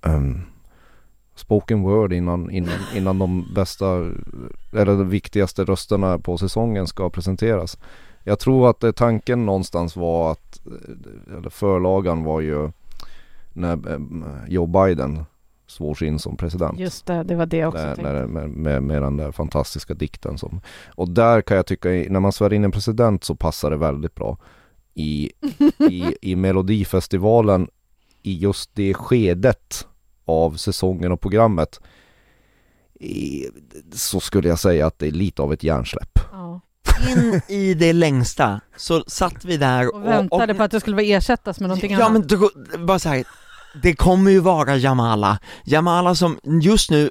Um, 0.01 0.49
spoken 1.39 1.81
word 1.81 2.13
innan, 2.13 2.51
innan, 2.51 2.79
innan 2.95 3.19
de 3.19 3.53
bästa 3.53 4.11
eller 4.71 4.85
de 4.85 5.09
viktigaste 5.09 5.63
rösterna 5.63 6.19
på 6.19 6.37
säsongen 6.37 6.87
ska 6.87 7.09
presenteras. 7.09 7.77
Jag 8.23 8.39
tror 8.39 8.69
att 8.69 8.79
det, 8.79 8.93
tanken 8.93 9.45
någonstans 9.45 9.95
var 9.95 10.31
att, 10.31 10.61
eh, 10.65 11.37
eller 11.37 11.49
förlagan 11.49 12.23
var 12.23 12.41
ju 12.41 12.71
när 13.53 13.91
eh, 13.91 13.99
Joe 14.47 14.65
Biden 14.67 15.23
svors 15.67 16.01
in 16.01 16.19
som 16.19 16.37
president. 16.37 16.79
Just 16.79 17.05
det, 17.05 17.23
det 17.23 17.35
var 17.35 17.45
det 17.45 17.65
också 17.65 17.77
Där, 17.77 18.03
när, 18.03 18.27
med, 18.27 18.49
med, 18.49 18.83
med 18.83 19.01
den 19.01 19.17
där 19.17 19.31
fantastiska 19.31 19.93
dikten 19.93 20.37
som 20.37 20.61
Och 20.95 21.09
där 21.09 21.41
kan 21.41 21.57
jag 21.57 21.65
tycka, 21.65 21.89
när 21.89 22.19
man 22.19 22.31
svär 22.31 22.53
in 22.53 22.63
en 22.63 22.71
president 22.71 23.23
så 23.23 23.35
passar 23.35 23.69
det 23.69 23.77
väldigt 23.77 24.15
bra 24.15 24.37
I, 24.93 25.31
i, 25.89 26.15
i 26.31 26.35
Melodifestivalen 26.35 27.67
I 28.23 28.37
just 28.37 28.75
det 28.75 28.93
skedet 28.93 29.87
av 30.30 30.55
säsongen 30.57 31.11
och 31.11 31.21
programmet 31.21 31.80
Så 33.93 34.19
skulle 34.19 34.49
jag 34.49 34.59
säga 34.59 34.88
att 34.88 34.99
det 34.99 35.07
är 35.07 35.11
lite 35.11 35.41
av 35.41 35.53
ett 35.53 35.63
hjärnsläpp. 35.63 36.19
Ja. 36.32 36.61
In 37.09 37.41
i 37.47 37.73
det 37.73 37.93
längsta. 37.93 38.61
Så 38.77 39.03
satt 39.07 39.45
vi 39.45 39.57
där 39.57 39.95
Och 39.95 40.05
väntade 40.05 40.53
på 40.53 40.63
att 40.63 40.71
det 40.71 40.80
skulle 40.80 40.95
vara 40.95 41.05
ersättas 41.05 41.59
med 41.59 41.69
någonting 41.69 41.91
Ja 41.91 42.05
annat. 42.05 42.11
men 42.11 42.39
då, 42.39 42.49
bara 42.86 42.99
så 42.99 43.09
här, 43.09 43.23
det 43.82 43.95
kommer 43.95 44.32
ju 44.32 44.39
vara 44.39 44.75
Jamala, 44.77 45.39
Jamala 45.63 46.15
som 46.15 46.39
just 46.61 46.91
nu 46.91 47.09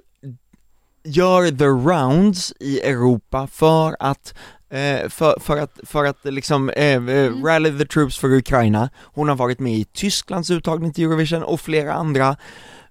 gör 1.04 1.50
the 1.50 1.64
rounds 1.64 2.52
i 2.60 2.80
Europa 2.80 3.46
för 3.46 3.96
att 4.00 4.34
eh, 4.70 5.08
för, 5.08 5.40
för 5.40 5.56
att, 5.56 5.80
för 5.82 6.04
att 6.04 6.24
liksom 6.24 6.70
eh, 6.70 7.08
eh, 7.08 7.32
rally 7.44 7.78
the 7.78 7.86
troops 7.86 8.18
för 8.18 8.32
Ukraina, 8.32 8.90
hon 9.02 9.28
har 9.28 9.36
varit 9.36 9.60
med 9.60 9.72
i 9.74 9.84
Tysklands 9.84 10.50
uttagning 10.50 10.92
till 10.92 11.04
Eurovision 11.04 11.42
och 11.42 11.60
flera 11.60 11.92
andra 11.92 12.36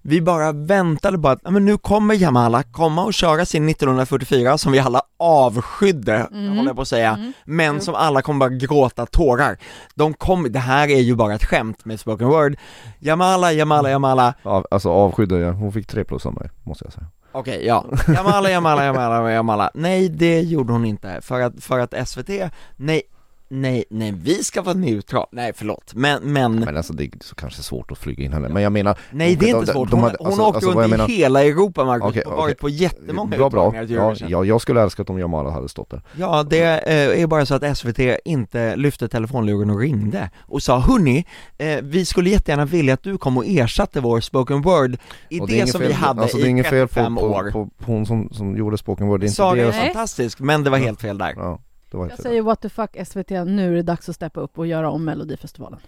vi 0.02 0.20
bara 0.22 0.52
väntade 0.52 1.18
på 1.18 1.28
att, 1.28 1.40
ja, 1.44 1.50
men 1.50 1.64
nu 1.64 1.78
kommer 1.78 2.14
Jamala 2.14 2.62
komma 2.62 3.04
och 3.04 3.14
köra 3.14 3.44
sin 3.46 3.68
1944 3.68 4.58
som 4.58 4.72
vi 4.72 4.78
alla 4.78 5.00
avskydde, 5.18 6.28
Mm. 6.32 6.48
håller 6.56 6.68
jag 6.68 6.76
på 6.76 6.82
att 6.82 6.88
säga, 6.88 7.10
Mm. 7.14 7.32
men 7.44 7.80
som 7.80 7.94
alla 7.94 8.22
kommer 8.22 8.38
bara 8.38 8.56
gråta 8.56 9.06
tårar. 9.06 9.58
De 9.94 10.14
kommer, 10.14 10.48
det 10.48 10.58
här 10.58 10.88
är 10.88 11.00
ju 11.00 11.14
bara 11.14 11.34
ett 11.34 11.44
skämt 11.44 11.84
med 11.84 12.00
spoken 12.00 12.28
word. 12.28 12.56
Jamala, 12.98 13.52
Jamala, 13.52 13.90
Jamala, 13.90 14.34
Av, 14.42 14.66
Alltså 14.70 14.90
avskydde 14.90 15.38
jag, 15.38 15.52
hon 15.52 15.72
fick 15.72 15.86
tre 15.86 16.04
plus 16.04 16.26
av 16.26 16.34
mig 16.34 16.50
måste 16.64 16.84
jag 16.84 16.92
säga 16.92 17.06
okej 17.32 17.66
ja, 17.66 17.84
Jamala, 18.14 18.50
Jamala, 18.50 18.84
Jamala, 18.84 19.32
Jamala. 19.32 19.70
Nej 19.74 20.08
det 20.08 20.40
gjorde 20.40 20.72
hon 20.72 20.84
inte, 20.84 21.20
för 21.22 21.40
att, 21.40 21.64
för 21.64 21.78
att 21.78 22.08
SVT, 22.08 22.50
nej, 22.76 23.02
nej, 23.50 23.84
nej 23.90 24.14
vi 24.22 24.44
ska 24.44 24.62
vara 24.62 24.74
neutral, 24.76 25.26
nej 25.32 25.52
förlåt, 25.56 25.92
men, 25.94 26.22
men, 26.32 26.60
Men 26.60 26.76
alltså 26.76 26.92
det 26.92 27.04
är 27.04 27.10
så 27.20 27.34
kanske 27.34 27.62
svårt 27.62 27.90
att 27.90 27.98
flyga 27.98 28.24
in 28.24 28.32
henne, 28.32 28.48
men 28.48 28.62
jag 28.62 28.72
menar 28.72 28.98
nej 29.10 29.36
det 29.36 29.50
är 29.50 29.52
de- 29.52 29.58
inte 29.58 29.72
de- 29.72 29.72
svårt, 29.72 29.90
de 29.90 29.96
hon, 29.96 30.04
hade- 30.04 30.16
hon 30.18 30.26
alltså- 30.26 30.42
åkte 30.42 30.56
alltså 30.56 30.70
runt 30.70 30.86
i 30.86 30.90
menar- 30.90 31.08
hela 31.08 31.44
Europa 31.44 31.84
Marcus, 31.84 32.08
Okej, 32.08 32.22
och 32.22 32.36
varit 32.36 32.58
på 32.58 32.68
jättemånga 32.68 33.36
Bra 33.36 33.50
bra, 33.50 33.74
ja, 33.88 34.14
ja, 34.28 34.44
jag 34.44 34.60
skulle 34.60 34.82
älskat 34.82 35.10
om 35.10 35.18
Jamala 35.18 35.50
hade 35.50 35.68
stått 35.68 35.90
där 35.90 36.02
Ja, 36.16 36.42
det 36.42 36.62
eh, 36.78 37.22
är 37.22 37.26
bara 37.26 37.46
så 37.46 37.54
att 37.54 37.78
SVT 37.78 38.18
inte 38.24 38.76
lyfte 38.76 39.08
telefonluren 39.08 39.70
och 39.70 39.78
ringde 39.80 40.30
och 40.40 40.62
sa 40.62 40.78
hörni, 40.78 41.26
eh, 41.58 41.78
vi 41.82 42.04
skulle 42.04 42.30
jättegärna 42.30 42.64
vilja 42.64 42.94
att 42.94 43.02
du 43.02 43.18
kom 43.18 43.36
och 43.36 43.44
ersatte 43.46 44.00
vår 44.00 44.20
spoken 44.20 44.62
word 44.62 44.96
i 45.28 45.38
det, 45.38 45.54
inget 45.54 45.68
som 45.68 45.80
fel- 45.80 45.88
vi 45.88 45.94
hade 45.94 46.22
alltså, 46.22 46.36
det 46.36 46.42
är 46.42 46.46
i 46.46 46.50
inget 46.50 46.66
fel 46.66 46.88
35 46.88 47.16
på, 47.16 47.22
år. 47.22 47.42
på, 47.44 47.64
på, 47.64 47.84
på 47.84 47.92
hon 47.92 48.06
som, 48.06 48.28
som 48.32 48.56
gjorde 48.56 48.78
spoken 48.78 49.06
word, 49.06 49.20
det 49.20 49.24
är 49.24 49.26
inte 49.26 49.36
Saga 49.36 49.62
det 49.62 49.68
är 49.68 49.72
Nej. 49.72 49.84
fantastisk, 49.86 50.40
men 50.40 50.64
det 50.64 50.70
var 50.70 50.78
helt 50.78 51.00
fel 51.00 51.18
där. 51.18 51.34
Ja, 51.36 51.58
det 51.60 51.67
Jag 51.90 52.04
inte 52.10 52.22
säger 52.22 52.42
what 52.42 52.60
the 52.60 52.68
fuck 52.68 52.96
SVT, 53.08 53.30
nu 53.30 53.72
är 53.72 53.76
det 53.76 53.82
dags 53.82 54.08
att 54.08 54.14
steppa 54.14 54.40
upp 54.40 54.58
och 54.58 54.66
göra 54.66 54.90
om 54.90 55.04
Melodifestivalen. 55.04 55.80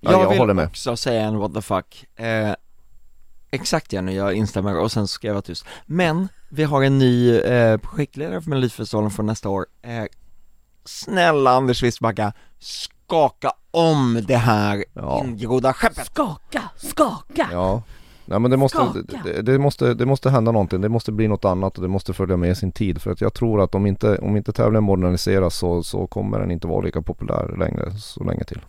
Ja, 0.00 0.10
jag 0.12 0.28
vill 0.30 0.38
håller 0.38 0.54
med. 0.54 0.66
också 0.66 0.96
säga 0.96 1.22
en 1.22 1.36
what 1.38 1.54
the 1.54 1.62
fuck. 1.62 2.06
Eh, 2.16 2.54
exakt 3.50 3.92
Jenny, 3.92 4.14
jag 4.16 4.34
instämmer 4.34 4.78
och 4.80 4.92
sen 4.92 5.08
ska 5.08 5.26
jag 5.26 5.34
vara 5.34 5.42
tyst. 5.42 5.64
Men 5.86 6.28
vi 6.48 6.64
har 6.64 6.82
en 6.82 6.98
ny 6.98 7.38
eh, 7.38 7.76
projektledare 7.76 8.40
för 8.42 8.50
Melodifestivalen 8.50 9.10
för 9.10 9.22
nästa 9.22 9.48
år. 9.48 9.66
Eh, 9.82 10.04
snälla 10.84 11.50
Anders 11.50 11.82
Wisbacka, 11.82 12.32
skaka 12.58 13.52
om 13.70 14.24
det 14.26 14.36
här 14.36 14.84
Ja. 14.92 15.24
ingrodda 15.24 15.72
skeppet. 15.72 16.06
Skaka, 16.06 16.62
skaka! 16.76 17.48
Ja, 17.52 17.82
Nej 18.28 18.40
men 18.40 18.50
det 18.50 18.56
måste, 18.56 18.78
det, 19.24 19.42
det, 19.42 19.58
måste, 19.58 19.94
det 19.94 20.06
måste 20.06 20.30
hända 20.30 20.52
någonting, 20.52 20.80
det 20.80 20.88
måste 20.88 21.12
bli 21.12 21.28
något 21.28 21.44
annat 21.44 21.76
och 21.76 21.82
det 21.82 21.88
måste 21.88 22.12
följa 22.12 22.36
med 22.36 22.56
sin 22.58 22.72
tid. 22.72 23.02
För 23.02 23.10
att 23.10 23.20
jag 23.20 23.34
tror 23.34 23.60
att 23.60 23.74
om 23.74 23.86
inte, 23.86 24.18
om 24.18 24.36
inte 24.36 24.52
tävlingen 24.52 24.84
moderniseras 24.84 25.56
så, 25.56 25.82
så 25.82 26.06
kommer 26.06 26.40
den 26.40 26.50
inte 26.50 26.66
vara 26.66 26.80
lika 26.80 27.02
populär 27.02 27.56
längre, 27.58 27.90
så 27.90 28.24
länge 28.24 28.44
till. 28.44 28.60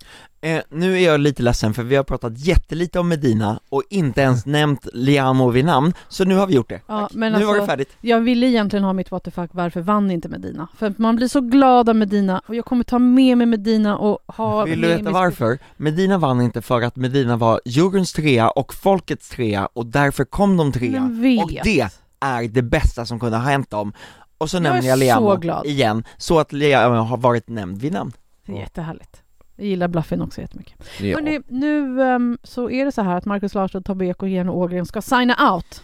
Eh, 0.41 0.61
nu 0.69 0.95
är 0.97 1.05
jag 1.05 1.19
lite 1.19 1.43
ledsen 1.43 1.73
för 1.73 1.83
vi 1.83 1.95
har 1.95 2.03
pratat 2.03 2.39
jättelite 2.39 2.99
om 2.99 3.09
Medina 3.09 3.59
och 3.69 3.83
inte 3.89 4.21
ens 4.21 4.45
nämnt 4.45 4.87
Liamo 4.93 5.49
vid 5.49 5.65
namn, 5.65 5.93
så 6.07 6.25
nu 6.25 6.35
har 6.35 6.47
vi 6.47 6.53
gjort 6.53 6.69
det. 6.69 6.81
Ja, 6.87 7.09
nu 7.13 7.29
var 7.31 7.39
det 7.39 7.47
alltså, 7.47 7.65
färdigt. 7.65 7.89
Jag 8.01 8.19
ville 8.19 8.47
egentligen 8.47 8.83
ha 8.83 8.93
mitt 8.93 9.11
what 9.11 9.23
the 9.23 9.31
fuck, 9.31 9.49
varför 9.53 9.81
vann 9.81 10.11
inte 10.11 10.29
Medina? 10.29 10.67
För 10.77 10.87
att 10.87 10.97
man 10.97 11.15
blir 11.15 11.27
så 11.27 11.41
glad 11.41 11.89
av 11.89 11.95
Medina 11.95 12.41
och 12.47 12.55
jag 12.55 12.65
kommer 12.65 12.83
ta 12.83 12.99
med 12.99 13.37
mig 13.37 13.47
Medina 13.47 13.97
och 13.97 14.19
ha 14.27 14.65
Vill 14.65 14.81
du 14.81 14.87
veta 14.87 15.11
varför? 15.11 15.59
Medina 15.77 16.17
vann 16.17 16.41
inte 16.41 16.61
för 16.61 16.81
att 16.81 16.95
Medina 16.95 17.37
var 17.37 17.61
juryns 17.65 18.13
trea 18.13 18.49
och 18.49 18.73
folkets 18.73 19.29
trea 19.29 19.65
och 19.65 19.85
därför 19.85 20.25
kom 20.25 20.57
de 20.57 20.71
trea. 20.71 21.03
Och 21.43 21.51
det 21.63 21.87
är 22.19 22.47
det 22.47 22.61
bästa 22.61 23.05
som 23.05 23.19
kunde 23.19 23.37
ha 23.37 23.43
hänt 23.43 23.69
dem. 23.69 23.93
Och 24.37 24.49
så 24.49 24.57
Jag 24.57 24.63
nämner 24.63 24.83
jag 24.83 24.97
så 24.97 25.03
Liamo 25.03 25.35
glad. 25.35 25.65
igen, 25.65 26.03
så 26.17 26.39
att 26.39 26.51
Liamo 26.53 26.95
har 26.95 27.17
varit 27.17 27.49
nämnd 27.49 27.81
vid 27.81 27.93
namn. 27.93 28.11
Det 28.45 28.51
är 28.51 28.59
jättehärligt. 28.59 29.21
Jag 29.59 29.67
gillar 29.67 29.87
Bluffin 29.87 30.21
också 30.21 30.41
jättemycket. 30.41 30.83
Ja. 30.99 31.15
Hörrni, 31.15 31.41
nu 31.47 32.01
ehm, 32.01 32.37
så 32.43 32.69
är 32.69 32.85
det 32.85 32.91
så 32.91 33.01
här 33.01 33.17
att 33.17 33.25
Markus 33.25 33.53
Larsson, 33.53 33.83
Tobbe 33.83 34.05
Ek 34.05 34.23
och 34.23 34.29
Jenny 34.29 34.49
Ågren 34.49 34.85
ska 34.85 35.01
signa 35.01 35.53
out 35.53 35.83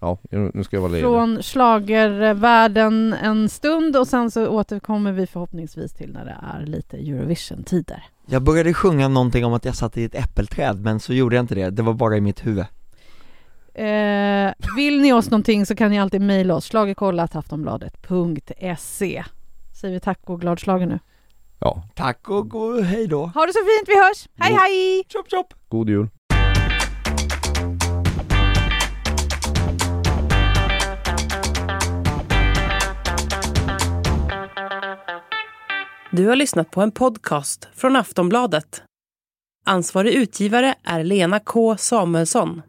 ja, 0.00 0.18
nu 0.30 0.64
ska 0.64 0.76
jag 0.76 0.80
vara 0.80 0.92
ledig. 0.92 1.04
från 1.04 1.42
schlagervärlden 1.42 3.14
en 3.22 3.48
stund 3.48 3.96
och 3.96 4.08
sen 4.08 4.30
så 4.30 4.48
återkommer 4.48 5.12
vi 5.12 5.26
förhoppningsvis 5.26 5.92
till 5.92 6.12
när 6.12 6.24
det 6.24 6.36
är 6.54 6.66
lite 6.66 6.96
Eurovision-tider. 6.96 8.02
Jag 8.26 8.42
började 8.42 8.74
sjunga 8.74 9.08
någonting 9.08 9.44
om 9.44 9.52
att 9.52 9.64
jag 9.64 9.74
satt 9.74 9.96
i 9.96 10.04
ett 10.04 10.14
äppelträd, 10.14 10.80
men 10.80 11.00
så 11.00 11.14
gjorde 11.14 11.36
jag 11.36 11.42
inte 11.42 11.54
det, 11.54 11.70
det 11.70 11.82
var 11.82 11.92
bara 11.92 12.16
i 12.16 12.20
mitt 12.20 12.46
huvud. 12.46 12.64
Eh, 13.74 14.52
vill 14.76 15.00
ni 15.00 15.12
oss 15.12 15.30
någonting 15.30 15.66
så 15.66 15.76
kan 15.76 15.90
ni 15.90 16.00
alltid 16.00 16.20
mejla 16.20 16.54
oss, 16.54 16.70
schlagerkollataftonbladet.se 16.70 19.24
Säger 19.80 19.94
vi 19.94 20.00
tack 20.00 20.20
och 20.24 20.40
glad 20.40 20.60
schlager 20.60 20.86
nu. 20.86 20.98
Ja, 21.60 21.82
Tack 21.94 22.28
och 22.28 22.50
go, 22.50 22.80
hej 22.80 23.06
då! 23.06 23.26
Ha 23.26 23.46
det 23.46 23.52
så 23.52 23.58
fint, 23.58 23.88
vi 23.88 23.98
hörs! 23.98 24.28
Hej 24.38 24.52
Jo. 24.52 24.58
hej! 24.58 25.04
Chop 25.08 25.30
chop! 25.30 25.54
god 25.68 25.88
jul! 25.88 26.08
Du 36.10 36.26
har 36.26 36.36
lyssnat 36.36 36.70
på 36.70 36.80
en 36.82 36.90
podcast 36.90 37.68
från 37.74 37.96
Aftonbladet. 37.96 38.82
Ansvarig 39.66 40.12
utgivare 40.14 40.74
är 40.84 41.04
Lena 41.04 41.40
K 41.40 41.76
Samuelsson. 41.76 42.62